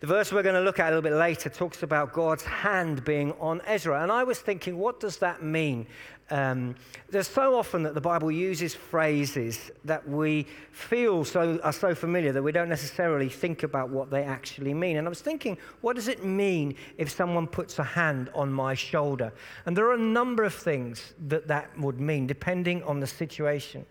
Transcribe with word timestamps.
The 0.00 0.06
verse 0.06 0.32
we're 0.32 0.42
going 0.42 0.54
to 0.54 0.62
look 0.62 0.78
at 0.78 0.86
a 0.86 0.96
little 0.96 1.02
bit 1.02 1.12
later 1.12 1.50
talks 1.50 1.82
about 1.82 2.14
God's 2.14 2.42
hand 2.42 3.04
being 3.04 3.32
on 3.32 3.60
Ezra. 3.66 4.02
And 4.02 4.10
I 4.10 4.24
was 4.24 4.38
thinking, 4.38 4.78
what 4.78 4.98
does 4.98 5.18
that 5.18 5.42
mean? 5.42 5.86
Um, 6.30 6.74
there's 7.10 7.28
so 7.28 7.54
often 7.54 7.82
that 7.82 7.92
the 7.92 8.00
Bible 8.00 8.30
uses 8.30 8.74
phrases 8.74 9.70
that 9.84 10.08
we 10.08 10.46
feel 10.72 11.22
so, 11.22 11.60
are 11.62 11.72
so 11.72 11.94
familiar 11.94 12.32
that 12.32 12.42
we 12.42 12.50
don't 12.50 12.70
necessarily 12.70 13.28
think 13.28 13.62
about 13.62 13.90
what 13.90 14.10
they 14.10 14.22
actually 14.22 14.72
mean. 14.72 14.96
And 14.96 15.06
I 15.06 15.10
was 15.10 15.20
thinking, 15.20 15.58
what 15.82 15.96
does 15.96 16.08
it 16.08 16.24
mean 16.24 16.76
if 16.96 17.10
someone 17.10 17.46
puts 17.46 17.78
a 17.78 17.84
hand 17.84 18.30
on 18.34 18.50
my 18.50 18.72
shoulder? 18.72 19.30
And 19.66 19.76
there 19.76 19.84
are 19.84 19.94
a 19.94 19.98
number 19.98 20.44
of 20.44 20.54
things 20.54 21.12
that 21.28 21.46
that 21.48 21.78
would 21.78 22.00
mean, 22.00 22.26
depending 22.26 22.82
on 22.84 23.00
the 23.00 23.06
situation. 23.06 23.84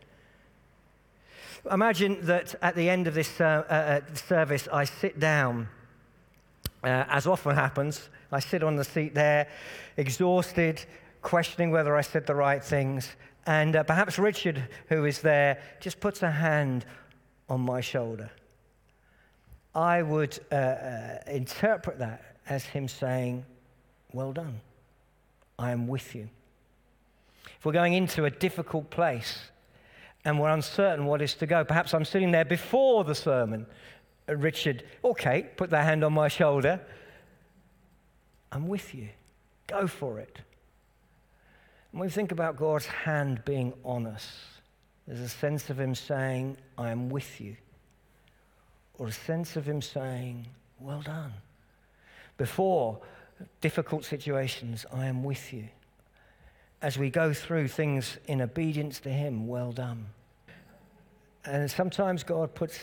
Imagine 1.70 2.18
that 2.26 2.55
at 2.64 2.76
the 2.76 2.89
end 2.89 3.05
of 3.05 3.14
this 3.14 3.39
uh, 3.39 3.64
uh, 3.70 3.73
uh 3.73 4.16
service, 4.16 4.68
I 4.73 4.86
sit 4.86 5.20
down 5.20 5.68
uh, 6.84 7.05
as 7.09 7.27
often 7.27 7.56
happens, 7.56 8.10
I 8.32 8.39
sit 8.39 8.64
on 8.64 8.75
the 8.75 8.83
seat 8.83 9.14
there, 9.14 9.47
exhausted, 9.97 10.83
questioning 11.21 11.71
whether 11.71 11.96
I 11.96 12.01
said 12.01 12.25
the 12.25 12.36
right 12.36 12.64
things. 12.64 13.15
And 13.46 13.75
uh, 13.75 13.83
perhaps 13.83 14.18
Richard, 14.20 14.68
who 14.87 15.06
is 15.06 15.21
there, 15.21 15.61
just 15.79 16.00
puts 16.00 16.23
a 16.23 16.32
hand 16.32 16.86
on 17.50 17.61
my 17.61 17.82
shoulder. 17.82 18.29
I 19.75 20.01
would 20.01 20.39
uh, 20.51 20.56
uh, 20.56 21.18
interpret 21.28 22.00
that 22.00 22.36
as 22.47 22.65
him 22.65 22.87
saying, 22.87 23.46
Well 24.14 24.34
done, 24.34 24.61
I 25.57 25.71
am 25.71 25.87
with 25.87 26.15
you. 26.15 26.29
If 27.57 27.65
we're 27.65 27.73
going 27.73 27.93
into 27.93 28.25
a 28.25 28.29
difficult 28.29 28.89
place 28.89 29.39
and 30.23 30.39
we're 30.39 30.50
uncertain 30.50 31.06
what 31.06 31.21
is 31.21 31.34
to 31.36 31.46
go, 31.46 31.64
perhaps 31.64 31.93
I'm 31.93 32.06
sitting 32.06 32.31
there 32.31 32.45
before 32.45 33.03
the 33.03 33.16
sermon 33.16 33.66
uh, 34.30 34.36
Richard, 34.36 34.83
okay, 35.03 35.47
put 35.58 35.69
their 35.69 35.83
hand 35.83 36.03
on 36.03 36.14
my 36.14 36.28
shoulder. 36.28 36.80
I'm 38.52 38.67
with 38.67 38.94
you. 38.94 39.09
Go 39.67 39.88
for 39.88 40.20
it. 40.20 40.40
When 41.92 42.02
we 42.02 42.09
think 42.09 42.31
about 42.31 42.56
God's 42.56 42.86
hand 42.86 43.44
being 43.45 43.73
on 43.84 44.06
us, 44.06 44.31
there's 45.08 45.20
a 45.22 45.30
sense 45.30 45.70
of 45.70 45.80
Him 45.80 45.95
saying, 45.95 46.58
I 46.78 46.92
am 46.92 47.09
with 47.09 47.42
you. 47.42 47.56
Or 48.98 49.08
a 49.08 49.12
sense 49.12 49.56
of 49.56 49.66
Him 49.66 49.81
saying, 49.81 50.48
Well 50.80 51.02
done. 51.02 51.34
Before 52.38 53.00
difficult 53.61 54.06
situations, 54.06 54.86
I 54.94 55.06
am 55.06 55.23
with 55.23 55.52
you. 55.52 55.67
As 56.82 56.98
we 56.98 57.09
go 57.09 57.34
through 57.34 57.67
things 57.67 58.17
in 58.28 58.42
obedience 58.42 59.00
to 59.02 59.09
Him, 59.09 59.48
well 59.48 59.72
done. 59.72 60.06
And 61.45 61.70
sometimes 61.70 62.23
God 62.23 62.54
puts 62.54 62.80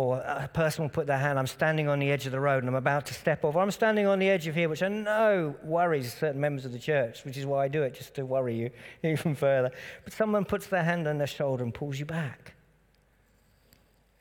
or 0.00 0.16
a 0.20 0.48
person 0.48 0.82
will 0.82 0.88
put 0.88 1.06
their 1.06 1.18
hand, 1.18 1.38
I'm 1.38 1.46
standing 1.46 1.86
on 1.86 1.98
the 1.98 2.10
edge 2.10 2.24
of 2.24 2.32
the 2.32 2.40
road 2.40 2.62
and 2.62 2.68
I'm 2.68 2.74
about 2.74 3.04
to 3.06 3.14
step 3.14 3.44
off. 3.44 3.54
I'm 3.54 3.70
standing 3.70 4.06
on 4.06 4.18
the 4.18 4.30
edge 4.30 4.46
of 4.46 4.54
here, 4.54 4.70
which 4.70 4.82
I 4.82 4.88
know 4.88 5.54
worries 5.62 6.14
certain 6.14 6.40
members 6.40 6.64
of 6.64 6.72
the 6.72 6.78
church, 6.78 7.22
which 7.26 7.36
is 7.36 7.44
why 7.44 7.64
I 7.64 7.68
do 7.68 7.82
it, 7.82 7.94
just 7.94 8.14
to 8.14 8.24
worry 8.24 8.54
you 8.56 8.70
even 9.04 9.34
further. 9.34 9.70
But 10.02 10.14
someone 10.14 10.46
puts 10.46 10.68
their 10.68 10.82
hand 10.82 11.06
on 11.06 11.18
their 11.18 11.26
shoulder 11.26 11.64
and 11.64 11.74
pulls 11.74 11.98
you 11.98 12.06
back. 12.06 12.54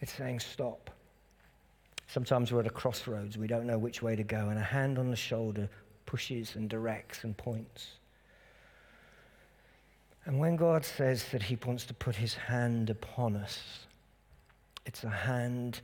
It's 0.01 0.13
saying, 0.13 0.41
stop. 0.41 0.89
Sometimes 2.07 2.51
we're 2.51 2.59
at 2.59 2.67
a 2.67 2.71
crossroads, 2.71 3.37
we 3.37 3.47
don't 3.47 3.65
know 3.65 3.77
which 3.77 4.01
way 4.01 4.17
to 4.17 4.23
go, 4.23 4.49
and 4.49 4.59
a 4.59 4.63
hand 4.63 4.99
on 4.99 5.09
the 5.09 5.15
shoulder 5.15 5.69
pushes 6.05 6.57
and 6.57 6.69
directs 6.69 7.23
and 7.23 7.37
points. 7.37 7.91
And 10.25 10.39
when 10.39 10.57
God 10.57 10.83
says 10.83 11.25
that 11.31 11.43
He 11.43 11.57
wants 11.65 11.85
to 11.85 11.93
put 11.93 12.17
His 12.17 12.33
hand 12.33 12.89
upon 12.89 13.37
us, 13.37 13.85
it's 14.85 15.03
a 15.03 15.09
hand 15.09 15.81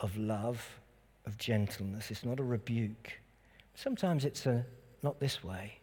of 0.00 0.16
love, 0.16 0.80
of 1.26 1.38
gentleness. 1.38 2.10
It's 2.10 2.24
not 2.24 2.38
a 2.40 2.44
rebuke. 2.44 3.12
Sometimes 3.74 4.24
it's 4.24 4.46
a 4.46 4.64
not 5.02 5.20
this 5.20 5.42
way. 5.44 5.78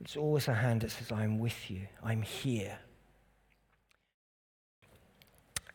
It's 0.00 0.16
always 0.16 0.48
a 0.48 0.54
hand 0.54 0.80
that 0.80 0.90
says, 0.90 1.12
I'm 1.12 1.38
with 1.38 1.70
you, 1.70 1.86
I'm 2.02 2.22
here. 2.22 2.78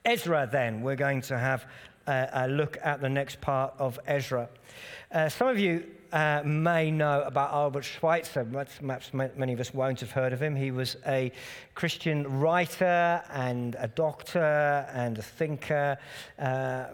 Ezra, 0.03 0.47
then, 0.51 0.81
we're 0.81 0.95
going 0.95 1.21
to 1.21 1.37
have 1.37 1.65
a, 2.07 2.29
a 2.33 2.47
look 2.47 2.77
at 2.83 3.01
the 3.01 3.09
next 3.09 3.41
part 3.41 3.73
of 3.79 3.99
Ezra. 4.05 4.49
Uh, 5.11 5.29
some 5.29 5.47
of 5.47 5.57
you 5.57 5.85
uh, 6.15 6.41
may 6.45 6.89
know 6.89 7.21
about 7.23 7.51
Albert 7.51 7.83
Schweitzer. 7.83 8.45
Perhaps 8.45 9.13
many 9.13 9.51
of 9.51 9.59
us 9.59 9.73
won't 9.73 9.99
have 9.99 10.11
heard 10.11 10.31
of 10.31 10.41
him. 10.41 10.55
He 10.55 10.71
was 10.71 10.95
a 11.05 11.29
Christian 11.73 12.39
writer 12.39 13.21
and 13.29 13.75
a 13.77 13.89
doctor 13.89 14.87
and 14.93 15.17
a 15.17 15.21
thinker 15.21 15.97
uh, 16.39 16.85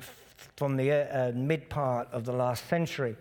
from 0.55 0.75
the 0.75 0.91
uh, 0.91 1.31
mid 1.35 1.69
part 1.69 2.07
of 2.11 2.25
the 2.25 2.33
last 2.33 2.67
century. 2.67 3.15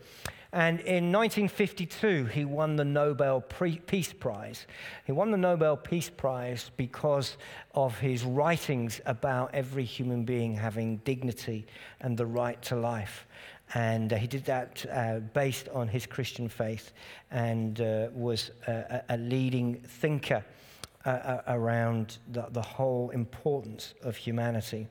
And 0.53 0.81
in 0.81 1.13
1952, 1.13 2.25
he 2.25 2.45
won 2.45 2.77
the 2.77 2.85
Nobel 2.85 3.43
Peace 3.43 4.13
Prize. 4.13 4.67
He 5.05 5.13
won 5.13 5.31
the 5.31 5.37
Nobel 5.37 5.77
Peace 5.77 6.11
Prize 6.11 6.71
because 6.77 7.37
of 7.75 7.99
his 7.99 8.25
writings 8.25 9.03
about 9.05 9.55
every 9.55 9.85
human 9.85 10.25
being 10.25 10.57
having 10.57 10.97
dignity 10.99 11.67
and 12.01 12.17
the 12.17 12.27
right 12.27 12.61
to 12.63 12.75
life. 12.75 13.27
And 13.75 14.13
uh, 14.13 14.17
he 14.17 14.27
did 14.27 14.45
that 14.47 14.85
uh, 14.91 15.21
based 15.33 15.69
on 15.69 15.87
his 15.87 16.07
Christian 16.07 16.49
faith 16.49 16.93
and 17.31 17.81
uh, 17.81 18.09
was 18.13 18.51
a, 18.67 19.03
a, 19.11 19.17
leading 19.17 19.77
thinker 19.77 20.45
uh, 21.07 21.09
uh, 21.09 21.43
around 21.47 22.19
the, 22.33 22.47
the, 22.51 22.63
whole 22.63 23.11
importance 23.11 23.95
of 24.03 24.17
humanity. 24.17 24.89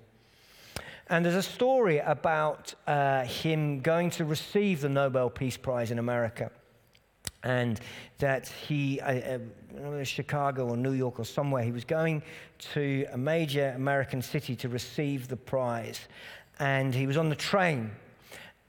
And 1.08 1.26
there's 1.26 1.36
a 1.36 1.44
story 1.44 1.98
about 1.98 2.74
uh, 2.88 3.24
him 3.26 3.82
going 3.82 4.12
to 4.12 4.26
receive 4.26 4.80
the 4.80 4.90
Nobel 4.90 5.30
Peace 5.30 5.58
Prize 5.58 5.92
in 5.92 6.00
America. 6.00 6.52
And 7.44 7.80
that 8.18 8.48
he, 8.48 9.00
Chicago 10.04 10.70
or 10.70 10.78
New 10.78 10.92
York 10.92 11.20
or 11.20 11.26
somewhere, 11.26 11.64
he 11.64 11.72
was 11.72 11.86
going 11.86 12.22
to 12.74 13.08
a 13.14 13.18
major 13.18 13.74
American 13.76 14.22
city 14.22 14.56
to 14.58 14.68
receive 14.68 15.30
the 15.30 15.38
prize. 15.38 16.08
And 16.60 16.94
he 16.94 17.08
was 17.08 17.16
on 17.16 17.30
the 17.30 17.36
train 17.36 17.92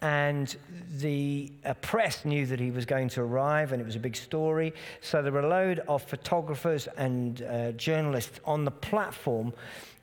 and 0.03 0.57
the 0.99 1.53
uh, 1.65 1.75
press 1.75 2.25
knew 2.25 2.47
that 2.47 2.59
he 2.59 2.71
was 2.71 2.87
going 2.87 3.09
to 3.11 3.21
arrive, 3.21 3.73
and 3.73 3.83
it 3.83 3.85
was 3.85 3.97
a 3.97 4.01
big 4.01 4.17
story. 4.17 4.73
So 5.03 5.21
there 5.23 5.33
were 5.33 5.41
a 5.41 5.49
load 5.49 5.81
of 5.89 6.03
photographers 6.03 6.89
and 6.97 7.43
uh, 7.43 7.73
journalists 7.73 8.41
on 8.45 8.65
the 8.65 8.71
platform. 8.71 9.53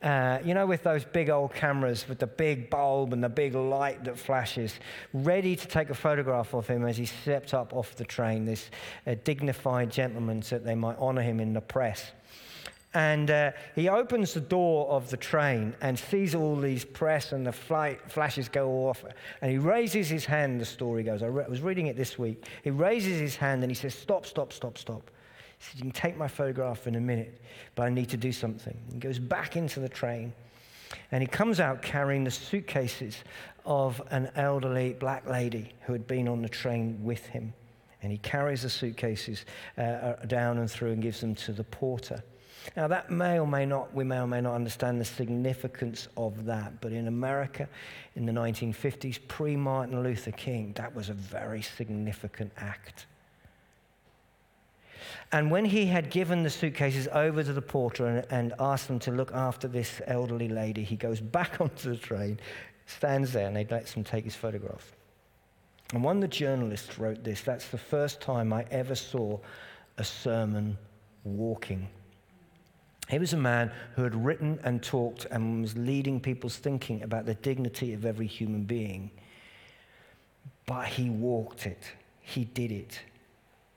Uh, 0.03 0.37
you 0.45 0.53
know, 0.53 0.67
with 0.67 0.83
those 0.83 1.03
big 1.03 1.31
old 1.31 1.51
cameras 1.51 2.07
with 2.07 2.19
the 2.19 2.27
big 2.27 2.69
bulb 2.69 3.13
and 3.13 3.23
the 3.23 3.29
big 3.29 3.55
light 3.55 4.03
that 4.03 4.17
flashes, 4.17 4.75
ready 5.13 5.55
to 5.55 5.67
take 5.67 5.89
a 5.89 5.95
photograph 5.95 6.53
of 6.53 6.67
him 6.67 6.85
as 6.85 6.97
he 6.97 7.05
stepped 7.05 7.55
up 7.55 7.73
off 7.73 7.95
the 7.95 8.05
train, 8.05 8.45
this 8.45 8.69
uh, 9.07 9.15
dignified 9.23 9.91
gentleman, 9.91 10.43
so 10.43 10.57
that 10.57 10.65
they 10.65 10.75
might 10.75 10.97
honor 10.99 11.23
him 11.23 11.39
in 11.39 11.53
the 11.53 11.61
press. 11.61 12.11
And 12.93 13.29
uh, 13.29 13.51
he 13.75 13.89
opens 13.89 14.33
the 14.33 14.41
door 14.41 14.87
of 14.87 15.09
the 15.09 15.17
train 15.17 15.75
and 15.81 15.99
sees 15.99 16.33
all 16.33 16.55
these 16.55 16.85
press 16.85 17.31
and 17.31 17.45
the 17.45 17.51
flight 17.51 17.99
flashes 18.09 18.47
go 18.47 18.87
off. 18.87 19.03
And 19.41 19.51
he 19.51 19.57
raises 19.57 20.09
his 20.09 20.25
hand, 20.25 20.61
the 20.61 20.65
story 20.65 21.03
goes. 21.03 21.21
I, 21.21 21.27
re- 21.27 21.43
I 21.43 21.49
was 21.49 21.61
reading 21.61 21.87
it 21.87 21.97
this 21.97 22.17
week. 22.17 22.45
He 22.63 22.71
raises 22.71 23.19
his 23.19 23.35
hand 23.35 23.61
and 23.61 23.69
he 23.69 23.75
says, 23.75 23.93
Stop, 23.93 24.25
stop, 24.25 24.53
stop, 24.53 24.77
stop. 24.77 25.11
He 25.59 25.65
says, 25.65 25.75
You 25.75 25.81
can 25.81 25.91
take 25.91 26.17
my 26.17 26.27
photograph 26.27 26.87
in 26.87 26.95
a 26.95 27.01
minute, 27.01 27.41
but 27.75 27.83
I 27.83 27.89
need 27.89 28.09
to 28.09 28.17
do 28.17 28.31
something. 28.31 28.77
He 28.93 28.99
goes 28.99 29.19
back 29.19 29.57
into 29.57 29.79
the 29.79 29.89
train 29.89 30.33
and 31.11 31.21
he 31.21 31.27
comes 31.27 31.59
out 31.59 31.81
carrying 31.81 32.23
the 32.23 32.31
suitcases 32.31 33.17
of 33.65 34.01
an 34.11 34.31
elderly 34.35 34.93
black 34.93 35.27
lady 35.29 35.73
who 35.81 35.93
had 35.93 36.07
been 36.07 36.27
on 36.27 36.41
the 36.41 36.49
train 36.49 36.97
with 37.03 37.25
him. 37.27 37.53
And 38.01 38.11
he 38.11 38.17
carries 38.19 38.61
the 38.61 38.69
suitcases 38.69 39.45
uh, 39.77 39.81
uh 39.81 40.25
down 40.25 40.59
and 40.59 40.71
through 40.71 40.91
and 40.91 41.01
gives 41.01 41.19
them 41.19 41.35
to 41.35 41.51
the 41.51 41.65
porter. 41.65 42.23
Now, 42.75 42.87
that 42.87 43.09
may 43.09 43.39
or 43.39 43.47
may 43.47 43.65
not, 43.65 43.93
we 43.93 44.03
may 44.03 44.19
or 44.19 44.27
may 44.27 44.41
not 44.41 44.53
understand 44.53 44.99
the 44.99 45.05
significance 45.05 46.07
of 46.17 46.45
that, 46.45 46.79
but 46.81 46.91
in 46.91 47.07
America 47.07 47.67
in 48.15 48.25
the 48.25 48.31
1950s, 48.31 49.19
pre 49.27 49.55
Martin 49.55 50.03
Luther 50.03 50.31
King, 50.31 50.73
that 50.75 50.93
was 50.93 51.09
a 51.09 51.13
very 51.13 51.61
significant 51.61 52.51
act. 52.57 53.05
And 55.31 55.51
when 55.51 55.65
he 55.65 55.85
had 55.85 56.09
given 56.09 56.43
the 56.43 56.49
suitcases 56.49 57.07
over 57.11 57.43
to 57.43 57.53
the 57.53 57.61
porter 57.61 58.07
and, 58.07 58.25
and, 58.29 58.53
asked 58.59 58.87
them 58.87 58.99
to 58.99 59.11
look 59.11 59.33
after 59.33 59.67
this 59.67 60.01
elderly 60.07 60.47
lady, 60.47 60.83
he 60.83 60.95
goes 60.95 61.19
back 61.19 61.57
onto 61.61 61.89
the 61.89 61.97
train, 61.97 62.39
stands 62.85 63.33
there, 63.33 63.47
and 63.47 63.55
they 63.55 63.65
let 63.65 63.89
him 63.89 64.03
take 64.03 64.23
his 64.23 64.35
photograph. 64.35 64.93
And 65.93 66.03
one 66.03 66.17
of 66.17 66.21
the 66.21 66.27
journalists 66.27 66.99
wrote 66.99 67.23
this 67.23 67.41
that's 67.41 67.67
the 67.69 67.77
first 67.77 68.21
time 68.21 68.51
I 68.51 68.65
ever 68.71 68.95
saw 68.95 69.39
a 69.97 70.03
sermon 70.03 70.77
walking. 71.23 71.87
He 73.09 73.19
was 73.19 73.33
a 73.33 73.37
man 73.37 73.71
who 73.95 74.03
had 74.03 74.15
written 74.15 74.59
and 74.63 74.83
talked 74.83 75.25
and 75.31 75.61
was 75.61 75.77
leading 75.77 76.19
people's 76.19 76.57
thinking 76.57 77.03
about 77.03 77.25
the 77.25 77.35
dignity 77.35 77.93
of 77.93 78.05
every 78.05 78.27
human 78.27 78.63
being. 78.63 79.11
But 80.65 80.87
he 80.87 81.09
walked 81.09 81.65
it, 81.65 81.91
he 82.19 82.43
did 82.45 82.71
it. 82.71 82.99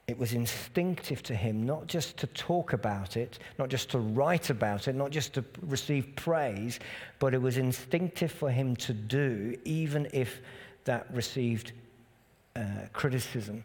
It 0.09 0.19
was 0.19 0.33
instinctive 0.33 1.23
to 1.23 1.37
him 1.37 1.65
not 1.65 1.87
just 1.87 2.17
to 2.17 2.27
talk 2.27 2.73
about 2.73 3.17
it, 3.17 3.39
not 3.61 3.69
just 3.69 3.91
to 3.91 4.01
write 4.01 4.51
about 4.51 4.89
it, 4.89 4.97
not 4.97 5.13
just 5.13 5.35
to 5.35 5.45
receive 5.63 6.17
praise, 6.17 6.81
but 7.21 7.33
it 7.33 7.41
was 7.41 7.59
instinctive 7.59 8.33
for 8.33 8.51
him 8.51 8.75
to 8.75 8.93
do, 8.93 9.57
even 9.65 10.09
if 10.13 10.41
that 10.85 11.07
received 11.15 11.71
uh, 12.57 12.63
criticism 12.93 13.63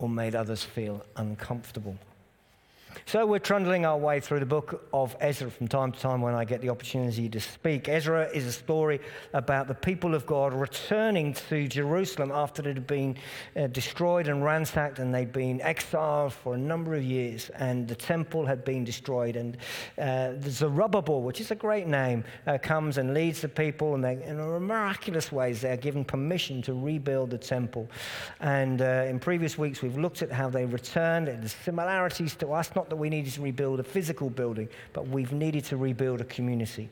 or 0.00 0.08
made 0.08 0.34
others 0.34 0.64
feel 0.64 1.04
uncomfortable. 1.14 1.96
So 3.06 3.26
we're 3.26 3.38
trundling 3.38 3.84
our 3.84 3.98
way 3.98 4.18
through 4.18 4.40
the 4.40 4.46
book 4.46 4.88
of 4.94 5.14
Ezra 5.20 5.50
from 5.50 5.68
time 5.68 5.92
to 5.92 6.00
time 6.00 6.22
when 6.22 6.34
I 6.34 6.46
get 6.46 6.62
the 6.62 6.70
opportunity 6.70 7.28
to 7.28 7.38
speak. 7.38 7.86
Ezra 7.86 8.30
is 8.32 8.46
a 8.46 8.52
story 8.52 8.98
about 9.34 9.68
the 9.68 9.74
people 9.74 10.14
of 10.14 10.24
God 10.24 10.54
returning 10.54 11.34
to 11.50 11.68
Jerusalem 11.68 12.32
after 12.32 12.62
it 12.62 12.74
had 12.74 12.86
been 12.86 13.18
uh, 13.56 13.66
destroyed 13.66 14.26
and 14.26 14.42
ransacked 14.42 15.00
and 15.00 15.14
they'd 15.14 15.34
been 15.34 15.60
exiled 15.60 16.32
for 16.32 16.54
a 16.54 16.58
number 16.58 16.94
of 16.94 17.04
years 17.04 17.50
and 17.50 17.86
the 17.86 17.94
temple 17.94 18.46
had 18.46 18.64
been 18.64 18.84
destroyed. 18.84 19.36
And 19.36 19.58
uh, 19.98 20.32
Zerubbabel, 20.40 21.20
which 21.20 21.42
is 21.42 21.50
a 21.50 21.56
great 21.56 21.86
name, 21.86 22.24
uh, 22.46 22.56
comes 22.56 22.96
and 22.96 23.12
leads 23.12 23.42
the 23.42 23.50
people 23.50 23.94
and 23.94 24.02
they, 24.02 24.14
in 24.24 24.38
miraculous 24.38 25.30
ways 25.30 25.60
they're 25.60 25.76
given 25.76 26.06
permission 26.06 26.62
to 26.62 26.72
rebuild 26.72 27.30
the 27.30 27.38
temple. 27.38 27.86
And 28.40 28.80
uh, 28.80 29.04
in 29.06 29.20
previous 29.20 29.58
weeks 29.58 29.82
we've 29.82 29.98
looked 29.98 30.22
at 30.22 30.32
how 30.32 30.48
they 30.48 30.64
returned 30.64 31.28
and 31.28 31.42
the 31.42 31.50
similarities 31.50 32.34
to 32.36 32.48
us, 32.48 32.74
not 32.74 32.88
that 32.94 33.00
we 33.00 33.10
needed 33.10 33.32
to 33.32 33.42
rebuild 33.42 33.80
a 33.80 33.82
physical 33.82 34.30
building, 34.30 34.68
but 34.92 35.08
we've 35.08 35.32
needed 35.32 35.64
to 35.64 35.76
rebuild 35.76 36.20
a 36.20 36.24
community. 36.26 36.88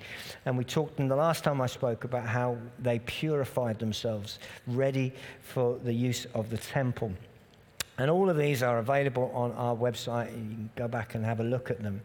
And 0.47 0.59
we 0.59 0.65
talked 0.65 0.99
in 0.99 1.07
the 1.07 1.15
last 1.15 1.45
time 1.45 1.61
I 1.61 1.69
spoke 1.69 2.03
about 2.03 2.27
how 2.27 2.59
they 2.81 2.99
purified 2.99 3.79
themselves, 3.79 4.41
ready 4.67 5.13
for 5.43 5.79
the 5.85 5.93
use 5.93 6.27
of 6.35 6.51
the 6.51 6.59
temple. 6.59 7.13
And 8.03 8.11
all 8.11 8.29
of 8.29 8.37
these 8.37 8.65
are 8.65 8.79
available 8.79 9.31
on 9.33 9.53
our 9.53 9.77
website. 9.77 10.33
You 10.33 10.57
can 10.57 10.71
go 10.75 10.89
back 10.89 11.15
and 11.15 11.25
have 11.25 11.39
a 11.39 11.45
look 11.45 11.71
at 11.71 11.85
them. 11.85 12.01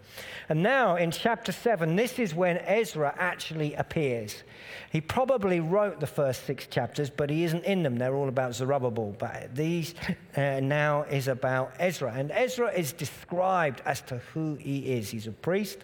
And 0.48 0.62
now 0.62 0.96
in 0.96 1.10
chapter 1.10 1.52
7, 1.52 1.96
this 1.96 2.20
is 2.20 2.36
when 2.36 2.60
Ezra 2.60 3.16
actually 3.18 3.74
appears. 3.74 4.44
He 4.92 5.02
probably 5.02 5.60
wrote 5.60 6.00
the 6.00 6.06
first 6.06 6.46
six 6.46 6.68
chapters, 6.68 7.10
but 7.10 7.32
he 7.32 7.46
isn't 7.46 7.64
in 7.64 7.82
them. 7.82 7.96
They're 7.96 8.14
all 8.14 8.30
about 8.30 8.54
Zerubbabel. 8.54 9.16
But 9.18 9.56
these 9.56 9.96
uh, 10.36 10.60
now 10.60 11.02
is 11.02 11.30
about 11.30 11.74
Ezra. 11.80 12.14
And 12.14 12.30
Ezra 12.30 12.72
is 12.72 12.94
described 12.94 13.82
as 13.84 14.02
to 14.02 14.20
who 14.36 14.54
he 14.54 14.94
is. 14.94 15.10
He's 15.10 15.26
a 15.26 15.32
priest 15.32 15.80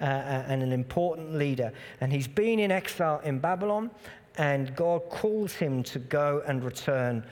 uh, 0.00 0.04
uh 0.04 0.44
and 0.48 0.62
an 0.62 0.72
important 0.72 1.34
leader. 1.34 1.74
And 2.00 2.10
he's 2.10 2.26
been 2.26 2.58
in 2.58 2.70
exile 2.70 3.20
in 3.22 3.38
Babylon, 3.38 3.90
and 4.38 4.74
God 4.74 5.02
calls 5.10 5.52
him 5.52 5.82
to 5.82 5.98
go 5.98 6.42
and 6.46 6.64
return 6.64 7.22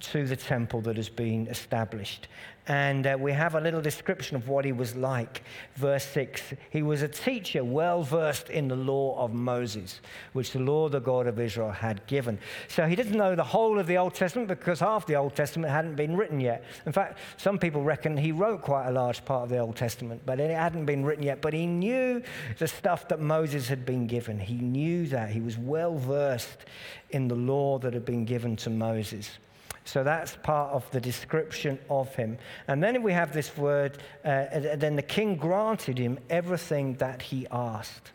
to 0.00 0.26
the 0.26 0.36
temple 0.36 0.80
that 0.82 0.96
has 0.96 1.08
been 1.08 1.46
established. 1.48 2.28
And 2.70 3.04
uh, 3.04 3.16
we 3.18 3.32
have 3.32 3.56
a 3.56 3.60
little 3.60 3.80
description 3.80 4.36
of 4.36 4.48
what 4.48 4.64
he 4.64 4.70
was 4.70 4.94
like. 4.94 5.42
Verse 5.74 6.04
6 6.04 6.54
He 6.70 6.82
was 6.82 7.02
a 7.02 7.08
teacher 7.08 7.64
well 7.64 8.04
versed 8.04 8.48
in 8.48 8.68
the 8.68 8.76
law 8.76 9.18
of 9.18 9.32
Moses, 9.32 10.00
which 10.34 10.52
the 10.52 10.60
Lord, 10.60 10.92
the 10.92 11.00
God 11.00 11.26
of 11.26 11.40
Israel, 11.40 11.72
had 11.72 12.06
given. 12.06 12.38
So 12.68 12.86
he 12.86 12.94
didn't 12.94 13.16
know 13.16 13.34
the 13.34 13.42
whole 13.42 13.80
of 13.80 13.88
the 13.88 13.96
Old 13.96 14.14
Testament 14.14 14.48
because 14.48 14.78
half 14.78 15.04
the 15.04 15.16
Old 15.16 15.34
Testament 15.34 15.72
hadn't 15.72 15.96
been 15.96 16.16
written 16.16 16.38
yet. 16.38 16.62
In 16.86 16.92
fact, 16.92 17.18
some 17.38 17.58
people 17.58 17.82
reckon 17.82 18.16
he 18.16 18.30
wrote 18.30 18.62
quite 18.62 18.86
a 18.86 18.92
large 18.92 19.24
part 19.24 19.44
of 19.44 19.48
the 19.48 19.58
Old 19.58 19.74
Testament, 19.74 20.22
but 20.24 20.38
it 20.38 20.50
hadn't 20.50 20.84
been 20.84 21.04
written 21.04 21.24
yet. 21.24 21.40
But 21.40 21.54
he 21.54 21.66
knew 21.66 22.22
the 22.58 22.68
stuff 22.68 23.08
that 23.08 23.20
Moses 23.20 23.66
had 23.66 23.84
been 23.84 24.06
given. 24.06 24.38
He 24.38 24.54
knew 24.54 25.08
that. 25.08 25.30
He 25.30 25.40
was 25.40 25.58
well 25.58 25.96
versed 25.96 26.66
in 27.10 27.26
the 27.26 27.34
law 27.34 27.78
that 27.78 27.94
had 27.94 28.04
been 28.04 28.24
given 28.24 28.54
to 28.56 28.70
Moses. 28.70 29.30
So 29.84 30.04
that's 30.04 30.36
part 30.42 30.72
of 30.72 30.88
the 30.90 31.00
description 31.00 31.78
of 31.88 32.14
him. 32.14 32.38
And 32.68 32.82
then 32.82 33.02
we 33.02 33.12
have 33.12 33.32
this 33.32 33.56
word, 33.56 33.98
uh, 34.24 34.76
then 34.76 34.96
the 34.96 35.02
king 35.02 35.36
granted 35.36 35.98
him 35.98 36.18
everything 36.28 36.94
that 36.94 37.22
he 37.22 37.46
asked. 37.50 38.12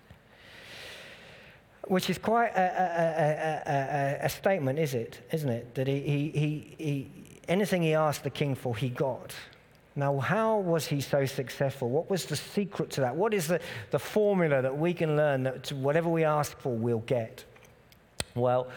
Which 1.88 2.10
is 2.10 2.18
quite 2.18 2.50
a, 2.56 3.64
a, 3.68 3.72
a, 3.72 4.26
a 4.26 4.30
statement, 4.30 4.80
is 4.80 4.94
it? 4.94 5.22
Isn't 5.32 5.50
it? 5.50 5.76
That 5.76 5.88
he, 5.88 6.00
he, 6.00 6.30
he, 6.30 6.76
he, 6.78 7.12
anything 7.48 7.84
he 7.84 7.94
asked 7.94 8.24
the 8.24 8.30
king 8.30 8.56
for, 8.56 8.76
he 8.76 8.90
got. 8.90 9.36
Now, 9.96 10.20
how 10.20 10.58
was 10.58 10.88
he 10.88 11.00
so 11.00 11.26
successful? 11.26 11.90
What 11.90 12.10
was 12.10 12.26
the 12.26 12.36
secret 12.36 12.90
to 12.92 13.02
that? 13.02 13.16
What 13.16 13.34
is 13.34 13.48
the, 13.48 13.62
the 13.92 14.00
formula 14.00 14.62
that 14.62 14.78
we 14.78 14.94
can 14.94 15.16
learn 15.16 15.44
that 15.44 15.72
whatever 15.72 16.10
we 16.10 16.24
ask 16.26 16.58
for, 16.60 16.76
we'll 16.76 17.00
get? 17.00 17.46
Well, 18.36 18.68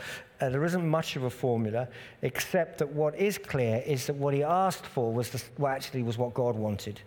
uh, 0.40 0.48
there 0.48 0.64
isn't 0.64 0.86
much 0.86 1.16
of 1.16 1.24
a 1.24 1.30
formula, 1.30 1.88
except 2.22 2.78
that 2.78 2.88
what 2.88 3.14
is 3.16 3.38
clear 3.38 3.82
is 3.86 4.06
that 4.06 4.14
what 4.14 4.34
he 4.34 4.42
asked 4.42 4.86
for 4.86 5.12
was 5.12 5.30
the, 5.30 5.42
well, 5.58 5.72
actually 5.72 6.02
was 6.02 6.16
what 6.16 6.34
God 6.34 6.54
wanted. 6.54 7.00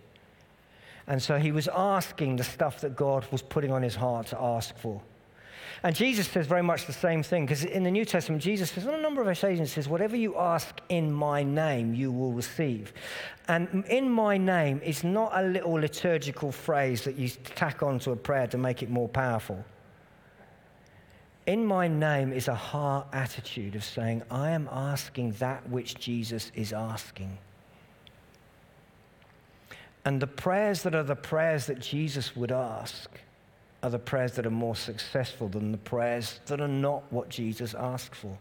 And 1.07 1.21
so 1.21 1.37
he 1.37 1.51
was 1.51 1.67
asking 1.67 2.35
the 2.35 2.43
stuff 2.43 2.81
that 2.81 2.95
God 2.95 3.25
was 3.31 3.41
putting 3.41 3.71
on 3.71 3.81
his 3.81 3.95
heart 3.95 4.27
to 4.27 4.39
ask 4.39 4.77
for. 4.77 5.01
And 5.83 5.95
Jesus 5.95 6.27
says 6.27 6.45
very 6.45 6.61
much 6.61 6.85
the 6.85 6.93
same 6.93 7.23
thing, 7.23 7.45
because 7.45 7.63
in 7.63 7.83
the 7.83 7.89
New 7.89 8.05
Testament, 8.05 8.43
Jesus 8.43 8.69
says 8.69 8.85
on 8.85 8.93
a 8.93 9.01
number 9.01 9.21
of 9.21 9.27
occasions, 9.27 9.71
says, 9.71 9.89
Whatever 9.89 10.15
you 10.15 10.37
ask 10.37 10.79
in 10.89 11.11
my 11.11 11.41
name, 11.41 11.95
you 11.95 12.11
will 12.11 12.33
receive. 12.33 12.93
And 13.47 13.83
in 13.89 14.09
my 14.09 14.37
name 14.37 14.79
is 14.83 15.03
not 15.03 15.31
a 15.33 15.41
little 15.41 15.73
liturgical 15.73 16.51
phrase 16.51 17.03
that 17.05 17.17
you 17.17 17.29
tack 17.29 17.81
onto 17.81 18.11
a 18.11 18.15
prayer 18.15 18.45
to 18.47 18.57
make 18.59 18.83
it 18.83 18.89
more 18.89 19.09
powerful. 19.09 19.65
In 21.51 21.65
my 21.65 21.89
name 21.89 22.31
is 22.31 22.47
a 22.47 22.55
heart 22.55 23.07
attitude 23.11 23.75
of 23.75 23.83
saying, 23.83 24.23
I 24.31 24.51
am 24.51 24.69
asking 24.71 25.33
that 25.33 25.67
which 25.67 25.95
Jesus 25.95 26.49
is 26.55 26.71
asking. 26.71 27.37
And 30.05 30.21
the 30.21 30.27
prayers 30.27 30.81
that 30.83 30.95
are 30.95 31.03
the 31.03 31.13
prayers 31.13 31.65
that 31.65 31.81
Jesus 31.81 32.37
would 32.37 32.53
ask 32.53 33.09
are 33.83 33.89
the 33.89 33.99
prayers 33.99 34.31
that 34.35 34.45
are 34.45 34.49
more 34.49 34.77
successful 34.77 35.49
than 35.49 35.73
the 35.73 35.77
prayers 35.77 36.39
that 36.45 36.61
are 36.61 36.69
not 36.69 37.03
what 37.11 37.27
Jesus 37.27 37.73
asked 37.73 38.15
for. 38.15 38.37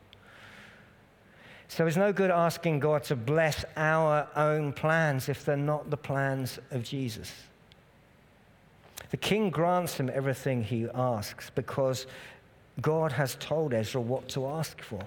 So 1.67 1.89
it's 1.89 1.97
no 1.97 2.13
good 2.13 2.31
asking 2.31 2.79
God 2.79 3.03
to 3.05 3.17
bless 3.17 3.65
our 3.77 4.29
own 4.37 4.73
plans 4.73 5.29
if 5.29 5.45
they're 5.45 5.57
not 5.57 5.91
the 5.91 5.97
plans 5.97 6.61
of 6.71 6.85
Jesus. 6.85 7.33
The 9.11 9.17
king 9.17 9.51
grants 9.51 9.97
him 9.97 10.09
everything 10.15 10.63
he 10.63 10.87
asks 10.95 11.51
because 11.51 12.07
God 12.81 13.13
has 13.13 13.37
told 13.37 13.75
Ezra 13.75 14.01
what 14.01 14.29
to 14.31 14.47
ask 14.47 14.81
for. 14.81 15.01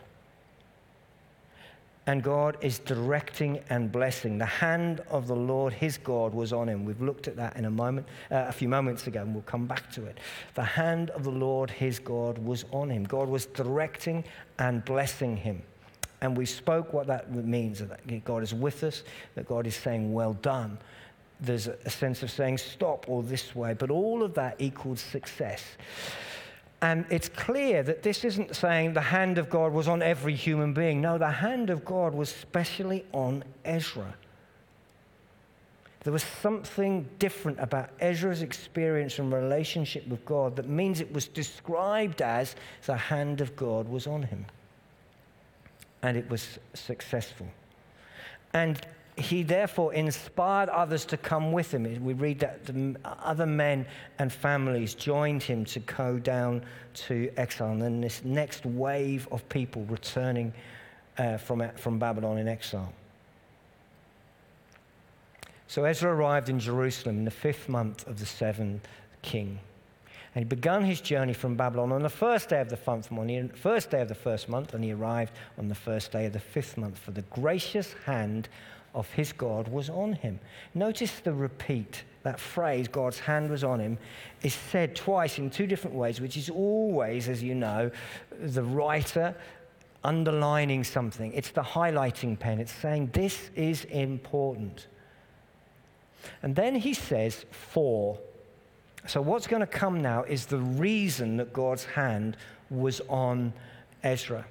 And 2.06 2.22
God 2.22 2.58
is 2.60 2.80
directing 2.80 3.62
and 3.70 3.90
blessing. 3.90 4.38
The 4.38 4.46
hand 4.46 5.00
of 5.10 5.28
the 5.28 5.36
Lord, 5.36 5.72
his 5.72 5.98
God, 5.98 6.34
was 6.34 6.52
on 6.52 6.68
him. 6.68 6.84
We've 6.84 7.02
looked 7.02 7.30
at 7.30 7.38
that 7.38 7.56
in 7.56 7.64
a 7.64 7.72
moment, 7.72 8.08
uh, 8.30 8.46
a 8.48 8.52
few 8.52 8.68
moments 8.68 9.08
ago, 9.08 9.22
and 9.22 9.34
we'll 9.34 9.44
come 9.44 9.68
back 9.68 9.90
to 9.94 10.06
it. 10.06 10.18
The 10.54 10.64
hand 10.64 11.12
of 11.12 11.24
the 11.24 11.32
Lord, 11.32 11.70
his 11.70 12.00
God, 12.00 12.38
was 12.38 12.66
on 12.72 12.90
him. 12.90 13.06
God 13.06 13.30
was 13.30 13.46
directing 13.46 14.26
and 14.60 14.84
blessing 14.84 15.38
him. 15.38 15.64
And 16.20 16.36
we 16.36 16.46
spoke 16.46 16.92
what 16.92 17.08
that 17.08 17.34
means 17.34 17.80
that 17.80 18.26
God 18.26 18.44
is 18.44 18.54
with 18.54 18.84
us, 18.84 19.04
that 19.36 19.46
God 19.48 19.66
is 19.66 19.76
saying, 19.76 20.12
Well 20.12 20.34
done. 20.34 20.78
There's 21.40 21.68
a 21.68 21.90
sense 21.90 22.22
of 22.24 22.32
saying, 22.32 22.58
Stop, 22.58 23.06
or 23.08 23.24
this 23.24 23.56
way. 23.56 23.74
But 23.74 23.92
all 23.92 24.24
of 24.24 24.34
that 24.34 24.56
equals 24.60 25.00
success. 25.00 25.64
And 26.84 27.06
it's 27.10 27.30
clear 27.30 27.82
that 27.82 28.04
this 28.04 28.26
isn't 28.26 28.58
saying 28.58 28.92
the 28.92 29.00
hand 29.00 29.38
of 29.38 29.50
God 29.50 29.72
was 29.72 29.88
on 29.88 30.02
every 30.02 30.36
human 30.36 30.74
being. 30.74 31.00
No, 31.00 31.18
the 31.18 31.32
hand 31.32 31.70
of 31.70 31.86
God 31.86 32.14
was 32.14 32.28
specially 32.28 33.06
on 33.14 33.46
Ezra. 33.64 34.14
There 36.02 36.12
was 36.12 36.24
something 36.42 37.08
different 37.20 37.62
about 37.62 37.92
Ezra's 38.02 38.42
experience 38.42 39.18
and 39.18 39.32
relationship 39.32 40.06
with 40.10 40.26
God 40.26 40.58
that 40.58 40.68
means 40.68 41.00
it 41.00 41.14
was 41.14 41.26
described 41.26 42.22
as 42.22 42.58
the 42.86 42.98
hand 42.98 43.40
of 43.40 43.56
God 43.56 43.88
was 43.88 44.06
on 44.06 44.24
him. 44.24 44.46
And 46.02 46.18
it 46.18 46.30
was 46.30 46.60
successful. 46.74 47.48
And 48.52 48.86
he 49.18 49.44
therefore 49.44 49.94
inspired 49.94 50.70
others 50.70 51.06
to 51.06 51.18
come 51.18 51.52
with 51.52 51.74
him. 51.74 51.84
We 52.04 52.14
read 52.14 52.40
that 52.40 52.66
the 52.66 52.96
other 53.06 53.46
men 53.46 53.86
and 54.18 54.34
families 54.34 54.96
joined 54.96 55.44
him 55.44 55.66
to 55.66 55.80
go 55.80 56.18
down 56.18 56.64
to 57.06 57.32
exile. 57.38 57.72
And 57.72 57.82
then 57.82 58.02
this 58.02 58.24
next 58.24 58.66
wave 58.66 59.28
of 59.32 59.48
people 59.50 59.86
returning 59.86 60.54
uh, 61.18 61.38
from, 61.38 61.64
from 61.76 62.00
Babylon 62.00 62.40
in 62.40 62.48
exile. 62.48 62.92
So 65.68 65.86
Ezra 65.86 66.14
arrived 66.14 66.50
in 66.50 66.60
Jerusalem 66.60 67.18
in 67.18 67.26
the 67.26 67.32
fifth 67.32 67.70
month 67.70 68.08
of 68.08 68.20
the 68.20 68.26
seventh 68.26 68.88
king. 69.22 69.60
And 70.36 70.44
he 70.44 70.50
began 70.50 70.84
his 70.84 71.00
journey 71.00 71.34
from 71.34 71.56
Babylon 71.56 71.92
on 71.92 72.02
the 72.02 72.10
first 72.10 72.50
day 72.50 72.60
of 72.60 72.70
the 72.70 72.80
month, 72.88 73.12
on 73.12 73.28
the 73.28 73.50
first 73.54 73.92
day 73.92 74.02
of 74.02 74.08
the 74.08 74.16
first 74.16 74.50
month, 74.50 74.74
and 74.74 74.84
he 74.84 74.92
arrived 74.92 75.34
on 75.60 75.68
the 75.68 75.76
first 75.76 76.12
day 76.12 76.26
of 76.26 76.34
the 76.34 76.40
fifth 76.40 76.76
month. 76.76 76.98
For 76.98 77.12
the 77.12 77.22
gracious 77.24 77.94
hand 78.06 78.50
of 78.94 79.12
his 79.12 79.32
God 79.32 79.68
was 79.68 79.90
on 79.90 80.14
him. 80.14 80.40
Notice 80.74 81.20
the 81.20 81.34
repeat. 81.34 82.04
That 82.24 82.40
phrase, 82.40 82.88
God's 82.88 83.20
hand 83.20 83.50
was 83.50 83.66
on 83.66 83.82
him, 83.82 83.98
is 84.44 84.54
said 84.54 84.96
twice 84.96 85.40
in 85.40 85.50
two 85.50 85.68
different 85.68 85.96
ways, 85.96 86.22
which 86.22 86.38
is 86.38 86.50
always, 86.50 87.28
as 87.28 87.44
you 87.44 87.54
know, 87.54 87.92
the 88.40 88.64
writer 88.64 89.36
underlining 90.04 90.84
something. 90.84 91.34
It's 91.34 91.52
the 91.52 91.62
highlighting 91.62 92.40
pen. 92.40 92.60
It's 92.60 92.72
saying, 92.72 93.10
This 93.14 93.50
is 93.56 93.84
important. 93.86 94.88
And 96.42 96.56
then 96.56 96.76
he 96.76 96.94
says, 96.94 97.46
For. 97.52 98.18
So, 99.06 99.22
what's 99.22 99.48
going 99.48 99.60
to 99.60 99.68
come 99.68 100.02
now 100.02 100.24
is 100.24 100.46
the 100.46 100.60
reason 100.60 101.36
that 101.38 101.52
God's 101.52 101.84
hand 101.84 102.38
was 102.70 103.02
on 103.10 103.52
Ezra. 104.02 104.46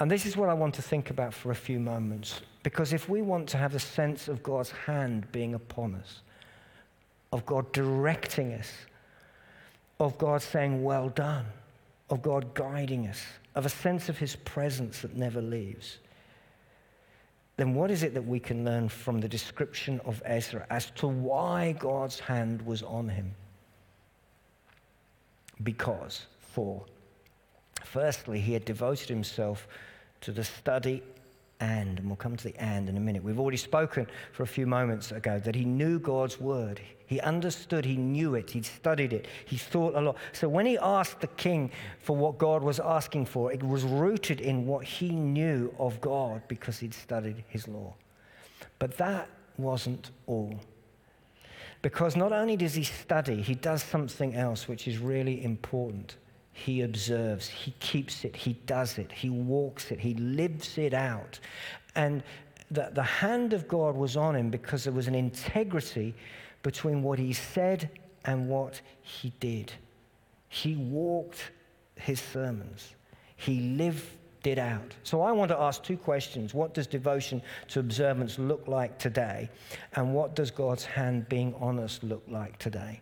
And 0.00 0.10
this 0.10 0.26
is 0.26 0.36
what 0.36 0.48
I 0.48 0.54
want 0.54 0.74
to 0.74 0.82
think 0.82 1.10
about 1.10 1.32
for 1.32 1.52
a 1.52 1.54
few 1.54 1.78
moments. 1.78 2.40
Because 2.62 2.92
if 2.92 3.08
we 3.08 3.22
want 3.22 3.48
to 3.50 3.56
have 3.56 3.74
a 3.74 3.80
sense 3.80 4.28
of 4.28 4.42
God's 4.42 4.70
hand 4.70 5.30
being 5.32 5.54
upon 5.54 5.94
us, 5.94 6.20
of 7.32 7.46
God 7.46 7.70
directing 7.72 8.52
us, 8.52 8.70
of 9.98 10.18
God 10.18 10.42
saying, 10.42 10.82
Well 10.82 11.08
done, 11.08 11.46
of 12.10 12.22
God 12.22 12.54
guiding 12.54 13.06
us, 13.06 13.22
of 13.54 13.66
a 13.66 13.70
sense 13.70 14.08
of 14.08 14.18
His 14.18 14.36
presence 14.36 15.00
that 15.02 15.16
never 15.16 15.40
leaves, 15.40 15.98
then 17.60 17.74
what 17.74 17.90
is 17.90 18.02
it 18.02 18.14
that 18.14 18.26
we 18.26 18.40
can 18.40 18.64
learn 18.64 18.88
from 18.88 19.20
the 19.20 19.28
description 19.28 20.00
of 20.06 20.22
Ezra 20.24 20.66
as 20.70 20.90
to 20.92 21.06
why 21.06 21.72
God's 21.72 22.18
hand 22.18 22.62
was 22.62 22.82
on 22.82 23.06
him? 23.06 23.34
Because, 25.62 26.24
for, 26.38 26.86
firstly, 27.84 28.40
he 28.40 28.54
had 28.54 28.64
devoted 28.64 29.10
himself 29.10 29.68
to 30.22 30.32
the 30.32 30.42
study 30.42 31.02
and, 31.60 31.98
and 31.98 32.06
we'll 32.06 32.16
come 32.16 32.36
to 32.36 32.44
the 32.44 32.56
and 32.56 32.88
in 32.88 32.96
a 32.96 33.00
minute. 33.00 33.22
We've 33.22 33.38
already 33.38 33.56
spoken 33.56 34.06
for 34.32 34.42
a 34.42 34.46
few 34.46 34.66
moments 34.66 35.12
ago 35.12 35.38
that 35.38 35.54
he 35.54 35.64
knew 35.64 35.98
God's 35.98 36.40
word. 36.40 36.80
He 37.06 37.20
understood, 37.20 37.84
he 37.84 37.96
knew 37.96 38.34
it, 38.34 38.50
he'd 38.50 38.64
studied 38.64 39.12
it, 39.12 39.26
he 39.44 39.56
thought 39.56 39.94
a 39.96 40.00
lot. 40.00 40.16
So 40.32 40.48
when 40.48 40.64
he 40.64 40.78
asked 40.78 41.20
the 41.20 41.26
king 41.26 41.70
for 41.98 42.16
what 42.16 42.38
God 42.38 42.62
was 42.62 42.78
asking 42.78 43.26
for, 43.26 43.52
it 43.52 43.62
was 43.62 43.82
rooted 43.82 44.40
in 44.40 44.66
what 44.66 44.84
he 44.84 45.10
knew 45.10 45.74
of 45.78 46.00
God 46.00 46.42
because 46.46 46.78
he'd 46.78 46.94
studied 46.94 47.42
his 47.48 47.66
law. 47.66 47.94
But 48.78 48.96
that 48.98 49.28
wasn't 49.58 50.10
all. 50.26 50.60
Because 51.82 52.14
not 52.14 52.32
only 52.32 52.56
does 52.56 52.74
he 52.74 52.84
study, 52.84 53.42
he 53.42 53.54
does 53.54 53.82
something 53.82 54.34
else 54.34 54.68
which 54.68 54.86
is 54.86 54.98
really 54.98 55.42
important. 55.42 56.16
He 56.52 56.82
observes, 56.82 57.48
he 57.48 57.72
keeps 57.80 58.24
it, 58.24 58.36
he 58.36 58.54
does 58.66 58.98
it, 58.98 59.10
he 59.12 59.30
walks 59.30 59.90
it, 59.90 60.00
he 60.00 60.14
lives 60.14 60.78
it 60.78 60.92
out. 60.92 61.38
And 61.94 62.22
the, 62.70 62.90
the 62.92 63.02
hand 63.02 63.52
of 63.52 63.66
God 63.66 63.96
was 63.96 64.16
on 64.16 64.36
him 64.36 64.50
because 64.50 64.84
there 64.84 64.92
was 64.92 65.08
an 65.08 65.14
integrity 65.14 66.14
between 66.62 67.02
what 67.02 67.18
he 67.18 67.32
said 67.32 67.90
and 68.24 68.48
what 68.48 68.80
he 69.00 69.32
did. 69.40 69.72
He 70.48 70.76
walked 70.76 71.50
his 71.96 72.20
sermons, 72.20 72.94
he 73.36 73.60
lived 73.76 74.16
it 74.44 74.58
out. 74.58 74.94
So 75.02 75.22
I 75.22 75.32
want 75.32 75.50
to 75.50 75.58
ask 75.58 75.82
two 75.82 75.96
questions. 75.96 76.54
What 76.54 76.72
does 76.72 76.86
devotion 76.86 77.42
to 77.68 77.80
observance 77.80 78.38
look 78.38 78.66
like 78.66 78.98
today? 78.98 79.50
And 79.96 80.14
what 80.14 80.34
does 80.34 80.50
God's 80.50 80.84
hand 80.84 81.28
being 81.28 81.54
on 81.56 81.78
us 81.78 82.00
look 82.02 82.22
like 82.26 82.58
today? 82.58 83.00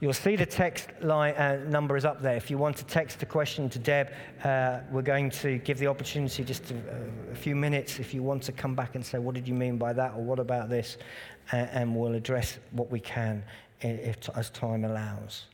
You'll 0.00 0.12
see 0.12 0.36
the 0.36 0.46
text 0.46 0.90
line, 1.00 1.34
uh, 1.34 1.64
number 1.68 1.96
is 1.96 2.04
up 2.04 2.22
there. 2.22 2.36
If 2.36 2.50
you 2.50 2.58
want 2.58 2.76
to 2.76 2.84
text 2.84 3.18
the 3.18 3.26
question 3.26 3.68
to 3.70 3.78
Deb, 3.78 4.12
uh, 4.44 4.80
we're 4.90 5.02
going 5.02 5.30
to 5.30 5.58
give 5.58 5.78
the 5.78 5.88
opportunity 5.88 6.44
just 6.44 6.64
to, 6.66 6.74
uh, 6.74 7.32
a 7.32 7.34
few 7.34 7.56
minutes 7.56 7.98
if 7.98 8.14
you 8.14 8.22
want 8.22 8.42
to 8.44 8.52
come 8.52 8.74
back 8.74 8.94
and 8.94 9.04
say, 9.04 9.18
What 9.18 9.34
did 9.34 9.48
you 9.48 9.54
mean 9.54 9.78
by 9.78 9.92
that? 9.92 10.14
or 10.14 10.22
What 10.22 10.38
about 10.38 10.68
this? 10.68 10.98
and 11.50 11.94
we'll 11.94 12.14
address 12.14 12.58
what 12.70 12.90
we 12.90 13.00
can 13.00 13.42
if, 13.80 14.28
as 14.36 14.50
time 14.50 14.84
allows. 14.84 15.46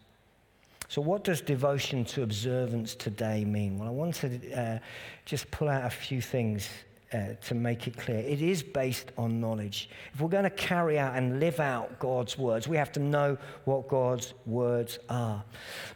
So, 0.89 1.03
what 1.03 1.25
does 1.25 1.41
devotion 1.41 2.05
to 2.07 2.23
observance 2.23 2.95
today 2.95 3.45
mean? 3.45 3.79
Well, 3.79 3.89
I 3.89 3.91
want 3.91 4.15
to 4.17 4.53
uh, 4.53 4.79
just 5.27 5.51
pull 5.51 5.69
out 5.69 5.85
a 5.85 5.91
few 5.91 6.23
things 6.23 6.69
uh, 7.13 7.35
to 7.47 7.55
make 7.55 7.87
it 7.87 7.97
clear. 7.97 8.19
It 8.19 8.43
is 8.43 8.63
based 8.63 9.13
on 9.17 9.41
knowledge. 9.41 9.89
If 10.13 10.21
we're 10.21 10.29
going 10.29 10.45
to 10.45 10.51
carry 10.51 10.99
out 10.99 11.17
and 11.17 11.41
live 11.41 11.61
out 11.61 11.99
God's 11.99 12.37
words, 12.37 12.69
we 12.69 12.77
have 12.77 12.93
to 12.93 13.01
know 13.01 13.39
what 13.65 13.89
God's 13.89 14.35
words 14.47 14.99
are. 15.09 15.43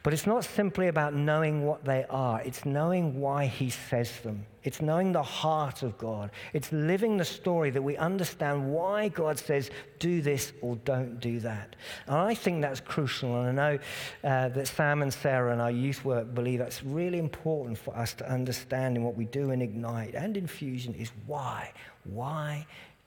But 0.02 0.12
it's 0.12 0.26
not 0.26 0.44
simply 0.44 0.88
about 0.88 1.14
knowing 1.14 1.66
what 1.66 1.84
they 1.84 2.04
are, 2.08 2.40
it's 2.42 2.64
knowing 2.64 3.20
why 3.20 3.46
He 3.46 3.70
says 3.70 4.20
them. 4.20 4.46
It's 4.64 4.80
knowing 4.80 5.12
the 5.12 5.22
heart 5.22 5.82
of 5.82 5.98
God. 5.98 6.30
It's 6.52 6.70
living 6.72 7.16
the 7.16 7.24
story 7.24 7.70
that 7.70 7.82
we 7.82 7.96
understand 7.96 8.72
why 8.72 9.08
God 9.08 9.38
says, 9.38 9.70
do 9.98 10.22
this 10.22 10.52
or 10.60 10.76
don't 10.76 11.18
do 11.20 11.40
that. 11.40 11.76
And 12.06 12.16
I 12.16 12.34
think 12.34 12.62
that's 12.62 12.80
crucial. 12.80 13.40
And 13.40 13.60
I 13.60 13.72
know 13.72 13.78
uh, 14.24 14.48
that 14.50 14.68
Sam 14.68 15.02
and 15.02 15.12
Sarah 15.12 15.52
and 15.52 15.60
our 15.60 15.70
youth 15.70 16.04
work 16.04 16.32
believe 16.34 16.60
that's 16.60 16.82
really 16.84 17.18
important 17.18 17.78
for 17.78 17.96
us 17.96 18.14
to 18.14 18.30
understand 18.30 18.96
in 18.96 19.02
what 19.02 19.16
we 19.16 19.24
do 19.24 19.50
in 19.50 19.62
Ignite 19.62 20.14
and 20.14 20.36
Infusion 20.36 20.94
is 20.94 21.10
why. 21.26 21.72
Why 22.04 22.66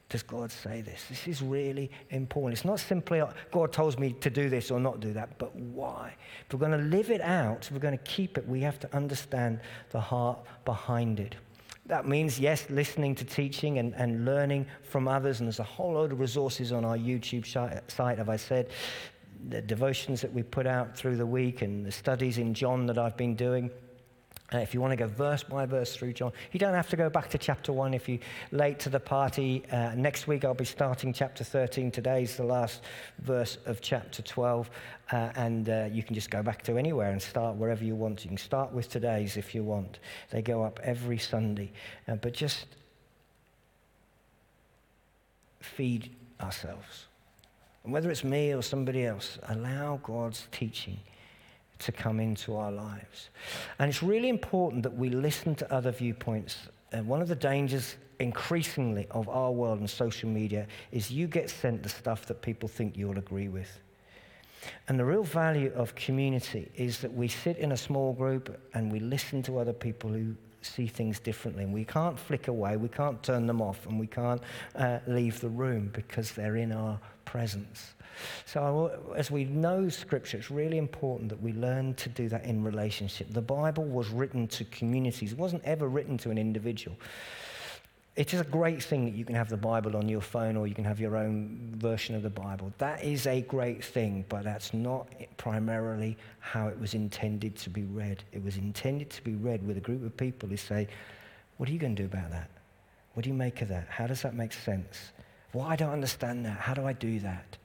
does 0.09 0.21
God 0.21 0.51
say 0.51 0.81
this? 0.81 1.05
This 1.09 1.27
is 1.27 1.41
really 1.41 1.89
important. 2.11 2.53
It's 2.53 2.65
not 2.65 2.79
simply 2.79 3.21
uh, 3.21 3.27
God 3.51 3.73
tells 3.73 3.97
me 3.97 4.13
to 4.13 4.29
do 4.29 4.49
this 4.49 4.69
or 4.69 4.79
not 4.79 4.99
do 4.99 5.13
that, 5.13 5.37
but 5.39 5.55
why? 5.55 6.15
If 6.45 6.53
we're 6.53 6.59
going 6.67 6.79
to 6.79 6.95
live 6.95 7.09
it 7.09 7.21
out, 7.21 7.65
if 7.65 7.71
we're 7.71 7.79
going 7.79 7.97
to 7.97 8.03
keep 8.03 8.37
it, 8.37 8.47
we 8.47 8.61
have 8.61 8.79
to 8.81 8.95
understand 8.95 9.59
the 9.89 9.99
heart 9.99 10.39
behind 10.63 11.19
it. 11.19 11.35
That 11.87 12.07
means, 12.07 12.39
yes, 12.39 12.67
listening 12.69 13.15
to 13.15 13.25
teaching 13.25 13.79
and, 13.79 13.95
and 13.95 14.25
learning 14.25 14.67
from 14.83 15.07
others. 15.07 15.39
And 15.39 15.47
there's 15.47 15.59
a 15.59 15.63
whole 15.63 15.93
load 15.93 16.11
of 16.11 16.19
resources 16.19 16.71
on 16.71 16.85
our 16.85 16.97
YouTube 16.97 17.45
site, 17.45 18.17
have 18.17 18.29
I 18.29 18.37
said. 18.37 18.69
The 19.49 19.61
devotions 19.61 20.21
that 20.21 20.33
we 20.33 20.43
put 20.43 20.65
out 20.65 20.97
through 20.97 21.17
the 21.17 21.25
week 21.25 21.61
and 21.61 21.85
the 21.85 21.91
studies 21.91 22.37
in 22.37 22.53
John 22.53 22.85
that 22.87 22.97
I've 22.97 23.17
been 23.17 23.35
doing. 23.35 23.69
Uh, 24.53 24.59
if 24.59 24.75
you 24.75 24.81
want 24.81 24.91
to 24.91 24.95
go 24.95 25.07
verse 25.07 25.41
by 25.41 25.65
verse 25.65 25.95
through 25.95 26.13
John, 26.13 26.31
you 26.51 26.59
don't 26.59 26.75
have 26.75 26.89
to 26.89 26.95
go 26.95 27.09
back 27.09 27.29
to 27.31 27.37
chapter 27.37 27.73
1 27.73 27.95
if 27.95 28.07
you're 28.07 28.19
late 28.51 28.77
to 28.79 28.89
the 28.89 28.99
party. 28.99 29.63
Uh, 29.71 29.95
next 29.95 30.27
week 30.27 30.45
I'll 30.45 30.53
be 30.53 30.65
starting 30.65 31.11
chapter 31.13 31.43
13. 31.43 31.89
Today's 31.89 32.37
the 32.37 32.43
last 32.43 32.83
verse 33.19 33.57
of 33.65 33.81
chapter 33.81 34.21
12. 34.21 34.69
Uh, 35.11 35.31
and 35.35 35.69
uh, 35.69 35.87
you 35.91 36.03
can 36.03 36.13
just 36.13 36.29
go 36.29 36.43
back 36.43 36.61
to 36.63 36.77
anywhere 36.77 37.11
and 37.11 37.19
start 37.19 37.55
wherever 37.55 37.83
you 37.83 37.95
want. 37.95 38.23
You 38.23 38.29
can 38.29 38.37
start 38.37 38.71
with 38.71 38.87
today's 38.87 39.35
if 39.35 39.55
you 39.55 39.63
want. 39.63 39.97
They 40.29 40.43
go 40.43 40.63
up 40.63 40.79
every 40.83 41.17
Sunday. 41.17 41.71
Uh, 42.07 42.15
but 42.15 42.33
just 42.33 42.67
feed 45.59 46.11
ourselves. 46.39 47.05
And 47.83 47.91
whether 47.91 48.11
it's 48.11 48.23
me 48.23 48.53
or 48.53 48.61
somebody 48.61 49.05
else, 49.05 49.39
allow 49.47 49.99
God's 50.03 50.47
teaching 50.51 50.99
to 51.79 51.91
come 51.91 52.19
into 52.19 52.55
our 52.55 52.71
lives. 52.71 53.29
And 53.79 53.89
it's 53.89 54.03
really 54.03 54.29
important 54.29 54.83
that 54.83 54.95
we 54.95 55.09
listen 55.09 55.55
to 55.55 55.73
other 55.73 55.91
viewpoints. 55.91 56.57
And 56.91 57.07
one 57.07 57.21
of 57.21 57.27
the 57.27 57.35
dangers 57.35 57.95
increasingly 58.19 59.07
of 59.11 59.27
our 59.27 59.51
world 59.51 59.79
and 59.79 59.89
social 59.89 60.29
media 60.29 60.67
is 60.91 61.11
you 61.11 61.27
get 61.27 61.49
sent 61.49 61.83
the 61.83 61.89
stuff 61.89 62.25
that 62.27 62.41
people 62.41 62.69
think 62.69 62.97
you'll 62.97 63.17
agree 63.17 63.49
with. 63.49 63.79
And 64.87 64.99
the 64.99 65.05
real 65.05 65.23
value 65.23 65.71
of 65.75 65.93
community 65.95 66.71
is 66.75 66.99
that 66.99 67.13
we 67.13 67.27
sit 67.27 67.57
in 67.57 67.71
a 67.71 67.77
small 67.77 68.13
group 68.13 68.59
and 68.73 68.91
we 68.91 68.99
listen 68.99 69.43
to 69.43 69.59
other 69.59 69.73
people 69.73 70.09
who 70.09 70.35
see 70.61 70.87
things 70.87 71.19
differently. 71.19 71.63
And 71.63 71.73
we 71.73 71.85
can't 71.85 72.19
flick 72.19 72.47
away, 72.47 72.77
we 72.77 72.89
can't 72.89 73.21
turn 73.21 73.45
them 73.45 73.61
off, 73.61 73.85
and 73.85 73.99
we 73.99 74.07
can't 74.07 74.41
uh, 74.75 74.99
leave 75.07 75.39
the 75.39 75.49
room 75.49 75.91
because 75.93 76.31
they're 76.31 76.55
in 76.55 76.71
our 76.71 76.99
presence. 77.25 77.93
So, 78.45 79.13
as 79.15 79.29
we 79.29 79.43
know 79.45 79.89
Scripture, 79.89 80.37
it's 80.37 80.49
really 80.51 80.77
important 80.77 81.29
that 81.29 81.41
we 81.41 81.51
learn 81.53 81.95
to 81.95 82.09
do 82.09 82.29
that 82.29 82.45
in 82.45 82.63
relationship. 82.63 83.27
The 83.31 83.41
Bible 83.41 83.83
was 83.83 84.09
written 84.09 84.47
to 84.49 84.63
communities, 84.65 85.33
it 85.33 85.37
wasn't 85.37 85.63
ever 85.65 85.87
written 85.87 86.17
to 86.19 86.31
an 86.31 86.37
individual. 86.37 86.97
It 88.15 88.33
is 88.33 88.39
a 88.39 88.45
great 88.45 88.81
thing 88.81 89.03
that 89.03 89.13
you 89.13 89.25
can 89.25 89.35
have 89.35 89.49
the 89.49 89.57
Bible 89.57 89.97
on 89.97 90.07
your 90.07 90.21
phone 90.21 90.55
or 90.55 90.67
you 90.67 90.73
can 90.73 90.85
have 90.85 91.01
your 91.01 91.17
own 91.17 91.73
version 91.75 92.15
of 92.15 92.23
the 92.23 92.29
Bible. 92.29 92.71
That 92.77 93.03
is 93.03 93.27
a 93.27 93.41
great 93.41 93.83
thing, 93.83 94.23
but 94.29 94.45
that's 94.45 94.73
not 94.73 95.09
primarily 95.35 96.17
how 96.39 96.69
it 96.69 96.79
was 96.79 96.93
intended 96.93 97.57
to 97.57 97.69
be 97.69 97.83
read. 97.83 98.23
It 98.31 98.41
was 98.41 98.55
intended 98.55 99.09
to 99.09 99.21
be 99.21 99.35
read 99.35 99.67
with 99.67 99.75
a 99.75 99.81
group 99.81 100.05
of 100.05 100.15
people 100.15 100.47
who 100.47 100.55
say, 100.55 100.87
What 101.57 101.67
are 101.67 101.73
you 101.73 101.79
going 101.79 101.93
to 101.93 102.03
do 102.03 102.05
about 102.05 102.31
that? 102.31 102.49
What 103.15 103.23
do 103.23 103.29
you 103.29 103.35
make 103.35 103.61
of 103.61 103.67
that? 103.67 103.87
How 103.89 104.07
does 104.07 104.21
that 104.21 104.33
make 104.33 104.53
sense? 104.53 105.11
Well, 105.55 105.65
I 105.65 105.77
don't 105.77 105.93
understand 105.93 106.45
that. 106.45 106.59
How 106.59 106.73
do 106.73 106.85
I 106.85 106.91
do 106.91 107.17
that? 107.21 107.55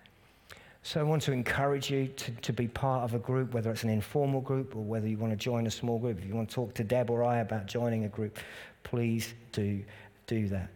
So 0.84 1.00
I 1.00 1.02
want 1.02 1.22
to 1.22 1.32
encourage 1.32 1.90
you 1.90 2.06
to, 2.06 2.30
to 2.30 2.52
be 2.52 2.68
part 2.68 3.02
of 3.02 3.14
a 3.14 3.18
group, 3.18 3.52
whether 3.52 3.68
it's 3.72 3.82
an 3.82 3.90
informal 3.90 4.40
group 4.40 4.76
or 4.76 4.84
whether 4.84 5.08
you 5.08 5.16
want 5.16 5.32
to 5.32 5.36
join 5.36 5.66
a 5.66 5.72
small 5.72 5.98
group. 5.98 6.20
If 6.20 6.24
you 6.24 6.36
want 6.36 6.48
to 6.50 6.54
talk 6.54 6.72
to 6.74 6.84
Deb 6.84 7.10
or 7.10 7.24
I 7.24 7.38
about 7.38 7.66
joining 7.66 8.04
a 8.04 8.08
group, 8.08 8.38
please 8.84 9.34
do 9.50 9.82
do 10.28 10.46
that. 10.46 10.70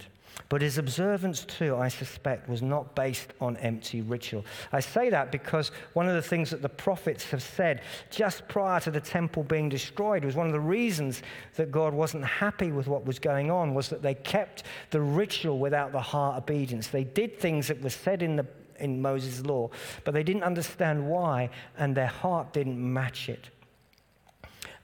But 0.49 0.63
his 0.63 0.79
observance, 0.79 1.45
too, 1.45 1.77
I 1.77 1.89
suspect, 1.89 2.49
was 2.49 2.63
not 2.63 2.95
based 2.95 3.33
on 3.41 3.57
empty 3.59 4.03
ritual. 4.03 4.45
I 4.73 4.81
say 4.81 5.11
that 5.11 5.33
because 5.33 5.71
one 5.95 6.09
of 6.09 6.15
the 6.15 6.23
things 6.23 6.51
that 6.51 6.63
the 6.63 6.69
prophets 6.69 7.25
have 7.31 7.43
said 7.43 7.83
just 8.11 8.47
prior 8.49 8.81
to 8.81 8.91
the 8.91 9.01
temple 9.01 9.43
being 9.43 9.69
destroyed 9.69 10.25
was 10.25 10.35
one 10.35 10.47
of 10.47 10.53
the 10.53 10.61
reasons 10.61 11.23
that 11.57 11.71
God 11.71 11.95
wasn't 11.95 12.25
happy 12.25 12.73
with 12.73 12.87
what 12.87 13.05
was 13.07 13.19
going 13.19 13.51
on 13.51 13.75
was 13.75 13.89
that 13.89 14.03
they 14.03 14.15
kept 14.15 14.65
the 14.91 15.01
ritual 15.01 15.59
without 15.59 15.93
the 15.93 16.01
heart 16.01 16.37
obedience. 16.37 16.89
They 16.89 17.05
did 17.05 17.39
things 17.39 17.69
that 17.69 17.83
were 17.83 17.91
said 17.91 18.23
in 18.23 18.37
the 18.37 18.47
in 18.81 19.01
Moses' 19.01 19.45
law, 19.45 19.71
but 20.05 20.15
they 20.15 20.23
didn't 20.23 20.43
understand 20.43 21.09
why, 21.09 21.51
and 21.79 21.95
their 21.95 22.09
heart 22.09 22.53
didn't 22.53 22.77
match 22.93 23.29
it. 23.29 23.49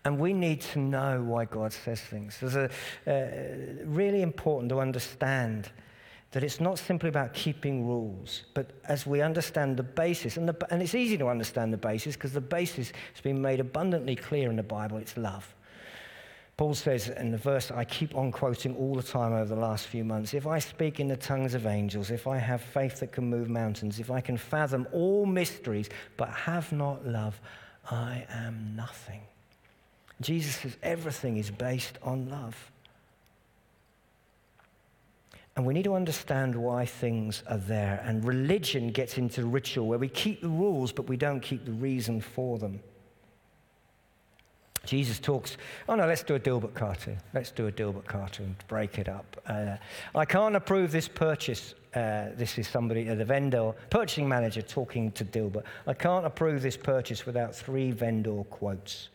And 0.04 0.18
we 0.18 0.32
need 0.32 0.62
to 0.62 0.78
know 0.78 1.22
why 1.22 1.44
God 1.44 1.72
says 1.72 2.00
things. 2.00 2.38
It's 2.40 2.56
uh, 2.56 2.68
really 3.84 4.22
important 4.22 4.70
to 4.70 4.80
understand 4.80 5.70
that 6.32 6.44
it's 6.44 6.60
not 6.60 6.78
simply 6.78 7.08
about 7.08 7.34
keeping 7.34 7.86
rules, 7.86 8.44
but 8.54 8.70
as 8.84 9.04
we 9.04 9.20
understand 9.20 9.76
the 9.76 9.82
basis, 9.82 10.36
and, 10.36 10.48
the, 10.48 10.72
and 10.72 10.80
it's 10.80 10.94
easy 10.94 11.18
to 11.18 11.28
understand 11.28 11.72
the 11.72 11.76
basis 11.76 12.14
because 12.14 12.32
the 12.32 12.40
basis 12.40 12.92
has 13.12 13.20
been 13.20 13.42
made 13.42 13.58
abundantly 13.58 14.14
clear 14.14 14.48
in 14.48 14.56
the 14.56 14.62
Bible 14.62 14.96
it's 14.98 15.16
love. 15.16 15.54
Paul 16.56 16.74
says 16.74 17.08
in 17.08 17.30
the 17.30 17.38
verse 17.38 17.70
I 17.70 17.84
keep 17.84 18.14
on 18.14 18.30
quoting 18.30 18.76
all 18.76 18.94
the 18.94 19.02
time 19.02 19.32
over 19.32 19.54
the 19.54 19.60
last 19.60 19.86
few 19.86 20.04
months 20.04 20.34
if 20.34 20.46
I 20.46 20.58
speak 20.58 21.00
in 21.00 21.08
the 21.08 21.16
tongues 21.16 21.54
of 21.54 21.66
angels, 21.66 22.10
if 22.10 22.26
I 22.26 22.36
have 22.36 22.60
faith 22.60 23.00
that 23.00 23.12
can 23.12 23.24
move 23.24 23.48
mountains, 23.48 23.98
if 23.98 24.10
I 24.10 24.20
can 24.20 24.36
fathom 24.36 24.86
all 24.92 25.26
mysteries 25.26 25.88
but 26.16 26.28
have 26.28 26.70
not 26.70 27.04
love, 27.06 27.40
I 27.90 28.26
am 28.30 28.74
nothing. 28.76 29.22
Jesus 30.20 30.56
says 30.56 30.76
everything 30.82 31.36
is 31.36 31.50
based 31.50 31.98
on 32.02 32.28
love. 32.28 32.70
And 35.56 35.66
we 35.66 35.74
need 35.74 35.84
to 35.84 35.94
understand 35.94 36.54
why 36.54 36.86
things 36.86 37.42
are 37.48 37.58
there. 37.58 38.02
And 38.04 38.24
religion 38.24 38.92
gets 38.92 39.18
into 39.18 39.44
ritual 39.44 39.86
where 39.86 39.98
we 39.98 40.08
keep 40.08 40.40
the 40.40 40.48
rules, 40.48 40.92
but 40.92 41.08
we 41.08 41.16
don't 41.16 41.40
keep 41.40 41.64
the 41.64 41.72
reason 41.72 42.20
for 42.20 42.58
them. 42.58 42.80
Jesus 44.86 45.18
talks, 45.18 45.56
oh 45.88 45.94
no, 45.94 46.06
let's 46.06 46.22
do 46.22 46.34
a 46.34 46.40
Dilbert 46.40 46.74
cartoon. 46.74 47.18
Let's 47.34 47.50
do 47.50 47.66
a 47.66 47.72
Dilbert 47.72 48.06
cartoon, 48.06 48.56
break 48.66 48.98
it 48.98 49.08
up. 49.08 49.40
Uh, 49.46 49.76
I 50.14 50.24
can't 50.24 50.56
approve 50.56 50.90
this 50.90 51.06
purchase. 51.08 51.74
Uh, 51.94 52.28
this 52.34 52.56
is 52.56 52.66
somebody, 52.66 53.08
uh, 53.10 53.14
the 53.14 53.24
vendor, 53.24 53.72
purchasing 53.90 54.28
manager 54.28 54.62
talking 54.62 55.12
to 55.12 55.24
Dilbert. 55.24 55.64
I 55.86 55.92
can't 55.92 56.24
approve 56.24 56.62
this 56.62 56.76
purchase 56.76 57.26
without 57.26 57.54
three 57.54 57.90
vendor 57.90 58.44
quotes. 58.44 59.10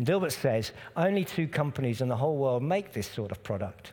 Dilbert 0.00 0.32
says, 0.32 0.72
only 0.96 1.24
two 1.24 1.48
companies 1.48 2.00
in 2.00 2.08
the 2.08 2.16
whole 2.16 2.36
world 2.36 2.62
make 2.62 2.92
this 2.92 3.10
sort 3.10 3.32
of 3.32 3.42
product. 3.42 3.92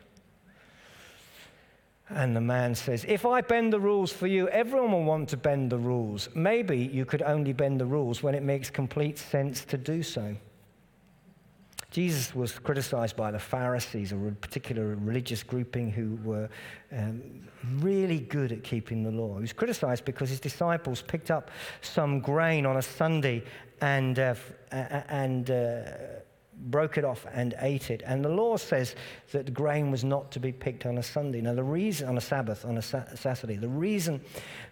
And 2.08 2.36
the 2.36 2.40
man 2.40 2.74
says, 2.76 3.04
If 3.08 3.26
I 3.26 3.40
bend 3.40 3.72
the 3.72 3.80
rules 3.80 4.12
for 4.12 4.28
you, 4.28 4.48
everyone 4.48 4.92
will 4.92 5.04
want 5.04 5.28
to 5.30 5.36
bend 5.36 5.70
the 5.70 5.78
rules. 5.78 6.28
Maybe 6.34 6.78
you 6.78 7.04
could 7.04 7.22
only 7.22 7.52
bend 7.52 7.80
the 7.80 7.86
rules 7.86 8.22
when 8.22 8.36
it 8.36 8.44
makes 8.44 8.70
complete 8.70 9.18
sense 9.18 9.64
to 9.64 9.76
do 9.76 10.04
so. 10.04 10.36
Jesus 11.90 12.34
was 12.34 12.58
criticized 12.58 13.16
by 13.16 13.30
the 13.30 13.38
Pharisees, 13.38 14.12
a 14.12 14.16
particular 14.16 14.96
religious 14.96 15.42
grouping 15.42 15.90
who 15.90 16.18
were 16.24 16.48
um, 16.92 17.22
really 17.78 18.18
good 18.18 18.52
at 18.52 18.64
keeping 18.64 19.02
the 19.02 19.10
law. 19.10 19.36
He 19.36 19.42
was 19.42 19.52
criticized 19.52 20.04
because 20.04 20.28
his 20.28 20.40
disciples 20.40 21.00
picked 21.00 21.30
up 21.30 21.50
some 21.80 22.20
grain 22.20 22.66
on 22.66 22.76
a 22.76 22.82
Sunday 22.82 23.44
and, 23.80 24.18
uh, 24.18 24.34
and 24.72 25.50
uh, 25.50 25.82
broke 26.56 26.98
it 26.98 27.04
off 27.04 27.24
and 27.32 27.54
ate 27.60 27.90
it. 27.90 28.02
And 28.04 28.24
the 28.24 28.30
law 28.30 28.56
says 28.56 28.94
that 29.32 29.54
grain 29.54 29.90
was 29.90 30.04
not 30.04 30.30
to 30.32 30.40
be 30.40 30.52
picked 30.52 30.86
on 30.86 30.98
a 30.98 31.02
Sunday. 31.02 31.40
Now, 31.40 31.54
the 31.54 31.62
reason, 31.62 32.08
on 32.08 32.18
a 32.18 32.20
Sabbath, 32.20 32.64
on 32.64 32.78
a 32.78 32.82
Saturday, 32.82 33.56
the 33.56 33.68
reason 33.68 34.20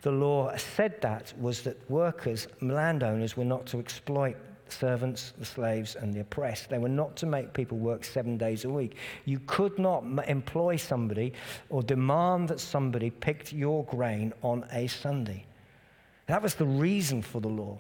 the 0.02 0.12
law 0.12 0.54
said 0.56 1.00
that 1.02 1.33
was 1.38 1.62
that 1.62 1.78
workers, 1.90 2.49
landowners, 2.61 3.37
were 3.37 3.44
not 3.44 3.66
to 3.66 3.78
exploit 3.78 4.37
servants, 4.75 5.33
the 5.38 5.45
slaves, 5.45 5.97
and 5.97 6.12
the 6.12 6.21
oppressed. 6.21 6.69
They 6.69 6.78
were 6.78 6.88
not 6.88 7.16
to 7.16 7.26
make 7.26 7.52
people 7.52 7.78
work 7.78 8.04
seven 8.04 8.37
days 8.37 8.64
a 8.64 8.69
week. 8.69 8.97
You 9.25 9.40
could 9.47 9.78
not 9.78 10.04
employ 10.28 10.76
somebody 10.76 11.33
or 11.71 11.83
demand 11.83 12.49
that 12.49 12.61
somebody 12.61 13.11
picked 13.11 13.52
your 13.52 13.85
grain 13.85 14.33
on 14.43 14.66
a 14.73 14.87
Sunday. 14.87 15.47
That 16.26 16.43
was 16.43 16.54
the 16.54 16.66
reason 16.66 17.23
for 17.23 17.40
the 17.40 17.49
law. 17.49 17.78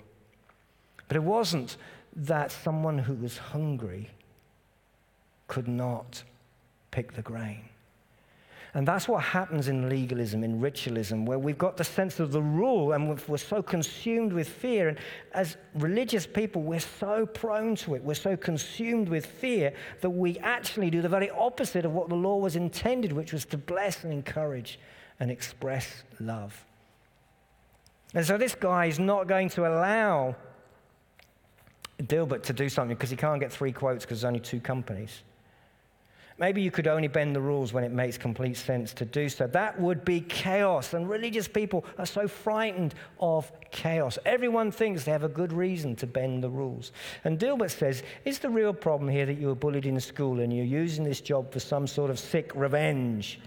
But 1.08 1.16
it 1.16 1.22
wasn't 1.22 1.76
that 2.16 2.52
someone 2.52 2.98
who 2.98 3.14
was 3.14 3.36
hungry 3.36 4.10
could 5.48 5.68
not 5.68 6.22
pick 6.90 7.14
the 7.14 7.22
grain. 7.22 7.68
And 8.76 8.88
that's 8.88 9.06
what 9.06 9.22
happens 9.22 9.68
in 9.68 9.88
legalism, 9.88 10.42
in 10.42 10.60
ritualism, 10.60 11.24
where 11.26 11.38
we've 11.38 11.56
got 11.56 11.76
the 11.76 11.84
sense 11.84 12.18
of 12.18 12.32
the 12.32 12.42
rule 12.42 12.92
and 12.92 13.08
we're 13.28 13.36
so 13.36 13.62
consumed 13.62 14.32
with 14.32 14.48
fear. 14.48 14.88
And 14.88 14.98
as 15.32 15.56
religious 15.76 16.26
people, 16.26 16.60
we're 16.60 16.80
so 16.80 17.24
prone 17.24 17.76
to 17.76 17.94
it. 17.94 18.02
We're 18.02 18.14
so 18.14 18.36
consumed 18.36 19.08
with 19.08 19.26
fear 19.26 19.72
that 20.00 20.10
we 20.10 20.38
actually 20.38 20.90
do 20.90 21.02
the 21.02 21.08
very 21.08 21.30
opposite 21.30 21.84
of 21.84 21.92
what 21.92 22.08
the 22.08 22.16
law 22.16 22.36
was 22.36 22.56
intended, 22.56 23.12
which 23.12 23.32
was 23.32 23.44
to 23.46 23.58
bless 23.58 24.02
and 24.02 24.12
encourage 24.12 24.80
and 25.20 25.30
express 25.30 26.02
love. 26.18 26.64
And 28.12 28.26
so 28.26 28.36
this 28.36 28.56
guy 28.56 28.86
is 28.86 28.98
not 28.98 29.28
going 29.28 29.50
to 29.50 29.68
allow 29.68 30.34
Dilbert 32.02 32.42
to 32.44 32.52
do 32.52 32.68
something 32.68 32.96
because 32.96 33.10
he 33.10 33.16
can't 33.16 33.38
get 33.38 33.52
three 33.52 33.70
quotes 33.70 34.04
because 34.04 34.20
there's 34.22 34.28
only 34.28 34.40
two 34.40 34.58
companies. 34.58 35.22
Maybe 36.36 36.62
you 36.62 36.72
could 36.72 36.88
only 36.88 37.06
bend 37.06 37.36
the 37.36 37.40
rules 37.40 37.72
when 37.72 37.84
it 37.84 37.92
makes 37.92 38.18
complete 38.18 38.56
sense 38.56 38.92
to 38.94 39.04
do 39.04 39.28
so. 39.28 39.46
That 39.46 39.80
would 39.80 40.04
be 40.04 40.20
chaos. 40.20 40.92
And 40.92 41.08
religious 41.08 41.46
people 41.46 41.84
are 41.96 42.06
so 42.06 42.26
frightened 42.26 42.94
of 43.20 43.52
chaos. 43.70 44.18
Everyone 44.26 44.72
thinks 44.72 45.04
they 45.04 45.12
have 45.12 45.22
a 45.22 45.28
good 45.28 45.52
reason 45.52 45.94
to 45.96 46.08
bend 46.08 46.42
the 46.42 46.50
rules. 46.50 46.90
And 47.22 47.38
Dilbert 47.38 47.70
says, 47.70 48.02
Is 48.24 48.40
the 48.40 48.50
real 48.50 48.72
problem 48.72 49.08
here 49.08 49.26
that 49.26 49.38
you 49.38 49.46
were 49.46 49.54
bullied 49.54 49.86
in 49.86 50.00
school 50.00 50.40
and 50.40 50.52
you're 50.52 50.64
using 50.64 51.04
this 51.04 51.20
job 51.20 51.52
for 51.52 51.60
some 51.60 51.86
sort 51.86 52.10
of 52.10 52.18
sick 52.18 52.50
revenge? 52.54 53.40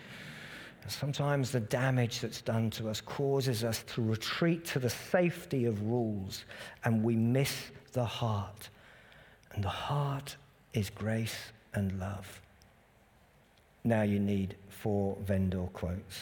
sometimes 0.90 1.52
the 1.52 1.60
damage 1.60 2.22
that's 2.22 2.42
done 2.42 2.70
to 2.70 2.90
us 2.90 3.02
causes 3.02 3.66
us 3.66 3.84
to 3.88 4.02
retreat 4.02 4.64
to 4.64 4.80
the 4.80 4.90
safety 4.90 5.66
of 5.66 5.82
rules 5.84 6.46
and 6.86 7.04
we 7.04 7.14
miss 7.14 7.72
the 7.92 8.06
heart. 8.06 8.70
And 9.52 9.62
the 9.62 9.68
heart 9.68 10.38
is 10.72 10.90
grace 10.90 11.52
and 11.74 12.00
love. 12.00 12.42
Now 13.84 14.02
you 14.02 14.20
need 14.20 14.56
four 14.70 15.18
vendor 15.24 15.68
quotes. 15.74 16.22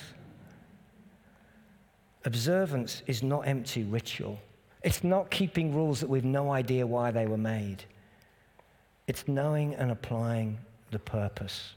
Observance 2.25 3.03
is 3.05 3.21
not 3.21 3.47
empty 3.47 3.83
ritual. 3.83 4.39
It's 4.83 5.03
not 5.03 5.29
keeping 5.29 5.73
rules 5.73 5.99
that 5.99 6.09
we've 6.09 6.25
no 6.25 6.51
idea 6.51 6.85
why 6.85 7.11
they 7.11 7.27
were 7.27 7.37
made. 7.37 7.83
It's 9.07 9.27
knowing 9.27 9.75
and 9.75 9.91
applying 9.91 10.57
the 10.91 10.99
purpose. 10.99 11.73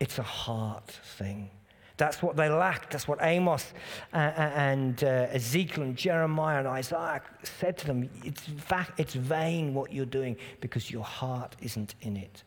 It's 0.00 0.18
a 0.18 0.22
heart 0.22 0.90
thing. 1.16 1.50
That's 1.96 2.22
what 2.22 2.36
they 2.36 2.48
lacked. 2.48 2.90
That's 2.90 3.06
what 3.06 3.18
Amos 3.22 3.72
uh, 4.12 4.16
uh, 4.16 4.50
and 4.56 5.04
uh, 5.04 5.28
Ezekiel 5.30 5.84
and 5.84 5.96
Jeremiah 5.96 6.58
and 6.58 6.66
Isaiah 6.66 7.22
said 7.42 7.78
to 7.78 7.86
them. 7.86 8.10
It's 8.24 9.14
vain 9.14 9.74
what 9.74 9.92
you're 9.92 10.04
doing 10.06 10.36
because 10.60 10.90
your 10.90 11.04
heart 11.04 11.54
isn't 11.60 11.94
in 12.00 12.16
it. 12.16 12.42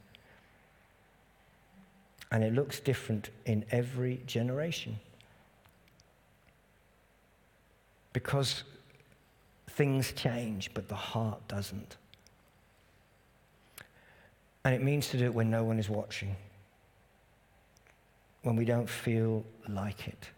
And 2.31 2.43
it 2.43 2.53
looks 2.53 2.79
different 2.79 3.29
in 3.45 3.65
every 3.71 4.21
generation. 4.25 4.99
Because 8.13 8.63
things 9.69 10.11
change, 10.13 10.71
but 10.73 10.87
the 10.87 10.95
heart 10.95 11.45
doesn't. 11.47 11.97
And 14.63 14.73
it 14.73 14.81
means 14.81 15.09
to 15.09 15.17
do 15.17 15.25
it 15.25 15.33
when 15.33 15.49
no 15.51 15.63
one 15.63 15.77
is 15.77 15.89
watching, 15.89 16.35
when 18.41 18.55
we 18.55 18.65
don't 18.65 18.89
feel 18.89 19.45
like 19.67 20.07
it. 20.07 20.29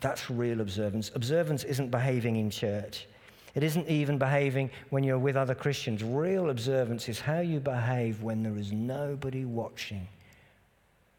That's 0.00 0.30
real 0.30 0.60
observance. 0.60 1.10
Observance 1.14 1.64
isn't 1.64 1.90
behaving 1.90 2.36
in 2.36 2.50
church. 2.50 3.08
It 3.54 3.64
isn't 3.64 3.88
even 3.88 4.18
behaving 4.18 4.70
when 4.90 5.02
you're 5.02 5.18
with 5.18 5.36
other 5.36 5.54
Christians. 5.54 6.04
Real 6.04 6.50
observance 6.50 7.08
is 7.08 7.18
how 7.18 7.40
you 7.40 7.58
behave 7.58 8.22
when 8.22 8.44
there 8.44 8.56
is 8.56 8.70
nobody 8.70 9.44
watching 9.44 10.06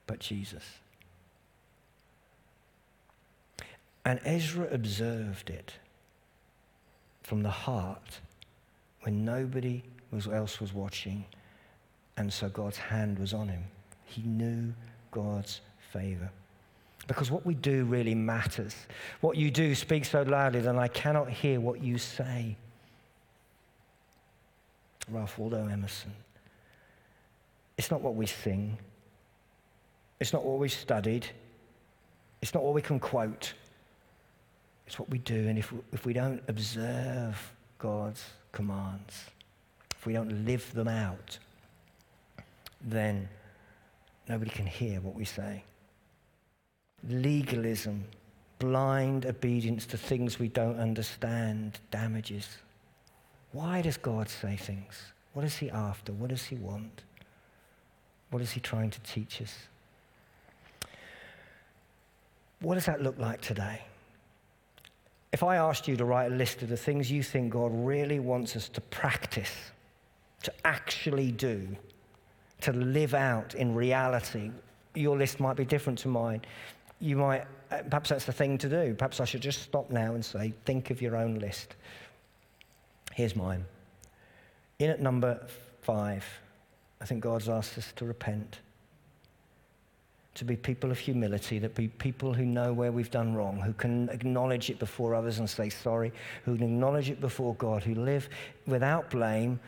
but 0.10 0.18
Jesus. 0.18 0.64
And 4.04 4.20
Ezra 4.26 4.68
observed 4.72 5.52
it 5.52 5.74
from 7.22 7.44
the 7.44 7.52
heart 7.52 8.20
when 9.04 9.24
nobody 9.24 9.84
else 10.34 10.60
was 10.60 10.74
watching, 10.74 11.26
and 12.18 12.34
so 12.34 12.50
God's 12.50 12.78
hand 12.78 13.20
was 13.20 13.36
on 13.36 13.50
him. 13.50 13.64
He 14.06 14.24
knew 14.24 14.74
God's 15.12 15.62
favor. 15.94 16.32
Because 17.06 17.30
what 17.30 17.46
we 17.46 17.54
do 17.54 17.86
really 17.86 18.16
matters. 18.16 18.76
What 19.22 19.38
you 19.38 19.52
do 19.52 19.76
speaks 19.76 20.10
so 20.10 20.24
loudly 20.24 20.62
that 20.62 20.76
I 20.76 20.88
cannot 20.88 21.30
hear 21.30 21.60
what 21.60 21.84
you 21.84 22.00
say. 22.00 22.58
Ralph 25.08 25.38
Waldo 25.38 25.68
Emerson. 25.68 26.14
It's 27.78 27.92
not 27.92 28.02
what 28.02 28.16
we 28.16 28.26
sing, 28.26 28.80
it's 30.20 30.34
not 30.34 30.44
what 30.44 30.60
we 30.60 30.68
studied. 30.68 31.28
It's 32.42 32.54
not 32.54 32.64
what 32.64 32.74
we 32.74 32.82
can 32.82 33.00
quote. 33.00 33.54
It's 34.86 35.00
what 35.00 35.10
we 35.10 35.20
do. 35.20 35.48
And 35.48 35.58
if 35.58 35.72
we, 35.72 35.80
if 35.94 36.06
we 36.06 36.14
don't 36.14 36.42
observe 36.48 37.54
God's 37.78 38.24
commands, 38.52 39.26
if 39.96 40.06
we 40.06 40.14
don't 40.14 40.46
live 40.46 40.74
them 40.74 40.88
out, 40.88 41.38
then 42.82 43.28
nobody 44.28 44.52
can 44.52 44.66
hear 44.66 45.00
what 45.02 45.16
we 45.16 45.26
say. 45.26 45.64
Legalism, 47.08 48.04
blind 48.60 49.26
obedience 49.26 49.86
to 49.86 49.98
things 49.98 50.40
we 50.40 50.48
don't 50.50 50.80
understand, 50.80 51.80
damages. 51.92 52.48
Why 53.52 53.82
does 53.82 53.98
God 53.98 54.30
say 54.30 54.56
things? 54.56 55.02
What 55.34 55.46
is 55.46 55.58
He 55.58 55.70
after? 55.70 56.12
What 56.12 56.30
does 56.30 56.46
He 56.46 56.56
want? 56.56 57.04
What 58.32 58.42
is 58.42 58.52
He 58.52 58.60
trying 58.60 58.90
to 58.92 59.00
teach 59.02 59.42
us? 59.42 59.54
What 62.62 62.76
does 62.76 62.86
that 62.86 63.02
look 63.02 63.18
like 63.18 63.42
today? 63.42 63.82
If 65.32 65.44
I 65.44 65.58
asked 65.58 65.88
you 65.88 65.96
to 65.96 66.06
write 66.06 66.32
a 66.32 66.36
list 66.36 66.62
of 66.62 66.70
the 66.70 66.78
things 66.78 67.12
you 67.12 67.24
think 67.24 67.54
God 67.54 67.72
really 67.74 68.20
wants 68.20 68.56
us 68.56 68.68
to 68.70 68.82
practice, 68.82 69.54
to 70.44 70.54
actually 70.66 71.32
do, 71.32 71.68
to 72.62 72.74
live 72.74 73.14
out 73.14 73.56
in 73.56 73.74
reality. 73.74 74.52
Your 74.96 75.18
list 75.18 75.40
might 75.40 75.56
be 75.56 75.66
different 75.66 76.00
to 76.00 76.08
mine. 76.08 76.42
You 77.00 77.16
might, 77.16 77.46
uh, 77.72 77.84
perhaps 77.90 78.10
that's 78.10 78.26
the 78.26 78.34
thing 78.34 78.58
to 78.58 78.70
do. 78.70 78.94
Perhaps 78.94 79.20
I 79.20 79.26
should 79.26 79.42
just 79.42 79.62
stop 79.62 79.90
now 79.92 80.16
and 80.16 80.24
say, 80.24 80.54
think 80.66 80.90
of 80.90 81.02
your 81.02 81.16
own 81.16 81.36
list. 81.36 81.76
Here's 83.14 83.36
mine. 83.36 83.66
In 84.80 84.90
at 84.90 85.02
number 85.02 85.46
five, 85.82 86.26
I 87.02 87.06
think 87.06 87.22
God's 87.22 87.48
asked 87.48 87.78
us 87.78 87.94
to 87.98 88.06
repent, 88.06 88.60
to 90.40 90.46
be 90.46 90.56
people 90.56 90.90
of 90.90 90.98
humility, 90.98 91.60
that 91.60 91.76
be 91.76 91.90
people 91.90 92.34
who 92.34 92.46
know 92.46 92.72
where 92.72 92.94
we've 92.94 93.12
done 93.12 93.36
wrong, 93.36 93.60
who 93.60 93.74
can 93.74 94.08
acknowledge 94.08 94.70
it 94.70 94.80
before 94.80 95.14
others 95.14 95.40
and 95.40 95.50
say 95.50 95.68
sorry, 95.68 96.14
who 96.46 96.56
can 96.56 96.64
acknowledge 96.64 97.10
it 97.10 97.20
before 97.20 97.56
God, 97.56 97.84
who 97.84 97.94
live 97.94 98.30
without 98.66 99.10
blame, 99.10 99.60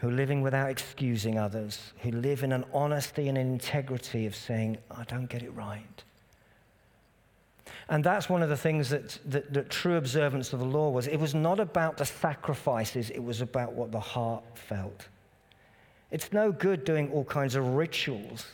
who 0.00 0.08
are 0.08 0.12
living 0.12 0.42
without 0.42 0.68
excusing 0.68 1.38
others, 1.38 1.92
who 2.00 2.10
live 2.10 2.42
in 2.42 2.50
an 2.50 2.64
honesty 2.74 3.28
and 3.28 3.38
an 3.38 3.46
integrity 3.46 4.26
of 4.26 4.34
saying, 4.34 4.78
I 4.90 5.04
don't 5.04 5.28
get 5.28 5.44
it 5.44 5.54
right. 5.54 6.02
And 7.88 8.02
that's 8.02 8.28
one 8.28 8.42
of 8.42 8.48
the 8.48 8.56
things 8.56 8.90
that, 8.90 9.16
that, 9.26 9.52
that, 9.52 9.70
true 9.70 9.96
observance 9.96 10.52
of 10.52 10.58
the 10.58 10.64
law 10.64 10.90
was. 10.90 11.06
It 11.06 11.20
was 11.20 11.36
not 11.36 11.60
about 11.60 11.98
the 11.98 12.04
sacrifices, 12.04 13.10
it 13.10 13.22
was 13.22 13.40
about 13.40 13.74
what 13.74 13.92
the 13.92 14.00
heart 14.00 14.42
felt. 14.54 15.06
It's 16.10 16.32
no 16.32 16.50
good 16.50 16.84
doing 16.84 17.12
all 17.12 17.24
kinds 17.24 17.54
of 17.54 17.64
rituals 17.76 18.44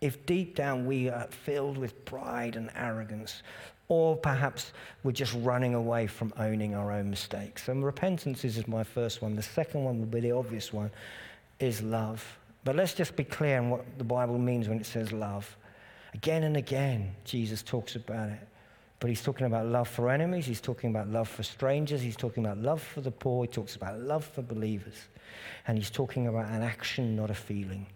if 0.00 0.24
deep 0.26 0.54
down 0.54 0.86
we 0.86 1.08
are 1.08 1.26
filled 1.30 1.76
with 1.76 2.04
pride 2.04 2.56
and 2.56 2.70
arrogance, 2.74 3.42
or 3.88 4.16
perhaps 4.16 4.72
we're 5.02 5.12
just 5.12 5.34
running 5.40 5.74
away 5.74 6.06
from 6.06 6.32
owning 6.38 6.74
our 6.74 6.92
own 6.92 7.10
mistakes. 7.10 7.68
And 7.68 7.84
repentance 7.84 8.44
is 8.44 8.66
my 8.68 8.84
first 8.84 9.20
one. 9.20 9.34
The 9.34 9.42
second 9.42 9.84
one 9.84 9.98
will 9.98 10.06
be 10.06 10.20
the 10.20 10.30
obvious 10.30 10.72
one 10.72 10.90
is 11.58 11.82
love. 11.82 12.38
But 12.64 12.76
let's 12.76 12.94
just 12.94 13.16
be 13.16 13.24
clear 13.24 13.58
on 13.58 13.70
what 13.70 13.84
the 13.98 14.04
Bible 14.04 14.38
means 14.38 14.68
when 14.68 14.78
it 14.78 14.86
says 14.86 15.12
love. 15.12 15.56
Again 16.14 16.44
and 16.44 16.56
again, 16.56 17.14
Jesus 17.24 17.62
talks 17.62 17.96
about 17.96 18.30
it. 18.30 18.46
But 19.00 19.08
he's 19.08 19.22
talking 19.22 19.46
about 19.46 19.66
love 19.66 19.88
for 19.88 20.10
enemies, 20.10 20.44
he's 20.44 20.60
talking 20.60 20.90
about 20.90 21.08
love 21.08 21.26
for 21.26 21.42
strangers, 21.42 22.02
he's 22.02 22.16
talking 22.16 22.44
about 22.44 22.58
love 22.58 22.82
for 22.82 23.00
the 23.00 23.10
poor, 23.10 23.44
he 23.44 23.48
talks 23.48 23.74
about 23.74 23.98
love 23.98 24.26
for 24.26 24.42
believers. 24.42 25.08
And 25.66 25.78
he's 25.78 25.90
talking 25.90 26.26
about 26.26 26.50
an 26.50 26.62
action, 26.62 27.16
not 27.16 27.30
a 27.30 27.34
feeling. 27.34 27.86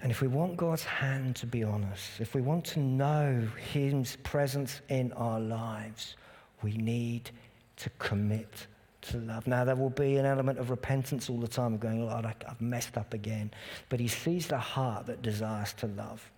And 0.00 0.12
if 0.12 0.20
we 0.20 0.28
want 0.28 0.56
God's 0.56 0.84
hand 0.84 1.34
to 1.36 1.46
be 1.46 1.64
on 1.64 1.84
us, 1.84 2.18
if 2.20 2.34
we 2.34 2.40
want 2.40 2.64
to 2.66 2.80
know 2.80 3.48
His 3.72 4.16
presence 4.22 4.80
in 4.88 5.12
our 5.14 5.40
lives, 5.40 6.16
we 6.62 6.72
need 6.76 7.30
to 7.76 7.90
commit 7.98 8.66
to 9.00 9.18
love. 9.18 9.46
Now, 9.46 9.64
there 9.64 9.74
will 9.76 9.90
be 9.90 10.16
an 10.16 10.26
element 10.26 10.58
of 10.58 10.70
repentance 10.70 11.28
all 11.28 11.38
the 11.38 11.48
time 11.48 11.74
of 11.74 11.80
going, 11.80 12.06
Lord, 12.06 12.26
I've 12.26 12.60
messed 12.60 12.96
up 12.96 13.12
again. 13.12 13.50
But 13.88 13.98
He 13.98 14.08
sees 14.08 14.46
the 14.46 14.58
heart 14.58 15.06
that 15.06 15.22
desires 15.22 15.72
to 15.74 15.86
love. 15.88 16.30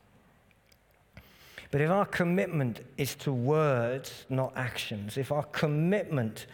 But 1.70 1.80
if 1.82 1.90
our 1.90 2.06
commitment 2.06 2.80
is 2.96 3.14
to 3.16 3.32
words, 3.32 4.24
not 4.28 4.52
actions, 4.56 5.16
if 5.16 5.30
our 5.30 5.44
commitment 5.44 6.46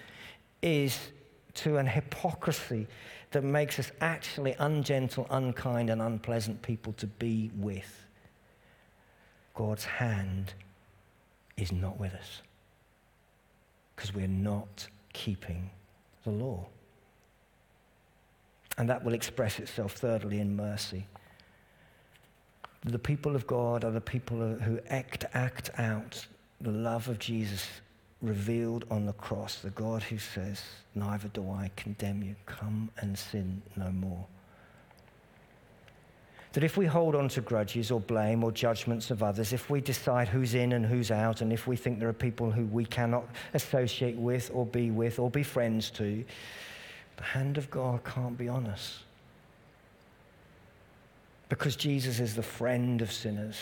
is 0.61 0.99
to 1.55 1.79
an 1.79 1.87
hypocrisy 1.87 2.87
that 3.37 3.45
makes 3.45 3.79
us 3.79 3.93
actually 4.01 4.57
ungentle, 4.59 5.27
unkind, 5.29 5.91
and 5.91 6.01
unpleasant 6.01 6.63
people 6.63 6.95
to 6.95 7.07
be 7.07 7.51
with, 7.55 8.07
God's 9.55 9.85
hand 9.85 10.55
is 11.59 11.71
not 11.71 12.01
with 12.01 12.15
us 12.15 12.41
because 13.95 14.15
we're 14.15 14.27
not 14.27 14.87
keeping 15.13 15.69
the 16.25 16.31
law. 16.31 16.67
And 18.79 18.89
that 18.89 19.05
will 19.05 19.13
express 19.13 19.59
itself, 19.59 19.93
thirdly, 19.93 20.41
in 20.41 20.57
mercy. 20.57 21.07
The 22.87 22.99
people 22.99 23.37
of 23.37 23.47
God 23.47 23.85
are 23.85 23.91
the 23.91 24.01
people 24.01 24.39
who 24.39 24.81
act, 24.89 25.27
act 25.35 25.69
out 25.77 26.27
the 26.63 26.71
love 26.73 27.11
of 27.11 27.19
Jesus 27.19 27.67
revealed 28.27 28.85
on 28.91 29.07
the 29.07 29.13
cross, 29.15 29.57
the 29.57 29.71
God 29.71 30.03
who 30.03 30.19
says, 30.19 30.63
Neither 30.95 31.29
do 31.29 31.51
I 31.51 31.71
condemn 31.77 32.23
you. 32.23 32.35
Come 32.47 32.91
and 32.99 33.19
sin 33.19 33.63
no 33.77 33.91
more. 33.91 34.27
That 36.53 36.65
if 36.65 36.79
we 36.79 36.87
hold 36.87 37.15
on 37.15 37.29
to 37.31 37.43
grudges 37.43 37.91
or 37.91 38.01
blame 38.01 38.43
or 38.43 38.51
judgments 38.51 39.11
of 39.11 39.23
others, 39.23 39.53
if 39.53 39.69
we 39.69 39.83
decide 39.83 40.27
who's 40.27 40.55
in 40.55 40.73
and 40.73 40.87
who's 40.87 41.11
out, 41.11 41.43
and 41.43 41.53
if 41.53 41.67
we 41.67 41.77
think 41.77 41.99
there 41.99 42.09
are 42.09 42.15
people 42.15 42.51
who 42.51 42.65
we 42.65 42.87
cannot 42.87 43.25
associate 43.53 44.17
with 44.17 44.51
or 44.55 44.65
be 44.65 44.91
with 44.91 45.19
or 45.19 45.31
be 45.31 45.43
friends 45.43 45.91
to, 45.91 46.25
the 47.19 47.23
hand 47.23 47.59
of 47.59 47.71
God 47.71 48.03
can't 48.05 48.39
be 48.39 48.49
on 48.49 48.67
us. 48.67 49.01
Because 51.51 51.77
Jesus 51.77 52.21
is 52.21 52.35
the 52.35 52.43
friend 52.43 53.03
of 53.03 53.13
sinners. 53.13 53.59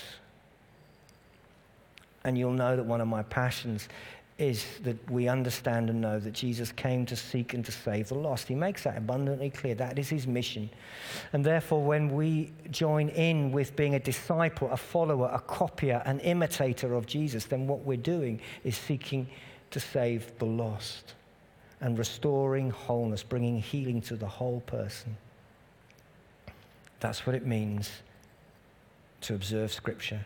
And 2.25 2.39
you'll 2.39 2.53
know 2.53 2.77
that 2.77 2.85
one 2.87 3.01
of 3.01 3.09
my 3.09 3.23
passions 3.25 3.89
is 4.37 4.65
that 4.83 5.11
we 5.11 5.29
understand 5.29 5.89
and 5.89 6.01
know 6.01 6.19
that 6.19 6.33
Jesus 6.33 6.73
came 6.73 7.07
to 7.07 7.15
seek 7.15 7.55
and 7.55 7.65
to 7.65 7.71
save 7.71 8.09
the 8.09 8.17
lost. 8.17 8.49
He 8.49 8.57
makes 8.57 8.83
that 8.83 8.99
abundantly 8.99 9.49
clear. 9.49 9.77
That 9.77 9.97
is 9.97 10.09
his 10.09 10.27
mission. 10.27 10.71
And 11.33 11.45
therefore, 11.45 11.85
when 11.85 12.13
we 12.13 12.53
join 12.71 13.11
in 13.11 13.53
with 13.53 13.77
being 13.77 13.95
a 13.95 14.01
disciple, 14.01 14.71
a 14.71 14.77
follower, 14.77 15.31
a 15.33 15.39
copier, 15.39 16.03
an 16.05 16.19
imitator 16.21 16.95
of 16.95 17.07
Jesus, 17.07 17.45
then 17.45 17.69
what 17.69 17.81
we're 17.81 17.97
doing 17.97 18.41
is 18.65 18.77
seeking 18.77 19.29
to 19.71 19.79
save 19.79 20.37
the 20.39 20.47
lost 20.47 21.15
and 21.81 21.97
restoring 21.97 22.71
wholeness, 22.71 23.23
bringing 23.23 23.61
healing 23.61 24.01
to 24.01 24.17
the 24.17 24.27
whole 24.27 24.61
person. 24.63 25.17
That's 26.99 27.25
what 27.25 27.37
it 27.37 27.47
means 27.47 27.91
to 29.21 29.35
observe 29.35 29.73
Scripture. 29.73 30.25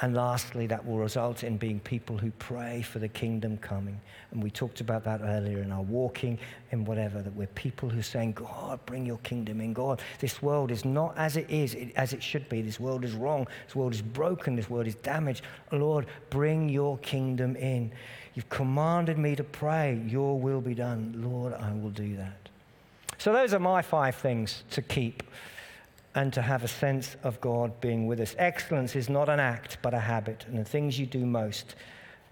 And 0.00 0.14
lastly, 0.14 0.66
that 0.66 0.84
will 0.84 0.98
result 0.98 1.44
in 1.44 1.56
being 1.56 1.78
people 1.78 2.18
who 2.18 2.32
pray 2.32 2.82
for 2.82 2.98
the 2.98 3.08
kingdom 3.08 3.56
coming. 3.58 4.00
And 4.32 4.42
we 4.42 4.50
talked 4.50 4.80
about 4.80 5.04
that 5.04 5.20
earlier 5.22 5.58
in 5.58 5.70
our 5.70 5.82
walking 5.82 6.38
in 6.72 6.84
whatever, 6.84 7.22
that 7.22 7.34
we're 7.34 7.46
people 7.48 7.88
who 7.88 8.00
are 8.00 8.02
saying, 8.02 8.32
God, 8.32 8.84
bring 8.86 9.06
your 9.06 9.18
kingdom 9.18 9.60
in. 9.60 9.72
God, 9.72 10.02
this 10.18 10.42
world 10.42 10.72
is 10.72 10.84
not 10.84 11.16
as 11.16 11.36
it 11.36 11.48
is, 11.48 11.76
as 11.94 12.12
it 12.12 12.22
should 12.22 12.48
be. 12.48 12.60
This 12.60 12.80
world 12.80 13.04
is 13.04 13.12
wrong. 13.12 13.46
This 13.66 13.76
world 13.76 13.94
is 13.94 14.02
broken. 14.02 14.56
This 14.56 14.68
world 14.68 14.88
is 14.88 14.96
damaged. 14.96 15.42
Lord, 15.70 16.06
bring 16.28 16.68
your 16.68 16.98
kingdom 16.98 17.54
in. 17.54 17.92
You've 18.34 18.48
commanded 18.48 19.16
me 19.16 19.36
to 19.36 19.44
pray, 19.44 20.02
your 20.08 20.40
will 20.40 20.60
be 20.60 20.74
done. 20.74 21.14
Lord, 21.18 21.52
I 21.52 21.72
will 21.72 21.90
do 21.90 22.16
that. 22.16 22.48
So 23.18 23.32
those 23.32 23.54
are 23.54 23.60
my 23.60 23.80
five 23.80 24.16
things 24.16 24.64
to 24.72 24.82
keep 24.82 25.22
and 26.14 26.32
to 26.32 26.42
have 26.42 26.62
a 26.62 26.68
sense 26.68 27.16
of 27.24 27.40
God 27.40 27.80
being 27.80 28.06
with 28.06 28.20
us. 28.20 28.34
Excellence 28.38 28.94
is 28.94 29.08
not 29.08 29.28
an 29.28 29.40
act, 29.40 29.78
but 29.82 29.94
a 29.94 29.98
habit. 29.98 30.44
And 30.46 30.58
the 30.58 30.64
things 30.64 30.98
you 30.98 31.06
do 31.06 31.26
most 31.26 31.74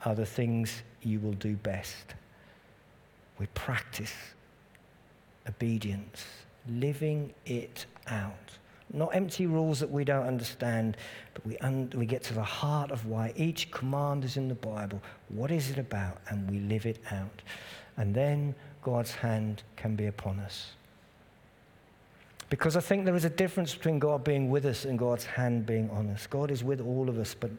are 0.04 0.14
the 0.14 0.26
things 0.26 0.82
you 1.02 1.18
will 1.18 1.32
do 1.32 1.56
best. 1.56 2.14
We 3.38 3.46
practice 3.54 4.12
obedience, 5.48 6.24
living 6.68 7.34
it 7.44 7.86
out. 8.06 8.58
Not 8.92 9.14
empty 9.14 9.46
rules 9.46 9.80
that 9.80 9.90
we 9.90 10.04
don't 10.04 10.26
understand, 10.26 10.96
but 11.34 11.46
we, 11.46 11.56
un- 11.58 11.90
we 11.96 12.06
get 12.06 12.22
to 12.24 12.34
the 12.34 12.42
heart 12.42 12.90
of 12.90 13.06
why 13.06 13.32
each 13.36 13.70
command 13.70 14.24
is 14.24 14.36
in 14.36 14.48
the 14.48 14.54
Bible. 14.54 15.00
What 15.28 15.50
is 15.50 15.70
it 15.70 15.78
about? 15.78 16.18
And 16.28 16.48
we 16.50 16.60
live 16.60 16.86
it 16.86 16.98
out. 17.10 17.42
And 17.96 18.14
then 18.14 18.54
God's 18.82 19.12
hand 19.12 19.62
can 19.76 19.96
be 19.96 20.06
upon 20.06 20.38
us. 20.40 20.72
Because 22.52 22.76
I 22.76 22.80
think 22.80 23.06
there 23.06 23.16
is 23.16 23.24
a 23.24 23.30
difference 23.30 23.74
between 23.74 23.98
God 23.98 24.24
being 24.24 24.50
with 24.50 24.66
us 24.66 24.84
and 24.84 24.98
God's 24.98 25.24
hand 25.24 25.64
being 25.64 25.88
on 25.88 26.10
us. 26.10 26.26
God 26.26 26.50
is 26.50 26.62
with 26.62 26.82
all 26.82 27.08
of 27.08 27.18
us, 27.18 27.34
but 27.34 27.50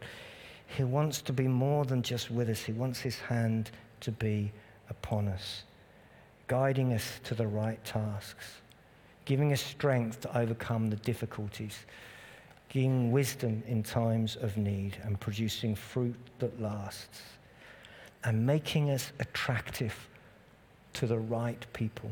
He 0.67 0.83
wants 0.83 1.19
to 1.23 1.33
be 1.33 1.47
more 1.47 1.83
than 1.83 2.03
just 2.03 2.29
with 2.29 2.47
us. 2.47 2.61
He 2.61 2.73
wants 2.73 2.99
His 2.99 3.17
hand 3.17 3.71
to 4.01 4.11
be 4.11 4.51
upon 4.91 5.29
us, 5.29 5.63
guiding 6.45 6.93
us 6.93 7.19
to 7.23 7.33
the 7.33 7.47
right 7.47 7.83
tasks, 7.83 8.61
giving 9.25 9.51
us 9.51 9.61
strength 9.61 10.21
to 10.21 10.37
overcome 10.37 10.91
the 10.91 10.97
difficulties, 10.97 11.87
giving 12.69 13.11
wisdom 13.11 13.63
in 13.65 13.81
times 13.81 14.35
of 14.35 14.57
need, 14.57 14.95
and 15.01 15.19
producing 15.19 15.73
fruit 15.73 16.19
that 16.37 16.61
lasts, 16.61 17.23
and 18.25 18.45
making 18.45 18.91
us 18.91 19.11
attractive 19.19 20.07
to 20.93 21.07
the 21.07 21.17
right 21.17 21.65
people 21.73 22.11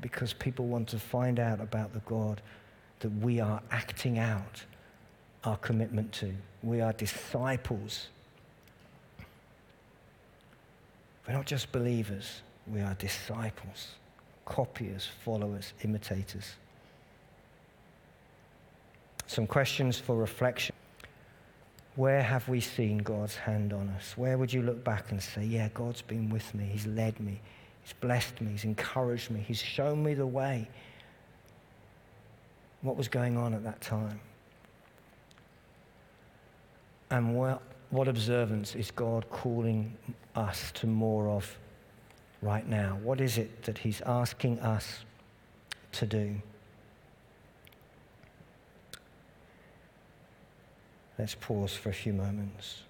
because 0.00 0.32
people 0.32 0.66
want 0.66 0.88
to 0.88 0.98
find 0.98 1.38
out 1.38 1.60
about 1.60 1.92
the 1.92 2.00
God 2.00 2.40
that 3.00 3.10
we 3.10 3.40
are 3.40 3.60
acting 3.70 4.18
out 4.18 4.64
our 5.44 5.56
commitment 5.56 6.12
to. 6.12 6.32
We 6.62 6.80
are 6.80 6.92
disciples. 6.92 8.08
We're 11.26 11.34
not 11.34 11.46
just 11.46 11.70
believers, 11.72 12.42
we 12.66 12.80
are 12.80 12.94
disciples, 12.94 13.92
copiers, 14.46 15.08
followers, 15.24 15.74
imitators. 15.82 16.54
Some 19.26 19.46
questions 19.46 19.98
for 19.98 20.16
reflection. 20.16 20.74
Where 21.96 22.22
have 22.22 22.48
we 22.48 22.60
seen 22.60 22.98
God's 22.98 23.36
hand 23.36 23.72
on 23.72 23.88
us? 23.90 24.16
Where 24.16 24.38
would 24.38 24.52
you 24.52 24.62
look 24.62 24.82
back 24.82 25.10
and 25.10 25.22
say, 25.22 25.44
Yeah, 25.44 25.68
God's 25.74 26.00
been 26.00 26.30
with 26.30 26.54
me, 26.54 26.64
He's 26.64 26.86
led 26.86 27.20
me, 27.20 27.40
He's 27.88 27.94
blessed 27.94 28.42
me, 28.42 28.52
He's 28.52 28.64
encouraged 28.64 29.30
me, 29.30 29.40
He's 29.40 29.62
shown 29.62 30.04
me 30.04 30.12
the 30.12 30.26
way. 30.26 30.68
what 32.82 32.96
was 32.98 33.08
going 33.08 33.38
on 33.38 33.54
at 33.54 33.64
that 33.64 33.80
time? 33.80 34.20
And 37.10 37.34
what, 37.34 37.62
what 37.88 38.06
observance 38.06 38.74
is 38.74 38.90
God 38.90 39.30
calling 39.30 39.96
us 40.36 40.70
to 40.72 40.86
more 40.86 41.30
of 41.30 41.56
right 42.42 42.68
now? 42.68 42.98
What 43.02 43.22
is 43.22 43.38
it 43.38 43.62
that 43.62 43.78
He's 43.78 44.02
asking 44.02 44.60
us 44.60 45.06
to 45.92 46.04
do? 46.04 46.34
Let's 51.18 51.34
pause 51.34 51.72
for 51.72 51.88
a 51.88 51.94
few 51.94 52.12
moments. 52.12 52.82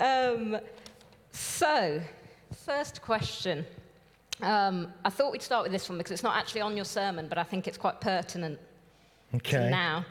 Um, 0.00 0.58
so, 1.32 2.00
first 2.64 3.02
question. 3.02 3.64
Um, 4.42 4.92
I 5.04 5.10
thought 5.10 5.32
we'd 5.32 5.42
start 5.42 5.64
with 5.64 5.72
this 5.72 5.88
one 5.88 5.98
because 5.98 6.12
it's 6.12 6.22
not 6.22 6.36
actually 6.36 6.62
on 6.62 6.74
your 6.74 6.86
sermon, 6.86 7.26
but 7.28 7.36
I 7.36 7.42
think 7.42 7.68
it's 7.68 7.76
quite 7.76 8.00
pertinent 8.00 8.58
Okay. 9.34 9.58
to 9.58 9.70
now. 9.70 10.04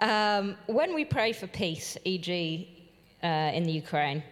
Um, 0.00 0.56
when 0.66 0.94
we 0.94 1.04
pray 1.04 1.32
for 1.32 1.48
peace, 1.48 1.96
e.g., 2.04 2.86
uh, 3.22 3.26
in 3.26 3.64
the 3.64 3.72
Ukraine, 3.72 4.22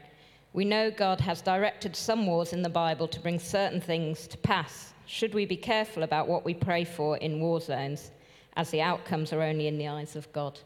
we 0.52 0.64
know 0.64 0.92
God 0.92 1.20
has 1.20 1.42
directed 1.42 1.96
some 1.96 2.24
wars 2.24 2.52
in 2.52 2.62
the 2.62 2.68
Bible 2.68 3.08
to 3.08 3.20
bring 3.20 3.40
certain 3.40 3.80
things 3.80 4.28
to 4.28 4.38
pass. 4.38 4.92
Should 5.06 5.34
we 5.34 5.44
be 5.44 5.56
careful 5.56 6.04
about 6.04 6.28
what 6.28 6.44
we 6.44 6.54
pray 6.54 6.84
for 6.84 7.16
in 7.18 7.40
war 7.40 7.60
zones, 7.60 8.12
as 8.56 8.70
the 8.70 8.80
outcomes 8.80 9.32
are 9.32 9.42
only 9.42 9.66
in 9.66 9.76
the 9.76 9.88
eyes 9.88 10.14
of 10.14 10.32
God? 10.32 10.60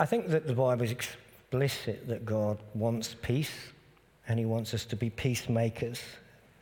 I 0.00 0.06
think 0.06 0.28
that 0.28 0.46
the 0.46 0.54
Bible 0.54 0.82
is 0.82 0.92
explicit 0.92 2.08
that 2.08 2.24
God 2.24 2.56
wants 2.72 3.14
peace 3.20 3.52
and 4.26 4.38
he 4.38 4.46
wants 4.46 4.72
us 4.72 4.86
to 4.86 4.96
be 4.96 5.10
peacemakers 5.10 6.00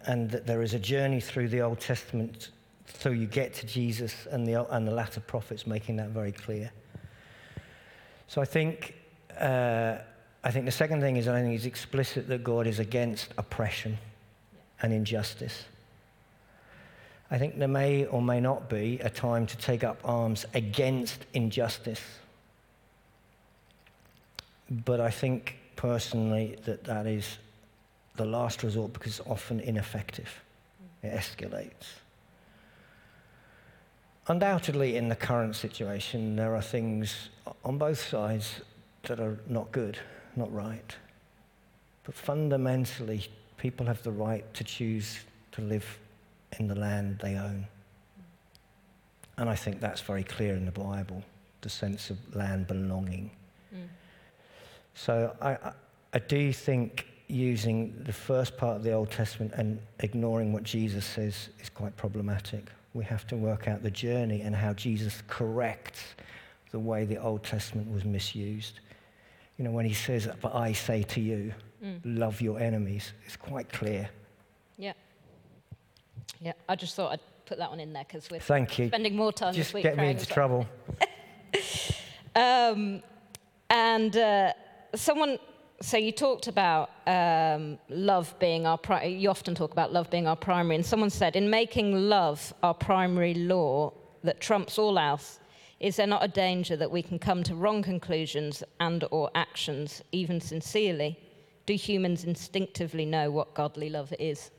and 0.07 0.29
that 0.33 0.45
there 0.45 0.61
is 0.61 0.75
a 0.75 0.79
journey 0.81 1.21
through 1.21 1.47
the 1.47 1.61
Old 1.61 1.79
Testament 1.79 2.51
so 2.99 3.11
you 3.11 3.27
get 3.27 3.55
to 3.55 3.67
Jesus 3.67 4.27
and 4.33 4.45
the, 4.45 4.69
and 4.75 4.89
the 4.89 4.91
latter 4.91 5.21
prophets 5.21 5.69
making 5.69 5.95
that 5.97 6.09
very 6.09 6.33
clear. 6.33 6.73
So 8.27 8.43
I 8.43 8.45
think, 8.45 8.97
uh, 9.39 9.99
I 10.43 10.51
think 10.51 10.65
the 10.65 10.73
second 10.73 11.01
thing 11.01 11.17
is 11.17 11.29
I 11.29 11.41
think 11.41 11.55
it's 11.55 11.65
explicit 11.65 12.27
that 12.27 12.43
God 12.43 12.67
is 12.67 12.81
against 12.81 13.35
oppression 13.39 13.99
and 14.83 14.93
injustice. 14.93 15.63
I 17.31 17.39
think 17.39 17.57
there 17.57 17.69
may 17.69 18.05
or 18.07 18.21
may 18.21 18.41
not 18.41 18.69
be 18.69 18.99
a 18.99 19.11
time 19.11 19.47
to 19.47 19.57
take 19.59 19.85
up 19.85 20.01
arms 20.03 20.45
against 20.55 21.25
injustice. 21.35 22.03
But 24.71 25.01
I 25.01 25.11
think 25.11 25.57
personally 25.77 26.59
that 26.65 26.85
that 26.85 27.07
is 27.07 27.39
the 28.17 28.27
last 28.27 28.63
resort 28.63 28.93
because 28.93 29.19
it's 29.19 29.29
often 29.29 29.61
ineffective. 29.61 30.43
It 31.03 31.13
escalates. 31.13 32.01
Undoubtedly, 34.27 34.97
in 34.97 35.09
the 35.09 35.17
current 35.17 35.57
situation, 35.57 36.37
there 36.37 36.55
are 36.55 36.61
things 36.61 37.31
on 37.65 37.79
both 37.79 37.99
sides 37.99 38.61
that 39.05 39.21
are 39.21 39.39
not 39.47 39.73
good, 39.73 39.99
not 40.37 40.53
right. 40.53 40.95
But 42.05 42.15
fundamentally, 42.15 43.27
people 43.57 43.87
have 43.87 44.03
the 44.03 44.11
right 44.11 44.45
to 44.55 44.65
choose 44.65 45.19
to 45.53 45.63
live 45.63 45.99
in 46.59 46.69
the 46.69 46.75
land 46.75 47.21
they 47.23 47.37
own. 47.37 47.67
And 49.39 49.49
I 49.49 49.55
think 49.55 49.81
that's 49.81 50.01
very 50.01 50.25
clear 50.25 50.55
in 50.55 50.67
the 50.67 50.73
Bible 50.73 51.23
the 51.61 51.69
sense 51.69 52.11
of 52.11 52.19
land 52.35 52.67
belonging. 52.67 53.31
Mm. 53.75 53.89
So 54.95 55.35
I, 55.41 55.73
I, 56.13 56.19
do 56.19 56.53
think 56.53 57.07
using 57.29 57.95
the 58.05 58.13
first 58.13 58.57
part 58.57 58.77
of 58.77 58.83
the 58.83 58.93
Old 58.93 59.11
Testament 59.11 59.53
and 59.55 59.81
ignoring 60.01 60.53
what 60.53 60.65
Jesus 60.65 61.05
says 61.05 61.51
is 61.61 61.69
quite 61.69 61.97
problematic. 61.97 62.69
We 62.95 63.05
have 63.05 63.27
to 63.29 63.37
work 63.37 63.69
out 63.69 63.83
the 63.83 63.91
journey 63.91 64.41
and 64.41 64.57
how 64.57 64.73
Jesus 64.73 65.23
corrects 65.29 66.03
the 66.73 66.79
way 66.79 67.05
the 67.05 67.19
Old 67.19 67.45
Testament 67.45 67.91
was 67.93 68.05
misused. 68.05 68.81
You 69.57 69.65
know, 69.65 69.71
when 69.71 69.85
he 69.85 69.95
says, 69.95 70.29
But 70.41 70.55
I 70.55 70.73
say 70.73 71.03
to 71.05 71.21
you, 71.21 71.55
love 72.05 72.41
your 72.41 72.59
enemies, 72.59 73.13
it's 73.25 73.37
quite 73.37 73.73
clear. 73.73 74.09
Yeah. 74.77 74.95
Yeah, 76.41 76.53
I 76.69 76.77
just 76.77 76.95
thought 76.95 77.13
I'd 77.13 77.21
put 77.47 77.59
that 77.59 77.71
one 77.71 77.81
in 77.81 77.93
there 77.93 78.05
because 78.07 78.31
we're 78.31 78.41
Thank 78.41 78.79
you. 78.79 78.89
spending 78.89 79.17
more 79.17 79.33
time 79.33 79.55
Just 79.55 79.69
this 79.69 79.75
week 79.75 79.83
get 79.85 79.97
me 79.97 80.11
into 80.11 80.27
trouble. 80.27 80.67
Um, 82.39 83.03
and 83.69 84.17
uh, 84.17 84.53
someone, 84.95 85.39
so 85.81 85.97
you 85.97 86.13
talked 86.13 86.47
about 86.47 86.91
um, 87.07 87.79
love 87.89 88.35
being 88.39 88.67
our, 88.67 88.79
pri- 88.79 89.05
you 89.05 89.31
often 89.31 89.55
talk 89.55 89.73
about 89.73 89.93
love 89.93 90.11
being 90.11 90.27
our 90.27 90.37
primary, 90.37 90.77
and 90.77 90.85
someone 90.85 91.11
said, 91.11 91.37
in 91.37 91.51
making 91.51 92.09
love 92.09 92.53
our 92.63 92.75
primary 92.75 93.35
law 93.35 93.93
that 94.25 94.41
trumps 94.41 94.79
all 94.79 94.99
else, 94.99 95.41
is 95.81 95.97
there 95.97 96.07
not 96.07 96.25
a 96.25 96.29
danger 96.29 96.77
that 96.77 96.91
we 96.91 97.03
can 97.03 97.19
come 97.19 97.43
to 97.45 97.55
wrong 97.55 97.83
conclusions 97.83 98.65
and 98.81 99.05
or 99.11 99.31
actions, 99.35 100.03
even 100.11 100.41
sincerely? 100.41 101.17
Do 101.67 101.75
humans 101.75 102.25
instinctively 102.25 103.05
know 103.05 103.31
what 103.31 103.55
godly 103.55 103.91
love 103.91 104.13
is? 104.19 104.51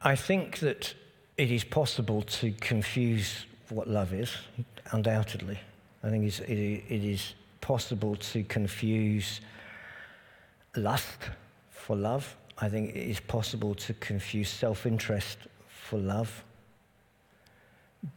I 0.00 0.16
think 0.16 0.58
that 0.58 0.94
it 1.36 1.50
is 1.50 1.64
possible 1.64 2.22
to 2.22 2.52
confuse 2.52 3.46
what 3.72 3.88
love 3.88 4.12
is, 4.12 4.30
undoubtedly. 4.92 5.58
I 6.02 6.10
think 6.10 6.24
it, 6.24 6.50
it 6.50 7.04
is 7.04 7.34
possible 7.60 8.16
to 8.16 8.42
confuse 8.44 9.40
lust 10.76 11.18
for 11.70 11.96
love. 11.96 12.36
I 12.58 12.68
think 12.68 12.90
it 12.90 13.08
is 13.08 13.20
possible 13.20 13.74
to 13.74 13.94
confuse 13.94 14.48
self 14.48 14.86
interest 14.86 15.38
for 15.68 15.98
love. 15.98 16.44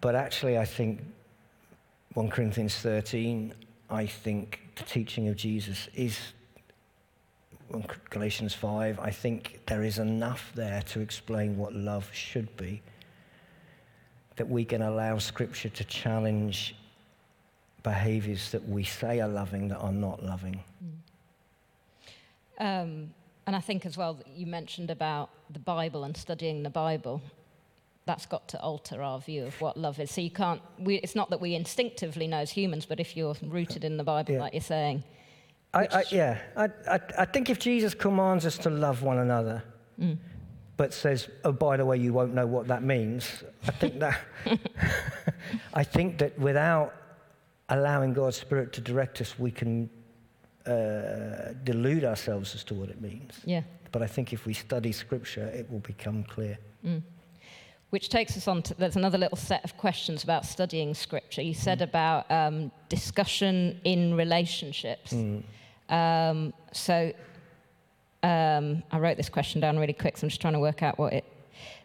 But 0.02 0.16
actually, 0.16 0.58
I 0.58 0.66
think 0.66 1.02
1 2.14 2.30
Corinthians 2.30 2.76
13, 2.78 3.54
I 3.90 4.06
think 4.06 4.62
the 4.76 4.84
teaching 4.84 5.28
of 5.28 5.36
Jesus 5.36 5.88
is 5.94 6.18
1 7.70 7.86
Galatians 8.10 8.54
5, 8.54 9.00
I 9.00 9.12
think 9.12 9.60
there 9.68 9.84
is 9.84 10.00
enough 10.00 10.52
there 10.56 10.82
to 10.84 11.02
explain 11.02 11.58
what 11.58 11.74
love 11.74 12.10
should 12.14 12.56
be. 12.58 12.82
That 14.38 14.50
we 14.50 14.66
can 14.66 14.82
allow 14.82 15.18
Scripture 15.18 15.70
to 15.70 15.84
challenge 15.86 16.76
behaviors 17.84 18.52
that 18.52 18.68
we 18.68 18.84
say 18.84 19.20
are 19.22 19.30
loving 19.30 19.68
that 19.70 19.78
are 19.78 19.92
not 19.92 20.24
loving. 20.24 20.60
Um, 22.60 23.14
and 23.48 23.56
I 23.56 23.60
think 23.60 23.86
as 23.86 23.96
well 23.98 24.16
that 24.16 24.28
you 24.28 24.46
mentioned 24.48 24.90
about 24.90 25.30
the 25.52 25.60
Bible 25.60 26.04
and 26.04 26.16
studying 26.18 26.64
the 26.64 26.70
Bible. 26.70 27.22
That's 28.06 28.26
got 28.26 28.48
to 28.50 28.60
alter 28.62 29.02
our 29.02 29.20
view 29.20 29.46
of 29.46 29.60
what 29.62 29.78
love 29.78 30.00
is. 30.00 30.12
So 30.12 30.22
you 30.22 30.30
can't. 30.30 30.62
We, 30.80 30.96
it's 30.96 31.16
not 31.16 31.30
that 31.32 31.42
we 31.42 31.56
instinctively 31.56 32.28
know 32.28 32.38
as 32.40 32.52
humans, 32.52 32.86
but 32.86 33.00
if 33.00 33.18
you're 33.18 33.36
rooted 33.42 33.84
in 33.84 33.98
the 33.98 34.04
Bible, 34.04 34.34
Yeah. 34.34 34.42
like 34.42 34.54
you're 34.54 34.62
saying, 34.62 35.04
I, 35.74 35.88
I, 35.92 36.04
yeah, 36.12 36.38
I, 36.56 36.66
I, 36.90 37.00
I 37.20 37.26
think 37.26 37.50
if 37.50 37.60
Jesus 37.60 37.94
commands 37.94 38.46
us 38.46 38.58
to 38.60 38.70
love 38.70 39.02
one 39.02 39.18
another, 39.18 39.64
but 40.78 40.94
says, 40.94 41.30
"Oh, 41.44 41.52
by 41.52 41.78
the 41.78 41.86
way, 41.86 41.98
you 41.98 42.14
won't 42.14 42.34
know 42.34 42.48
what 42.48 42.68
that 42.68 42.84
means," 42.84 43.44
I 43.68 43.72
think 43.72 44.00
that 44.00 44.20
I 45.74 45.84
think 45.84 46.18
that 46.20 46.38
without 46.40 46.94
allowing 47.70 48.14
God's 48.14 48.38
Spirit 48.38 48.74
to 48.74 48.82
direct 48.82 49.22
us, 49.22 49.40
we 49.40 49.52
can 49.52 49.90
uh, 50.66 51.54
delude 51.64 52.04
ourselves 52.04 52.56
as 52.56 52.64
to 52.66 52.74
what 52.74 52.90
it 52.90 53.02
means. 53.02 53.40
yeah. 53.46 53.62
But 53.92 54.02
I 54.02 54.08
think 54.08 54.34
if 54.34 54.46
we 54.46 54.54
study 54.54 54.92
Scripture, 54.92 55.48
it 55.48 55.72
will 55.72 55.80
become 55.80 56.24
clear. 56.24 56.58
Which 57.92 58.10
takes 58.10 58.36
us 58.36 58.48
on 58.48 58.62
to 58.64 58.74
there's 58.74 58.98
another 58.98 59.18
little 59.18 59.38
set 59.38 59.64
of 59.64 59.78
questions 59.78 60.24
about 60.24 60.46
studying 60.46 60.94
scripture. 60.94 61.42
You 61.42 61.54
said 61.54 61.82
about 61.82 62.30
um, 62.30 62.72
discussion 62.90 63.80
in 63.86 64.16
relationships. 64.16 65.14
Um, 65.88 66.54
so 66.74 67.14
um, 68.26 68.84
I 68.92 68.98
wrote 68.98 69.18
this 69.18 69.30
question 69.30 69.62
down 69.62 69.78
really 69.78 69.94
quick, 69.94 70.18
so 70.18 70.26
I'm 70.26 70.30
just 70.30 70.42
trying 70.42 70.54
to 70.54 70.60
work 70.60 70.82
out 70.82 70.98
what 70.98 71.14
it. 71.14 71.26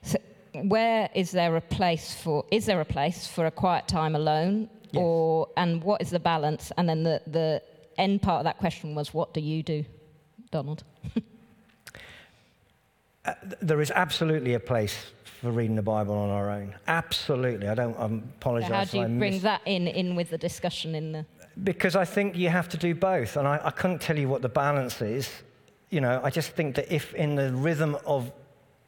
So 0.02 0.18
where 0.54 1.10
is 1.14 1.30
there 1.30 1.54
a 1.56 1.60
place 1.60 2.14
for? 2.14 2.44
Is 2.50 2.64
there 2.66 2.80
a 2.80 2.84
place 2.84 3.26
for 3.26 3.46
a 3.46 3.50
quiet 3.50 3.86
time 3.86 4.16
alone, 4.16 4.68
Yes. 4.92 5.02
or 5.02 5.48
and 5.56 5.84
what 5.84 6.00
is 6.00 6.10
the 6.10 6.18
balance? 6.18 6.72
And 6.76 6.88
then 6.88 7.02
the 7.02 7.20
the 7.26 7.62
end 7.98 8.22
part 8.22 8.38
of 8.40 8.44
that 8.44 8.58
question 8.58 8.94
was, 8.94 9.12
what 9.12 9.34
do 9.34 9.40
you 9.40 9.62
do, 9.62 9.84
Donald? 10.50 10.82
Uh, 13.26 13.34
there 13.60 13.82
is 13.82 13.90
absolutely 13.90 14.54
a 14.54 14.58
place 14.58 14.96
for 15.42 15.50
reading 15.50 15.76
the 15.76 15.82
Bible 15.82 16.14
on 16.14 16.30
our 16.30 16.50
own. 16.50 16.74
Absolutely. 16.88 17.68
I 17.68 17.74
don't 17.74 17.94
I 17.98 18.06
apologize. 18.06 18.70
How 18.70 18.84
do 18.84 18.98
you 18.98 19.18
bring 19.18 19.40
that 19.40 19.60
in 19.66 19.86
in 19.88 20.16
with 20.16 20.30
the 20.30 20.38
discussion 20.38 20.94
in 20.94 21.12
the? 21.12 21.26
Because 21.62 21.96
I 21.96 22.06
think 22.06 22.34
you 22.34 22.48
have 22.48 22.66
to 22.70 22.78
do 22.78 22.94
both. 22.94 23.36
And 23.36 23.46
I, 23.46 23.60
I 23.62 23.70
couldn't 23.72 24.00
tell 24.00 24.18
you 24.18 24.26
what 24.26 24.40
the 24.40 24.48
balance 24.48 25.02
is. 25.02 25.28
You 25.90 26.00
know, 26.00 26.20
I 26.22 26.30
just 26.30 26.52
think 26.52 26.76
that 26.76 26.92
if 26.92 27.14
in 27.14 27.34
the 27.34 27.52
rhythm 27.52 27.96
of 28.06 28.32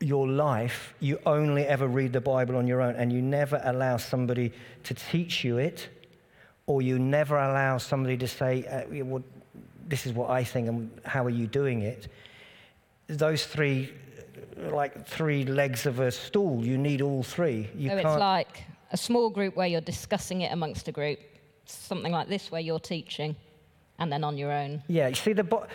your 0.00 0.28
life, 0.28 0.94
you 1.00 1.18
only 1.26 1.64
ever 1.64 1.86
read 1.86 2.12
the 2.12 2.20
Bible 2.20 2.56
on 2.56 2.66
your 2.66 2.80
own 2.80 2.94
and 2.96 3.12
you 3.12 3.20
never 3.22 3.60
allow 3.64 3.96
somebody 3.96 4.52
to 4.84 4.94
teach 4.94 5.44
you 5.44 5.58
it 5.58 5.88
or 6.66 6.82
you 6.82 6.98
never 6.98 7.36
allow 7.36 7.78
somebody 7.78 8.16
to 8.16 8.28
say, 8.28 8.64
uh, 8.66 9.04
well, 9.04 9.22
this 9.88 10.06
is 10.06 10.12
what 10.12 10.30
I 10.30 10.44
think 10.44 10.68
and 10.68 10.90
how 11.04 11.24
are 11.24 11.30
you 11.30 11.46
doing 11.46 11.82
it, 11.82 12.08
those 13.08 13.46
three, 13.46 13.92
like 14.56 15.06
three 15.06 15.44
legs 15.44 15.86
of 15.86 16.00
a 16.00 16.10
stool, 16.10 16.64
you 16.64 16.78
need 16.78 17.02
all 17.02 17.22
three. 17.22 17.68
You 17.76 17.90
so 17.90 17.96
can't, 17.96 18.06
it's 18.06 18.18
like 18.18 18.64
a 18.92 18.96
small 18.96 19.28
group 19.28 19.56
where 19.56 19.66
you're 19.66 19.80
discussing 19.80 20.42
it 20.42 20.52
amongst 20.52 20.88
a 20.88 20.92
group, 20.92 21.18
something 21.66 22.12
like 22.12 22.28
this 22.28 22.50
where 22.50 22.60
you're 22.60 22.80
teaching, 22.80 23.34
and 23.98 24.10
then 24.10 24.24
on 24.24 24.38
your 24.38 24.52
own. 24.52 24.82
Yeah, 24.88 25.08
you 25.08 25.14
see, 25.14 25.32
the, 25.32 25.44
Bi- 25.44 25.66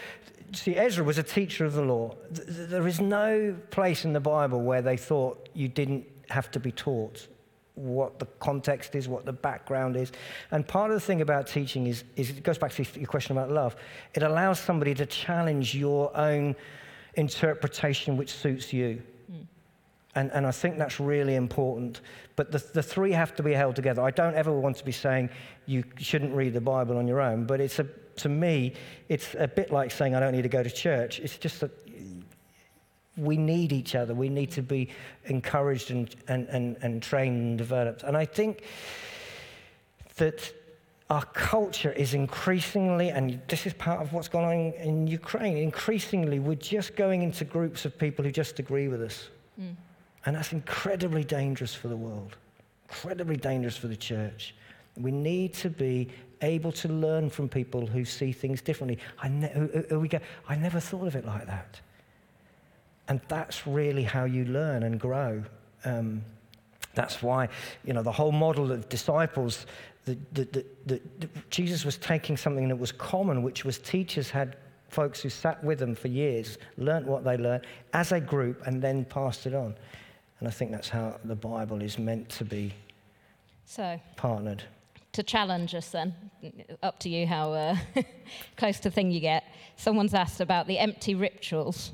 see, 0.53 0.75
Ezra 0.75 1.03
was 1.03 1.17
a 1.17 1.23
teacher 1.23 1.65
of 1.65 1.73
the 1.73 1.81
law. 1.81 2.15
Th- 2.33 2.47
th- 2.47 2.69
There 2.69 2.87
is 2.87 2.99
no 2.99 3.55
place 3.71 4.05
in 4.05 4.13
the 4.13 4.19
Bible 4.19 4.61
where 4.61 4.81
they 4.81 4.97
thought 4.97 5.49
you 5.53 5.67
didn't 5.67 6.05
have 6.29 6.51
to 6.51 6.59
be 6.59 6.71
taught 6.71 7.27
what 7.75 8.17
the 8.17 8.25
context 8.39 8.95
is, 8.95 9.07
what 9.07 9.25
the 9.25 9.33
background 9.33 9.95
is. 9.95 10.11
And 10.49 10.67
part 10.67 10.89
of 10.89 10.95
the 10.95 11.05
thing 11.05 11.21
about 11.21 11.47
teaching 11.47 11.85
is, 11.87 12.03
is 12.15 12.31
it 12.31 12.43
goes 12.43 12.57
back 12.57 12.71
to 12.73 12.85
your 12.95 13.07
question 13.07 13.37
about 13.37 13.51
love. 13.51 13.75
It 14.15 14.23
allows 14.23 14.59
somebody 14.59 14.95
to 14.95 15.05
challenge 15.05 15.75
your 15.75 16.15
own 16.17 16.55
interpretation 17.13 18.17
which 18.17 18.31
suits 18.31 18.73
you. 18.73 19.01
Hmm. 19.29 19.41
And, 20.15 20.31
and 20.31 20.47
I 20.47 20.51
think 20.51 20.79
that's 20.79 20.99
really 20.99 21.35
important. 21.35 22.01
But 22.35 22.51
the, 22.51 22.57
the 22.73 22.83
three 22.83 23.11
have 23.11 23.35
to 23.35 23.43
be 23.43 23.53
held 23.53 23.75
together. 23.75 24.01
I 24.01 24.11
don't 24.11 24.35
ever 24.35 24.51
want 24.51 24.77
to 24.77 24.85
be 24.85 24.91
saying 24.91 25.29
you 25.67 25.83
shouldn't 25.97 26.33
read 26.33 26.53
the 26.53 26.61
Bible 26.61 26.97
on 26.97 27.07
your 27.07 27.21
own, 27.21 27.45
but 27.45 27.61
it's 27.61 27.77
a, 27.77 27.87
to 28.17 28.29
me, 28.29 28.73
it's 29.09 29.35
a 29.37 29.47
bit 29.47 29.71
like 29.71 29.91
saying 29.91 30.15
I 30.15 30.19
don't 30.19 30.33
need 30.33 30.43
to 30.43 30.49
go 30.49 30.63
to 30.63 30.69
church. 30.69 31.19
It's 31.19 31.37
just 31.37 31.59
that 31.61 31.71
we 33.17 33.35
need 33.35 33.71
each 33.73 33.95
other. 33.95 34.13
We 34.13 34.29
need 34.29 34.51
to 34.51 34.61
be 34.61 34.89
encouraged 35.25 35.91
and, 35.91 36.15
and, 36.27 36.47
and, 36.49 36.77
and 36.81 37.01
trained 37.01 37.41
and 37.41 37.57
developed. 37.57 38.03
And 38.03 38.15
I 38.15 38.25
think 38.25 38.63
that 40.17 40.53
our 41.09 41.23
culture 41.25 41.91
is 41.93 42.13
increasingly, 42.13 43.09
and 43.09 43.41
this 43.47 43.65
is 43.65 43.73
part 43.73 44.01
of 44.01 44.11
what's 44.13 44.27
going 44.27 44.45
on 44.45 44.53
in, 44.53 44.73
in 44.73 45.07
Ukraine, 45.07 45.57
increasingly 45.57 46.39
we're 46.39 46.55
just 46.55 46.95
going 46.95 47.21
into 47.21 47.45
groups 47.45 47.85
of 47.85 47.97
people 47.97 48.25
who 48.25 48.31
just 48.31 48.59
agree 48.59 48.87
with 48.87 49.01
us. 49.01 49.29
Hmm. 49.57 49.71
And 50.25 50.35
that's 50.35 50.51
incredibly 50.51 51.23
dangerous 51.23 51.73
for 51.73 51.87
the 51.87 51.95
world, 51.95 52.35
incredibly 52.89 53.37
dangerous 53.37 53.77
for 53.77 53.87
the 53.87 53.95
church. 53.95 54.53
We 54.97 55.11
need 55.11 55.53
to 55.55 55.69
be 55.69 56.09
able 56.41 56.71
to 56.71 56.87
learn 56.87 57.29
from 57.29 57.49
people 57.49 57.85
who 57.87 58.05
see 58.05 58.31
things 58.31 58.61
differently. 58.61 58.99
I, 59.19 59.27
ne- 59.29 59.83
we 59.91 60.07
go, 60.07 60.19
I 60.47 60.55
never 60.55 60.79
thought 60.79 61.07
of 61.07 61.15
it 61.15 61.25
like 61.25 61.47
that. 61.47 61.79
And 63.07 63.21
that's 63.27 63.65
really 63.65 64.03
how 64.03 64.25
you 64.25 64.45
learn 64.45 64.83
and 64.83 64.99
grow. 64.99 65.43
Um, 65.85 66.23
that's 66.93 67.21
why, 67.21 67.49
you 67.85 67.93
know, 67.93 68.03
the 68.03 68.11
whole 68.11 68.31
model 68.31 68.71
of 68.71 68.89
disciples, 68.89 69.65
the, 70.05 70.17
the, 70.33 70.43
the, 70.45 70.65
the, 70.87 71.01
the- 71.19 71.29
Jesus 71.49 71.85
was 71.85 71.97
taking 71.97 72.35
something 72.37 72.67
that 72.67 72.75
was 72.75 72.91
common, 72.91 73.43
which 73.43 73.63
was 73.65 73.77
teachers 73.77 74.29
had 74.29 74.57
folks 74.89 75.21
who 75.21 75.29
sat 75.29 75.63
with 75.63 75.79
them 75.79 75.95
for 75.95 76.07
years, 76.07 76.57
learnt 76.77 77.05
what 77.05 77.23
they 77.23 77.37
learned 77.37 77.65
as 77.93 78.11
a 78.11 78.19
group, 78.19 78.65
and 78.65 78.81
then 78.81 79.05
passed 79.05 79.45
it 79.45 79.53
on. 79.53 79.75
And 80.39 80.47
I 80.47 80.51
think 80.51 80.71
that's 80.71 80.89
how 80.89 81.19
the 81.23 81.35
Bible 81.35 81.81
is 81.81 81.97
meant 81.97 82.29
to 82.29 82.45
be 82.45 82.73
So, 83.65 83.99
partnered. 84.15 84.63
To 85.17 85.23
challenge 85.23 85.73
us 85.73 85.89
then, 85.89 86.13
up 86.83 86.99
to 86.99 87.09
you 87.09 87.25
how 87.25 87.51
uh, 87.51 87.75
close 88.55 88.79
to 88.79 88.91
thing 88.91 89.09
you 89.09 89.19
get. 89.19 89.43
Someone's 89.75 90.13
asked 90.13 90.41
about 90.41 90.67
the 90.67 90.77
empty 90.77 91.15
rituals. 91.15 91.91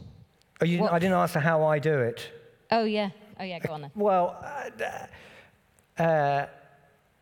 Oh, 0.62 0.66
you, 0.66 0.86
I 0.86 1.00
didn't 1.00 1.16
answer 1.16 1.40
how 1.40 1.64
I 1.64 1.80
do 1.80 2.00
it. 2.00 2.30
Oh, 2.70 2.84
yeah. 2.84 3.12
Oh, 3.40 3.44
yeah, 3.44 3.60
go 3.60 3.74
on 3.74 3.82
then. 3.82 3.92
Well, 3.96 4.38
uh, 5.98 6.02
uh, 6.04 6.48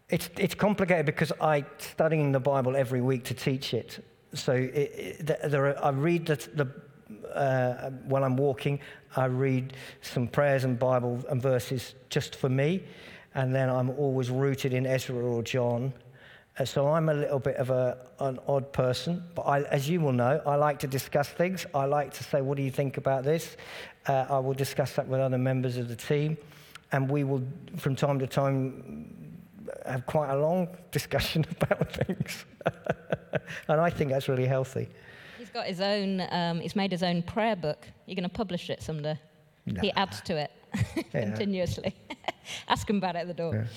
it's, 0.09 0.29
it's 0.37 0.55
complicated 0.55 1.05
because 1.05 1.31
I'm 1.39 1.67
studying 1.77 2.31
the 2.31 2.39
Bible 2.39 2.75
every 2.75 3.01
week 3.01 3.23
to 3.25 3.35
teach 3.35 3.75
it. 3.75 4.03
So 4.33 4.53
it, 4.53 5.27
it, 5.29 5.51
there 5.51 5.67
are, 5.67 5.85
I 5.85 5.89
read 5.89 6.25
the, 6.25 6.35
the 6.55 6.67
uh, 7.35 7.91
while 8.07 8.23
I'm 8.23 8.37
walking, 8.37 8.79
I 9.15 9.25
read 9.25 9.73
some 10.01 10.27
prayers 10.27 10.63
and 10.63 10.79
Bible 10.79 11.23
and 11.29 11.39
verses 11.39 11.93
just 12.09 12.35
for 12.35 12.49
me, 12.49 12.83
and 13.35 13.53
then 13.53 13.69
I'm 13.69 13.89
always 13.91 14.29
rooted 14.29 14.73
in 14.73 14.85
Ezra 14.85 15.15
or 15.15 15.41
John. 15.43 15.93
Uh, 16.59 16.65
so 16.65 16.87
I'm 16.89 17.09
a 17.09 17.13
little 17.13 17.39
bit 17.39 17.55
of 17.55 17.69
a, 17.69 17.97
an 18.19 18.39
odd 18.47 18.73
person, 18.73 19.23
but 19.35 19.43
I, 19.43 19.61
as 19.63 19.89
you 19.89 20.01
will 20.01 20.11
know, 20.11 20.41
I 20.45 20.55
like 20.55 20.79
to 20.79 20.87
discuss 20.87 21.29
things. 21.29 21.65
I 21.73 21.85
like 21.85 22.13
to 22.15 22.23
say, 22.23 22.41
"What 22.41 22.57
do 22.57 22.63
you 22.63 22.71
think 22.71 22.97
about 22.97 23.23
this?" 23.23 23.55
Uh, 24.07 24.25
I 24.29 24.39
will 24.39 24.53
discuss 24.53 24.93
that 24.95 25.07
with 25.07 25.21
other 25.21 25.37
members 25.37 25.77
of 25.77 25.87
the 25.87 25.95
team, 25.95 26.37
and 26.91 27.09
we 27.09 27.23
will, 27.23 27.43
from 27.77 27.95
time 27.95 28.19
to 28.19 28.27
time, 28.27 29.31
have 29.85 30.05
quite 30.05 30.29
a 30.29 30.37
long 30.37 30.67
discussion 30.91 31.45
about 31.61 31.91
things. 31.93 32.45
and 33.67 33.79
I 33.79 33.89
think 33.89 34.11
that's 34.11 34.27
really 34.27 34.45
healthy. 34.45 34.89
He's 35.37 35.49
got 35.49 35.65
his 35.65 35.79
own, 35.81 36.21
um, 36.31 36.59
he's 36.59 36.75
made 36.75 36.91
his 36.91 37.03
own 37.03 37.23
prayer 37.23 37.55
book. 37.55 37.87
You're 38.05 38.15
going 38.15 38.29
to 38.29 38.29
publish 38.29 38.69
it 38.69 38.81
someday. 38.83 39.17
He 39.79 39.91
adds 39.93 40.21
to 40.21 40.35
it. 40.35 40.51
continuously. 41.11 41.95
Ask 42.67 42.89
him 42.89 42.97
about 42.97 43.15
it 43.15 43.19
at 43.19 43.27
the 43.27 43.33
door. 43.33 43.67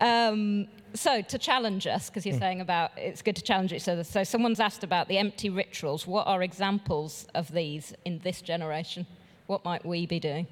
Um, 0.00 0.66
so, 0.94 1.22
to 1.22 1.38
challenge 1.38 1.86
us, 1.86 2.08
because 2.08 2.24
you're 2.26 2.38
saying 2.38 2.60
about 2.60 2.92
it's 2.96 3.22
good 3.22 3.36
to 3.36 3.42
challenge 3.42 3.72
each 3.72 3.88
other. 3.88 4.04
So, 4.04 4.24
someone's 4.24 4.60
asked 4.60 4.84
about 4.84 5.08
the 5.08 5.18
empty 5.18 5.50
rituals. 5.50 6.06
What 6.06 6.26
are 6.26 6.42
examples 6.42 7.26
of 7.34 7.50
these 7.52 7.94
in 8.04 8.18
this 8.20 8.42
generation? 8.42 9.06
What 9.46 9.64
might 9.64 9.84
we 9.84 10.06
be 10.06 10.18
doing? 10.18 10.46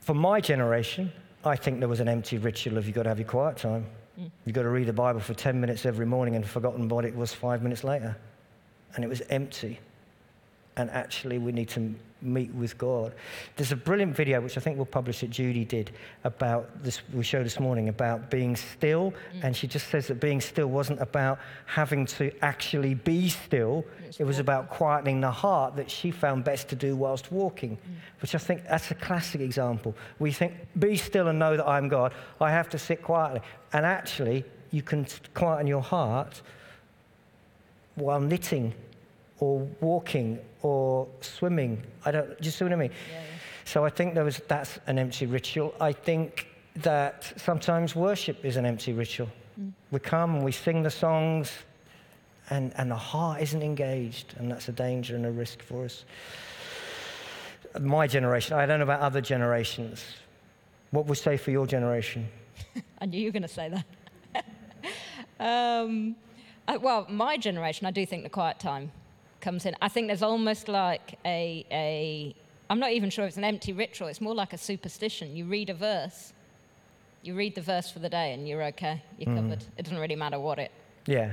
For 0.00 0.14
my 0.14 0.40
generation, 0.40 1.12
I 1.44 1.54
think 1.54 1.80
there 1.80 1.88
was 1.88 2.00
an 2.00 2.08
empty 2.08 2.38
ritual 2.38 2.78
of 2.78 2.86
you've 2.86 2.94
got 2.94 3.02
to 3.02 3.10
have 3.10 3.18
your 3.18 3.28
quiet 3.28 3.58
time. 3.58 3.86
You've 4.44 4.54
got 4.54 4.62
to 4.62 4.68
read 4.68 4.86
the 4.86 4.92
Bible 4.92 5.20
for 5.20 5.34
10 5.34 5.60
minutes 5.60 5.86
every 5.86 6.06
morning 6.06 6.34
and 6.34 6.44
forgotten 6.44 6.88
what 6.88 7.04
it 7.04 7.14
was 7.14 7.32
five 7.32 7.62
minutes 7.62 7.84
later. 7.84 8.16
And 8.94 9.04
it 9.04 9.08
was 9.08 9.22
empty. 9.30 9.78
And 10.78 10.88
actually, 10.90 11.38
we 11.38 11.52
need 11.52 11.68
to 11.70 11.94
meet 12.22 12.52
with 12.54 12.76
God. 12.78 13.14
There's 13.56 13.72
a 13.72 13.76
brilliant 13.76 14.14
video, 14.14 14.40
which 14.40 14.56
I 14.56 14.60
think 14.60 14.76
we'll 14.76 14.86
publish 14.86 15.20
that 15.20 15.30
Judy 15.30 15.64
did, 15.64 15.90
about 16.24 16.82
this, 16.82 17.02
we 17.12 17.22
showed 17.22 17.44
this 17.44 17.60
morning, 17.60 17.88
about 17.88 18.30
being 18.30 18.56
still. 18.56 19.12
Mm. 19.34 19.44
And 19.44 19.56
she 19.56 19.66
just 19.66 19.88
says 19.88 20.08
that 20.08 20.20
being 20.20 20.40
still 20.40 20.68
wasn't 20.68 21.00
about 21.00 21.38
having 21.66 22.06
to 22.06 22.32
actually 22.42 22.94
be 22.94 23.28
still, 23.28 23.84
it 24.18 24.24
was 24.24 24.38
about 24.38 24.70
quietening 24.70 25.20
the 25.20 25.30
heart 25.30 25.76
that 25.76 25.90
she 25.90 26.10
found 26.10 26.44
best 26.44 26.68
to 26.68 26.76
do 26.76 26.96
whilst 26.96 27.30
walking, 27.30 27.76
mm. 27.76 28.20
which 28.20 28.34
I 28.34 28.38
think 28.38 28.64
that's 28.64 28.90
a 28.90 28.94
classic 28.94 29.40
example. 29.40 29.94
We 30.18 30.32
think, 30.32 30.54
be 30.78 30.96
still 30.96 31.28
and 31.28 31.38
know 31.38 31.56
that 31.56 31.68
I'm 31.68 31.88
God. 31.88 32.12
I 32.40 32.50
have 32.50 32.68
to 32.70 32.78
sit 32.78 33.02
quietly. 33.02 33.42
And 33.72 33.84
actually, 33.84 34.44
you 34.70 34.82
can 34.82 35.06
quieten 35.34 35.66
your 35.66 35.82
heart 35.82 36.42
while 37.94 38.20
knitting 38.20 38.74
or 39.40 39.68
walking 39.80 40.38
or 40.62 41.06
swimming. 41.20 41.82
I 42.04 42.10
don't, 42.10 42.28
do 42.28 42.44
you 42.44 42.50
see 42.50 42.64
what 42.64 42.72
I 42.72 42.76
mean? 42.76 42.90
Yeah. 43.10 43.20
So 43.64 43.84
I 43.84 43.90
think 43.90 44.14
there 44.14 44.24
was, 44.24 44.40
that's 44.48 44.78
an 44.86 44.98
empty 44.98 45.26
ritual. 45.26 45.74
I 45.80 45.92
think 45.92 46.46
that 46.76 47.32
sometimes 47.36 47.94
worship 47.94 48.44
is 48.44 48.56
an 48.56 48.64
empty 48.64 48.92
ritual. 48.92 49.28
We 49.90 49.98
come 49.98 50.36
and 50.36 50.44
we 50.44 50.52
sing 50.52 50.82
the 50.82 50.90
songs 50.90 51.52
and, 52.50 52.72
and 52.76 52.90
the 52.90 52.96
heart 52.96 53.42
isn't 53.42 53.62
engaged 53.62 54.34
and 54.38 54.50
that's 54.50 54.68
a 54.68 54.72
danger 54.72 55.16
and 55.16 55.26
a 55.26 55.30
risk 55.30 55.62
for 55.62 55.84
us. 55.84 56.04
My 57.80 58.06
generation, 58.06 58.56
I 58.56 58.66
don't 58.66 58.78
know 58.78 58.84
about 58.84 59.00
other 59.00 59.20
generations. 59.20 60.04
What 60.90 61.06
would 61.06 61.18
say 61.18 61.36
for 61.36 61.50
your 61.50 61.66
generation? 61.66 62.28
I 63.00 63.06
knew 63.06 63.20
you 63.20 63.26
were 63.26 63.32
going 63.32 63.42
to 63.42 63.48
say 63.48 63.82
that. 64.34 64.44
um, 65.40 66.16
uh, 66.66 66.78
well, 66.80 67.06
my 67.08 67.36
generation, 67.36 67.86
I 67.86 67.90
do 67.90 68.06
think 68.06 68.22
the 68.22 68.30
quiet 68.30 68.58
time 68.58 68.92
comes 69.40 69.66
in. 69.66 69.74
I 69.80 69.88
think 69.88 70.06
there's 70.08 70.22
almost 70.22 70.68
like 70.68 71.18
a, 71.24 71.64
a, 71.70 72.34
I'm 72.70 72.78
not 72.78 72.92
even 72.92 73.10
sure 73.10 73.24
if 73.24 73.28
it's 73.28 73.36
an 73.36 73.44
empty 73.44 73.72
ritual, 73.72 74.08
it's 74.08 74.20
more 74.20 74.34
like 74.34 74.52
a 74.52 74.58
superstition. 74.58 75.34
You 75.34 75.44
read 75.44 75.70
a 75.70 75.74
verse, 75.74 76.32
you 77.22 77.34
read 77.34 77.54
the 77.54 77.60
verse 77.62 77.90
for 77.90 77.98
the 77.98 78.08
day, 78.08 78.32
and 78.32 78.48
you're 78.48 78.62
okay, 78.64 79.02
you're 79.18 79.34
covered. 79.34 79.64
It 79.76 79.82
doesn't 79.84 79.98
really 79.98 80.16
matter 80.16 80.38
what 80.38 80.58
it. 80.58 80.70
Yeah. 81.06 81.32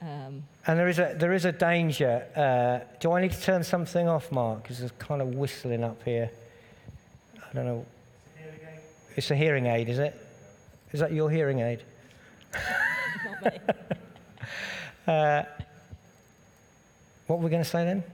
Um, 0.00 0.42
And 0.66 0.78
there 0.78 0.88
is 0.88 0.98
a, 0.98 1.14
there 1.16 1.32
is 1.32 1.44
a 1.44 1.52
danger. 1.52 2.26
Uh, 2.34 2.84
do 2.98 3.12
I 3.12 3.20
need 3.20 3.32
to 3.32 3.40
turn 3.40 3.62
something 3.62 4.08
off, 4.08 4.32
Mark? 4.32 4.62
Because 4.62 4.80
there's 4.80 4.92
kind 4.98 5.22
of 5.22 5.28
whistling 5.34 5.84
up 5.84 6.02
here. 6.02 6.30
I 7.38 7.54
don't 7.54 7.66
know. 7.66 7.86
It's 9.14 9.30
a 9.30 9.36
hearing 9.36 9.66
aid, 9.66 9.88
is 9.88 9.98
it? 9.98 10.18
Is 10.92 11.00
that 11.00 11.12
your 11.12 11.30
hearing 11.30 11.60
aid? 11.60 11.82
not 13.24 13.44
me. 13.44 13.60
Uh, 15.04 15.42
what 17.32 17.40
were 17.40 17.44
we 17.44 17.50
going 17.50 17.64
to 17.64 17.68
say 17.68 17.84
then? 17.84 18.04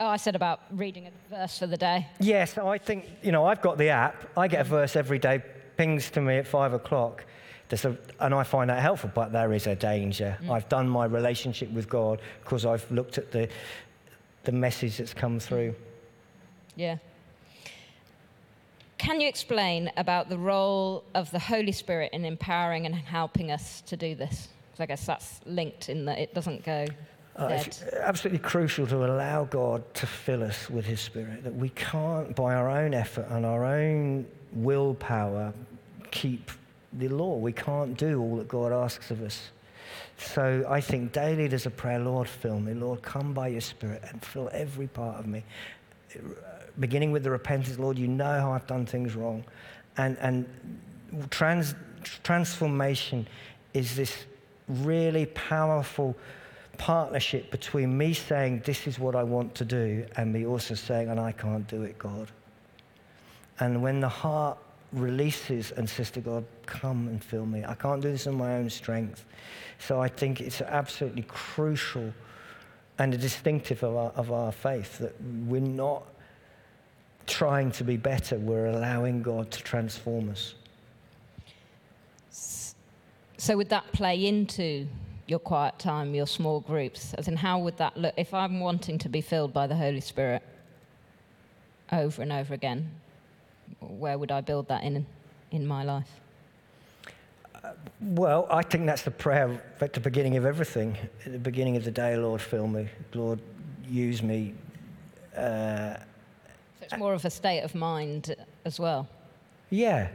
oh, 0.00 0.06
I 0.06 0.16
said 0.16 0.34
about 0.34 0.60
reading 0.70 1.06
a 1.06 1.34
verse 1.34 1.58
for 1.58 1.66
the 1.66 1.76
day. 1.76 2.08
Yes, 2.18 2.56
I 2.56 2.78
think, 2.78 3.04
you 3.22 3.32
know, 3.32 3.44
I've 3.44 3.60
got 3.60 3.78
the 3.78 3.90
app. 3.90 4.30
I 4.36 4.48
get 4.48 4.62
a 4.62 4.64
verse 4.64 4.96
every 4.96 5.18
day, 5.18 5.42
pings 5.76 6.10
to 6.12 6.20
me 6.20 6.38
at 6.38 6.46
five 6.46 6.72
o'clock. 6.72 7.24
A, 7.70 7.96
and 8.18 8.34
I 8.34 8.42
find 8.42 8.70
that 8.70 8.80
helpful, 8.80 9.12
but 9.14 9.30
there 9.30 9.52
is 9.52 9.66
a 9.68 9.76
danger. 9.76 10.36
Mm. 10.42 10.50
I've 10.50 10.68
done 10.68 10.88
my 10.88 11.04
relationship 11.04 11.70
with 11.70 11.88
God 11.88 12.20
because 12.42 12.64
I've 12.64 12.90
looked 12.90 13.18
at 13.18 13.30
the, 13.30 13.48
the 14.42 14.52
message 14.52 14.96
that's 14.96 15.14
come 15.14 15.38
through. 15.38 15.74
Yeah. 16.76 16.96
can 18.96 19.20
you 19.20 19.28
explain 19.28 19.90
about 19.96 20.28
the 20.28 20.38
role 20.38 21.04
of 21.14 21.30
the 21.30 21.38
Holy 21.38 21.72
Spirit 21.72 22.12
in 22.12 22.24
empowering 22.24 22.86
and 22.86 22.94
helping 22.94 23.50
us 23.50 23.82
to 23.82 23.96
do 23.96 24.14
this? 24.14 24.48
Because 24.70 24.80
I 24.80 24.86
guess 24.86 25.06
that's 25.06 25.40
linked 25.44 25.88
in 25.88 26.06
that 26.06 26.18
it 26.18 26.34
doesn't 26.34 26.64
go 26.64 26.86
Uh, 27.40 27.48
it's 27.48 27.82
absolutely 27.82 28.38
crucial 28.38 28.86
to 28.86 29.04
allow 29.04 29.44
God 29.44 29.82
to 29.94 30.06
fill 30.06 30.42
us 30.42 30.68
with 30.68 30.84
His 30.84 31.00
Spirit. 31.00 31.42
That 31.42 31.54
we 31.54 31.70
can't, 31.70 32.36
by 32.36 32.54
our 32.54 32.68
own 32.68 32.92
effort 32.92 33.26
and 33.30 33.46
our 33.46 33.64
own 33.64 34.26
willpower, 34.52 35.54
keep 36.10 36.50
the 36.92 37.08
law. 37.08 37.36
We 37.36 37.52
can't 37.52 37.96
do 37.96 38.20
all 38.20 38.36
that 38.36 38.48
God 38.48 38.72
asks 38.72 39.10
of 39.10 39.22
us. 39.22 39.50
So 40.18 40.66
I 40.68 40.82
think 40.82 41.12
daily 41.12 41.46
there's 41.46 41.64
a 41.64 41.70
prayer, 41.70 41.98
Lord, 41.98 42.28
fill 42.28 42.60
me. 42.60 42.74
Lord, 42.74 43.00
come 43.00 43.32
by 43.32 43.48
your 43.48 43.62
Spirit 43.62 44.02
and 44.10 44.22
fill 44.22 44.50
every 44.52 44.86
part 44.86 45.18
of 45.18 45.26
me. 45.26 45.42
Beginning 46.78 47.10
with 47.10 47.22
the 47.22 47.30
repentance, 47.30 47.78
Lord, 47.78 47.98
you 47.98 48.06
know 48.06 48.38
how 48.40 48.52
I've 48.52 48.66
done 48.66 48.84
things 48.84 49.14
wrong. 49.14 49.44
And, 49.96 50.18
and 50.18 50.46
trans, 51.30 51.74
transformation 52.22 53.26
is 53.72 53.96
this 53.96 54.14
really 54.68 55.26
powerful 55.26 56.14
partnership 56.80 57.50
between 57.50 57.96
me 57.96 58.14
saying, 58.14 58.62
This 58.64 58.86
is 58.86 58.98
what 58.98 59.14
I 59.14 59.22
want 59.22 59.54
to 59.56 59.66
do, 59.66 60.06
and 60.16 60.32
me 60.32 60.46
also 60.46 60.74
saying, 60.74 61.10
And 61.10 61.20
I 61.20 61.30
can't 61.30 61.68
do 61.68 61.82
it, 61.82 61.98
God. 61.98 62.28
And 63.60 63.82
when 63.82 64.00
the 64.00 64.08
heart 64.08 64.56
releases 64.94 65.72
and 65.72 65.88
says 65.88 66.10
to 66.12 66.20
God, 66.20 66.42
Come 66.64 67.06
and 67.08 67.22
fill 67.22 67.44
me, 67.44 67.62
I 67.66 67.74
can't 67.74 68.00
do 68.00 68.10
this 68.10 68.26
in 68.26 68.34
my 68.34 68.54
own 68.54 68.70
strength. 68.70 69.26
So 69.78 70.00
I 70.00 70.08
think 70.08 70.40
it's 70.40 70.62
absolutely 70.62 71.24
crucial 71.28 72.14
and 72.98 73.12
a 73.12 73.18
distinctive 73.18 73.82
of 73.82 73.94
our, 73.94 74.10
of 74.12 74.32
our 74.32 74.50
faith 74.50 74.98
that 74.98 75.14
we're 75.46 75.60
not 75.60 76.06
trying 77.26 77.72
to 77.72 77.84
be 77.84 77.98
better, 77.98 78.38
we're 78.38 78.66
allowing 78.66 79.22
God 79.22 79.50
to 79.50 79.62
transform 79.62 80.30
us. 80.30 80.54
So 82.30 83.58
would 83.58 83.68
that 83.68 83.92
play 83.92 84.26
into 84.26 84.86
your 85.30 85.38
quiet 85.38 85.78
time, 85.78 86.14
your 86.14 86.26
small 86.26 86.60
groups? 86.60 87.14
As 87.14 87.28
in, 87.28 87.36
how 87.36 87.58
would 87.60 87.76
that 87.78 87.96
look 87.96 88.14
if 88.16 88.34
I'm 88.34 88.58
wanting 88.60 88.98
to 88.98 89.08
be 89.08 89.20
filled 89.20 89.52
by 89.52 89.66
the 89.68 89.76
Holy 89.76 90.00
Spirit 90.00 90.42
over 91.92 92.20
and 92.22 92.32
over 92.32 92.52
again? 92.52 92.90
Where 93.78 94.18
would 94.18 94.32
I 94.32 94.40
build 94.40 94.66
that 94.68 94.82
in 94.82 95.06
in 95.52 95.66
my 95.66 95.84
life? 95.84 96.10
Well, 98.00 98.46
I 98.50 98.62
think 98.62 98.86
that's 98.86 99.02
the 99.02 99.10
prayer 99.10 99.60
at 99.80 99.92
the 99.92 100.00
beginning 100.00 100.36
of 100.36 100.44
everything. 100.44 100.96
At 101.26 101.32
the 101.32 101.38
beginning 101.38 101.76
of 101.76 101.84
the 101.84 101.90
day, 101.90 102.16
Lord, 102.16 102.40
fill 102.40 102.66
me. 102.66 102.88
Lord, 103.14 103.40
use 103.88 104.22
me. 104.22 104.54
Uh, 105.36 105.96
So 106.78 106.84
it's 106.84 106.96
more 106.96 107.14
of 107.14 107.24
a 107.24 107.30
state 107.30 107.60
of 107.62 107.74
mind 107.74 108.34
as 108.64 108.80
well. 108.80 109.06
yeah, 109.70 110.08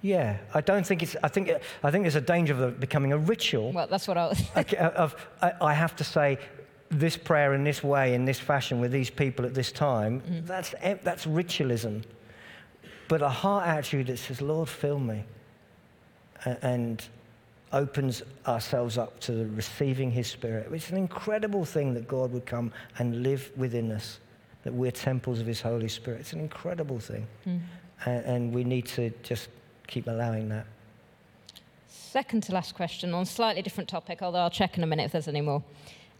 yeah. 0.00 0.38
I 0.54 0.60
don't 0.60 0.86
think 0.86 1.02
it's. 1.02 1.16
I 1.22 1.28
think. 1.28 1.50
I 1.82 1.90
think 1.90 2.04
there's 2.04 2.14
a 2.14 2.20
danger 2.20 2.54
of 2.54 2.60
it 2.60 2.80
becoming 2.80 3.12
a 3.12 3.18
ritual. 3.18 3.72
Well, 3.72 3.86
that's 3.86 4.06
what 4.06 4.16
I 4.16 4.28
was. 4.28 4.42
Okay, 4.56 4.76
uh, 4.76 4.90
of 4.90 5.16
I, 5.42 5.52
I 5.60 5.74
have 5.74 5.96
to 5.96 6.04
say 6.04 6.38
this 6.90 7.16
prayer 7.16 7.54
in 7.54 7.64
this 7.64 7.82
way, 7.82 8.14
in 8.14 8.24
this 8.24 8.38
fashion, 8.38 8.80
with 8.80 8.92
these 8.92 9.10
people 9.10 9.44
at 9.44 9.54
this 9.54 9.72
time. 9.72 10.20
Mm-hmm. 10.20 10.46
That's 10.46 10.74
eh, 10.80 10.96
that's 11.02 11.26
ritualism. 11.26 12.02
But 13.08 13.22
a 13.22 13.28
heart 13.28 13.66
attitude 13.66 14.06
that 14.08 14.18
says, 14.18 14.40
"Lord, 14.40 14.68
fill 14.68 14.98
me," 14.98 15.24
and 16.44 17.04
opens 17.72 18.22
ourselves 18.46 18.96
up 18.96 19.18
to 19.20 19.50
receiving 19.54 20.10
His 20.10 20.28
Spirit. 20.28 20.68
It's 20.72 20.90
an 20.90 20.96
incredible 20.96 21.64
thing 21.64 21.92
that 21.94 22.06
God 22.06 22.32
would 22.32 22.46
come 22.46 22.72
and 22.98 23.22
live 23.22 23.50
within 23.56 23.90
us. 23.92 24.20
That 24.62 24.74
we're 24.74 24.90
temples 24.90 25.40
of 25.40 25.46
His 25.46 25.60
Holy 25.60 25.88
Spirit. 25.88 26.20
It's 26.20 26.32
an 26.32 26.40
incredible 26.40 26.98
thing, 26.98 27.26
mm. 27.46 27.60
A- 28.06 28.10
and 28.10 28.52
we 28.52 28.64
need 28.64 28.86
to 28.86 29.10
just 29.22 29.48
keep 29.88 30.06
allowing 30.06 30.48
that. 30.50 30.66
Second 31.88 32.44
to 32.44 32.52
last 32.52 32.74
question 32.74 33.12
on 33.12 33.22
a 33.22 33.26
slightly 33.26 33.62
different 33.62 33.88
topic, 33.88 34.22
although 34.22 34.38
I'll 34.38 34.50
check 34.50 34.78
in 34.78 34.84
a 34.84 34.86
minute 34.86 35.04
if 35.04 35.12
there's 35.12 35.28
any 35.28 35.40
more. 35.40 35.62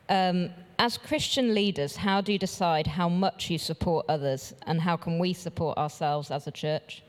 Um, 0.09 0.51
as 0.79 0.97
Christian 0.97 1.55
leaders, 1.55 1.97
how 1.97 2.21
do 2.21 2.33
you 2.33 2.39
decide 2.39 2.87
how 2.87 3.09
much 3.09 3.51
you 3.51 3.59
support 3.59 4.07
others 4.09 4.55
and 4.67 4.81
how 4.81 4.97
can 4.97 5.19
we 5.19 5.33
support 5.33 5.77
ourselves 5.79 6.31
as 6.31 6.47
a 6.47 6.51
church? 6.51 7.03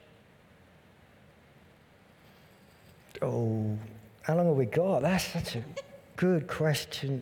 Oh, 3.22 3.78
how 4.22 4.36
long 4.36 4.48
have 4.48 4.56
we 4.56 4.66
got? 4.66 5.02
That's 5.02 5.26
such 5.26 5.56
a 5.56 5.64
good 6.16 6.48
question. 6.48 7.22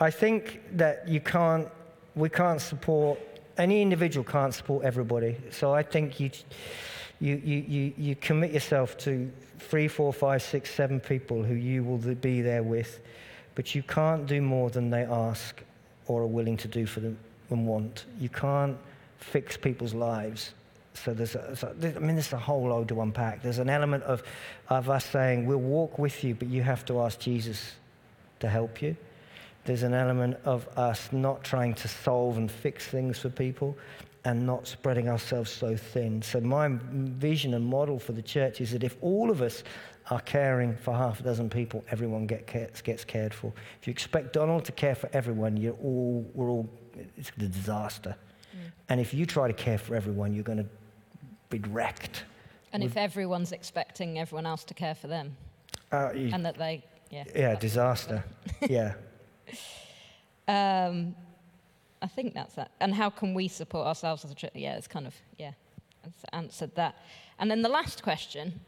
I 0.00 0.10
think 0.10 0.60
that 0.76 1.08
you 1.08 1.20
can't, 1.20 1.68
we 2.14 2.28
can't 2.28 2.60
support, 2.60 3.18
any 3.58 3.82
individual 3.82 4.24
can't 4.24 4.54
support 4.54 4.84
everybody. 4.84 5.36
So 5.50 5.74
I 5.74 5.82
think 5.82 6.20
you, 6.20 6.30
you, 7.20 7.36
you, 7.36 7.64
you, 7.68 7.92
you 7.96 8.16
commit 8.16 8.52
yourself 8.52 8.96
to 8.98 9.30
three, 9.58 9.88
four, 9.88 10.12
five, 10.12 10.42
six, 10.42 10.72
seven 10.72 11.00
people 11.00 11.42
who 11.42 11.54
you 11.54 11.82
will 11.82 11.98
be 11.98 12.40
there 12.40 12.62
with, 12.62 13.00
but 13.54 13.74
you 13.74 13.82
can't 13.82 14.26
do 14.26 14.40
more 14.40 14.70
than 14.70 14.90
they 14.90 15.02
ask 15.02 15.62
or 16.06 16.22
are 16.22 16.26
willing 16.26 16.56
to 16.56 16.68
do 16.68 16.86
for 16.86 17.00
them 17.00 17.18
and 17.50 17.66
want. 17.66 18.06
You 18.18 18.28
can't 18.28 18.76
fix 19.18 19.56
people's 19.56 19.94
lives. 19.94 20.54
So 20.94 21.12
there's, 21.12 21.34
a, 21.34 21.54
so 21.56 21.72
there's- 21.76 21.96
I 21.96 22.00
mean, 22.00 22.14
there's 22.16 22.32
a 22.32 22.38
whole 22.38 22.68
load 22.68 22.88
to 22.88 23.00
unpack. 23.00 23.42
There's 23.42 23.58
an 23.58 23.68
element 23.70 24.04
of, 24.04 24.22
of 24.68 24.88
us 24.88 25.04
saying, 25.04 25.46
we'll 25.46 25.58
walk 25.58 25.98
with 25.98 26.24
you, 26.24 26.34
but 26.34 26.48
you 26.48 26.62
have 26.62 26.84
to 26.86 27.00
ask 27.00 27.18
Jesus 27.20 27.72
to 28.40 28.48
help 28.48 28.80
you. 28.82 28.96
There's 29.68 29.82
an 29.82 29.92
element 29.92 30.38
of 30.46 30.66
us 30.78 31.10
not 31.12 31.44
trying 31.44 31.74
to 31.74 31.88
solve 31.88 32.38
and 32.38 32.50
fix 32.50 32.86
things 32.88 33.18
for 33.18 33.28
people 33.28 33.76
and 34.24 34.46
not 34.46 34.66
spreading 34.66 35.10
ourselves 35.10 35.50
so 35.50 35.76
thin. 35.76 36.22
So, 36.22 36.40
my 36.40 36.70
vision 36.70 37.52
and 37.52 37.66
model 37.66 37.98
for 37.98 38.12
the 38.12 38.22
church 38.22 38.62
is 38.62 38.70
that 38.70 38.82
if 38.82 38.96
all 39.02 39.30
of 39.30 39.42
us 39.42 39.64
are 40.10 40.20
caring 40.22 40.74
for 40.74 40.94
half 40.94 41.20
a 41.20 41.22
dozen 41.22 41.50
people, 41.50 41.84
everyone 41.90 42.26
get 42.26 42.46
gets 42.82 43.04
cared 43.04 43.34
for. 43.34 43.52
If 43.82 43.86
you 43.86 43.90
expect 43.90 44.32
Donald 44.32 44.64
to 44.64 44.72
care 44.72 44.94
for 44.94 45.10
everyone, 45.12 45.58
you're 45.58 45.74
all, 45.82 46.26
we're 46.32 46.48
all, 46.48 46.66
it's 47.18 47.30
a 47.36 47.40
disaster. 47.40 48.16
And 48.88 49.02
if 49.02 49.12
you 49.12 49.26
try 49.26 49.48
to 49.48 49.52
care 49.52 49.76
for 49.76 49.94
everyone, 49.94 50.32
you're 50.32 50.44
going 50.44 50.64
to 50.64 50.70
be 51.50 51.58
wrecked. 51.68 52.24
And 52.72 52.82
if 52.82 52.96
everyone's 52.96 53.52
expecting 53.52 54.18
everyone 54.18 54.46
else 54.46 54.64
to 54.64 54.72
care 54.72 54.94
for 54.94 55.08
them 55.08 55.36
Uh, 55.92 56.12
you- 56.14 56.30
and 56.32 56.46
that 56.46 56.56
they, 56.56 56.82
yeah. 57.10 57.24
yeah, 57.36 57.54
disaster. 57.54 58.24
yeah. 58.70 58.94
Um, 60.48 61.14
I 62.00 62.06
think 62.06 62.32
that's 62.32 62.54
that. 62.54 62.70
And 62.80 62.94
how 62.94 63.10
can 63.10 63.34
we 63.34 63.48
support 63.48 63.86
ourselves 63.86 64.24
as 64.24 64.30
a 64.30 64.34
church? 64.34 64.52
Yeah, 64.54 64.76
it's 64.76 64.88
kind 64.88 65.06
of, 65.06 65.14
yeah, 65.38 65.52
answered 66.32 66.74
that. 66.76 66.96
And 67.38 67.50
then 67.50 67.62
the 67.62 67.68
last 67.68 68.02
question, 68.02 68.60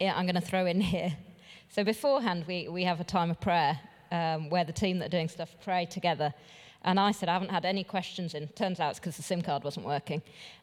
yeah, 0.00 0.14
I'm 0.16 0.24
going 0.24 0.34
to 0.34 0.40
throw 0.40 0.66
in 0.66 0.80
here. 0.94 1.16
So 1.68 1.84
beforehand, 1.84 2.44
we, 2.48 2.68
we 2.68 2.84
have 2.84 3.00
a 3.00 3.04
time 3.04 3.30
of 3.30 3.40
prayer 3.40 3.78
um, 4.10 4.50
where 4.50 4.64
the 4.64 4.72
team 4.72 4.98
that 4.98 5.06
are 5.06 5.16
doing 5.16 5.28
stuff 5.28 5.54
pray 5.64 5.86
together. 5.86 6.34
And 6.84 6.98
I 6.98 7.12
said, 7.12 7.28
I 7.28 7.34
haven't 7.34 7.50
had 7.50 7.64
any 7.64 7.84
questions 7.84 8.34
in. 8.34 8.48
Turns 8.48 8.80
out 8.80 8.90
it's 8.90 8.98
because 8.98 9.16
the 9.16 9.22
SIM 9.22 9.42
card 9.42 9.62
wasn't 9.62 9.86
working. 9.86 10.20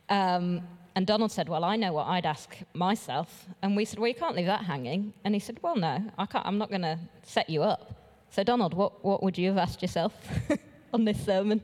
Um, 0.09 0.61
and 0.95 1.07
Donald 1.07 1.31
said, 1.31 1.47
Well, 1.47 1.63
I 1.63 1.77
know 1.77 1.93
what 1.93 2.07
I'd 2.07 2.25
ask 2.25 2.57
myself. 2.73 3.45
And 3.61 3.75
we 3.75 3.85
said, 3.85 3.99
Well, 3.99 4.09
you 4.09 4.15
can't 4.15 4.35
leave 4.35 4.47
that 4.47 4.65
hanging. 4.65 5.13
And 5.23 5.33
he 5.33 5.39
said, 5.39 5.59
Well, 5.61 5.77
no, 5.77 6.03
I 6.17 6.25
can't, 6.25 6.45
I'm 6.45 6.57
not 6.57 6.69
going 6.69 6.81
to 6.81 6.99
set 7.23 7.49
you 7.49 7.63
up. 7.63 7.98
So, 8.31 8.43
Donald, 8.43 8.73
what, 8.73 9.03
what 9.03 9.23
would 9.23 9.37
you 9.37 9.49
have 9.49 9.57
asked 9.57 9.81
yourself 9.81 10.13
on 10.93 11.05
this 11.05 11.23
sermon? 11.23 11.61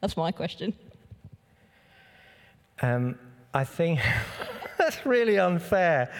That's 0.00 0.16
my 0.16 0.32
question. 0.32 0.74
Um, 2.82 3.18
I 3.52 3.64
think 3.64 4.00
that's 4.78 5.04
really 5.06 5.38
unfair. 5.38 6.12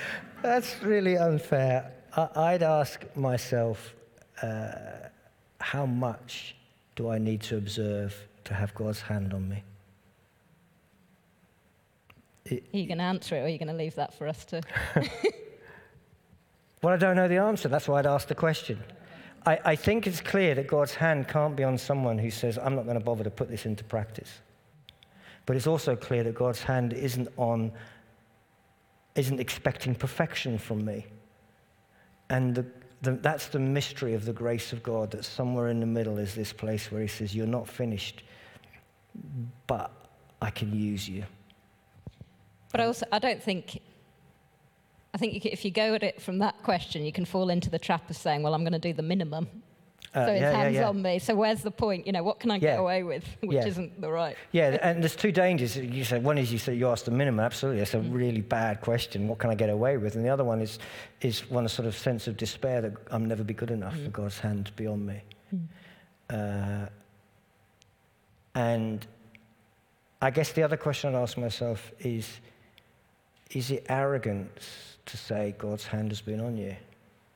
That's 0.43 0.83
really 0.83 1.17
unfair. 1.17 1.93
I, 2.17 2.29
I'd 2.37 2.63
ask 2.63 3.05
myself, 3.17 3.95
uh, 4.43 4.75
how 5.61 5.87
much 5.87 6.57
do 6.97 7.11
I 7.11 7.19
need 7.19 7.43
to 7.43 7.57
observe 7.57 8.15
to 8.45 8.55
have 8.55 8.75
God's 8.75 9.01
hand 9.01 9.35
on 9.35 9.49
me? 9.49 9.63
Are 12.51 12.59
you 12.73 12.87
going 12.87 12.99
to 12.99 13.05
answer 13.05 13.37
it 13.37 13.41
or 13.41 13.45
are 13.45 13.49
you 13.49 13.59
going 13.59 13.69
to 13.69 13.75
leave 13.75 13.95
that 13.95 14.13
for 14.15 14.29
us 14.29 14.45
to? 14.47 14.61
Well, 16.85 16.93
I 16.93 16.99
don't 16.99 17.17
know 17.17 17.29
the 17.29 17.39
answer. 17.39 17.67
That's 17.67 17.89
why 17.89 18.01
I'd 18.01 18.07
ask 18.07 18.29
the 18.29 18.35
question. 18.35 18.79
I, 19.47 19.59
I 19.65 19.77
think 19.77 20.07
it's 20.07 20.21
clear 20.21 20.55
that 20.55 20.67
God's 20.67 20.95
hand 20.95 21.29
can't 21.29 21.55
be 21.55 21.65
on 21.65 21.77
someone 21.77 22.19
who 22.19 22.31
says, 22.31 22.59
I'm 22.59 22.75
not 22.75 22.85
going 22.85 22.99
to 22.99 23.05
bother 23.05 23.25
to 23.25 23.31
put 23.31 23.51
this 23.51 23.67
into 23.67 23.85
practice. 23.85 24.31
But 25.47 25.57
it's 25.57 25.67
also 25.67 25.95
clear 25.95 26.25
that 26.25 26.35
God's 26.35 26.63
hand 26.63 26.93
isn't 26.93 27.29
on, 27.37 27.73
isn't 29.15 29.41
expecting 29.41 29.95
perfection 29.95 30.57
from 30.57 30.85
me. 30.85 31.07
And 32.31 32.55
the, 32.55 32.67
the, 33.03 33.13
that's 33.13 33.49
the 33.49 33.59
mystery 33.59 34.15
of 34.15 34.25
the 34.25 34.33
grace 34.33 34.73
of 34.73 34.83
God, 34.83 35.11
that 35.11 35.25
somewhere 35.25 35.69
in 35.69 35.81
the 35.81 35.87
middle 35.87 36.19
is 36.19 36.35
this 36.35 36.53
place 36.53 36.91
where 36.91 37.03
He 37.03 37.09
says, 37.09 37.35
You're 37.35 37.47
not 37.47 37.69
finished, 37.69 38.23
but 39.67 39.91
I 40.41 40.51
can 40.51 40.75
use 40.75 41.07
you. 41.07 41.25
But 42.73 42.81
I 42.81 42.87
also, 42.87 43.07
I 43.13 43.19
don't 43.19 43.43
think. 43.43 43.81
I 45.15 45.17
think 45.17 45.33
you 45.33 45.41
if 45.53 45.65
you 45.65 45.71
go 45.71 45.95
at 45.95 46.03
it 46.03 46.21
from 46.21 46.39
that 46.41 46.61
question, 46.65 47.05
you 47.05 47.13
can 47.13 47.25
fall 47.25 47.49
into 47.49 47.71
the 47.71 47.79
trap 47.79 48.11
of 48.11 48.17
saying, 48.17 48.43
"Well, 48.43 48.53
I'm 48.53 48.63
going 48.63 48.73
to 48.73 48.79
do 48.81 48.93
the 48.93 49.03
minimum," 49.03 49.49
Uh, 50.13 50.27
so 50.27 50.33
it's 50.33 50.41
yeah, 50.43 50.51
yeah, 50.51 50.57
hands 50.57 50.75
yeah. 50.77 50.89
on 50.89 51.03
me. 51.03 51.19
So 51.19 51.35
where's 51.35 51.63
the 51.63 51.71
point? 51.71 52.07
You 52.07 52.13
know, 52.13 52.23
what 52.23 52.39
can 52.39 52.51
I 52.51 52.59
get 52.59 52.79
away 52.79 53.03
with, 53.03 53.25
which 53.41 53.53
Yeah. 53.53 53.67
isn't 53.67 54.01
the 54.01 54.11
right. 54.11 54.37
Yeah, 54.53 54.79
and 54.83 55.03
there's 55.03 55.17
two 55.17 55.33
dangers. 55.33 55.77
You 55.77 56.05
said 56.05 56.23
one 56.25 56.37
is 56.39 56.53
you 56.53 56.59
say 56.59 56.75
you 56.75 56.89
asked 56.89 57.05
the 57.07 57.11
minimum. 57.11 57.41
Absolutely, 57.41 57.79
that's 57.81 57.95
a 57.95 58.01
really 58.01 58.41
bad 58.41 58.81
question. 58.81 59.27
What 59.29 59.39
can 59.39 59.51
I 59.51 59.55
get 59.55 59.71
away 59.71 59.97
with? 59.97 60.15
And 60.17 60.25
the 60.25 60.29
other 60.31 60.45
one 60.45 60.61
is 60.61 60.79
is 61.21 61.49
one 61.49 61.69
sort 61.69 61.87
of 61.87 61.97
sense 61.97 62.27
of 62.29 62.37
despair 62.37 62.81
that 62.83 62.93
I'll 63.11 63.19
never 63.21 63.45
be 63.45 63.55
good 63.55 63.71
enough 63.71 63.97
for 63.97 64.11
God's 64.11 64.39
hand 64.39 64.67
to 64.67 64.73
be 64.73 64.87
on 64.87 65.07
me. 65.07 65.21
Uh, 66.31 66.87
and 68.55 69.07
I 70.23 70.31
guess 70.31 70.53
the 70.53 70.63
other 70.63 70.77
question 70.77 71.15
I'd 71.15 71.21
ask 71.23 71.37
myself 71.37 71.93
is: 72.01 72.41
Is 73.51 73.71
it 73.71 73.87
arrogance 73.89 74.94
to 75.07 75.17
say 75.17 75.55
God's 75.59 75.85
hand 75.85 76.11
has 76.11 76.21
been 76.21 76.41
on 76.41 76.57
you? 76.57 76.77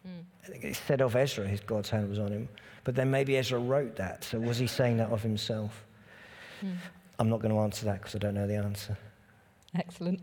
Hmm. 0.04 0.52
It 0.52 0.76
said 0.76 1.00
of 1.00 1.16
Ezra, 1.16 1.46
his 1.46 1.60
God's 1.60 1.90
hand 1.90 2.08
was 2.08 2.18
on 2.18 2.32
him, 2.32 2.48
but 2.84 2.94
then 2.94 3.10
maybe 3.10 3.36
Ezra 3.36 3.58
wrote 3.58 3.96
that. 3.96 4.24
So 4.24 4.38
was 4.38 4.58
he 4.58 4.66
saying 4.66 4.96
that 4.98 5.10
of 5.10 5.22
himself? 5.22 5.84
Hmm. 6.60 6.72
I'm 7.18 7.28
not 7.28 7.40
going 7.40 7.52
to 7.52 7.60
answer 7.60 7.84
that 7.86 7.98
because 7.98 8.14
I 8.14 8.18
don't 8.18 8.34
know 8.34 8.46
the 8.46 8.56
answer. 8.56 8.96
Excellent. 9.74 10.20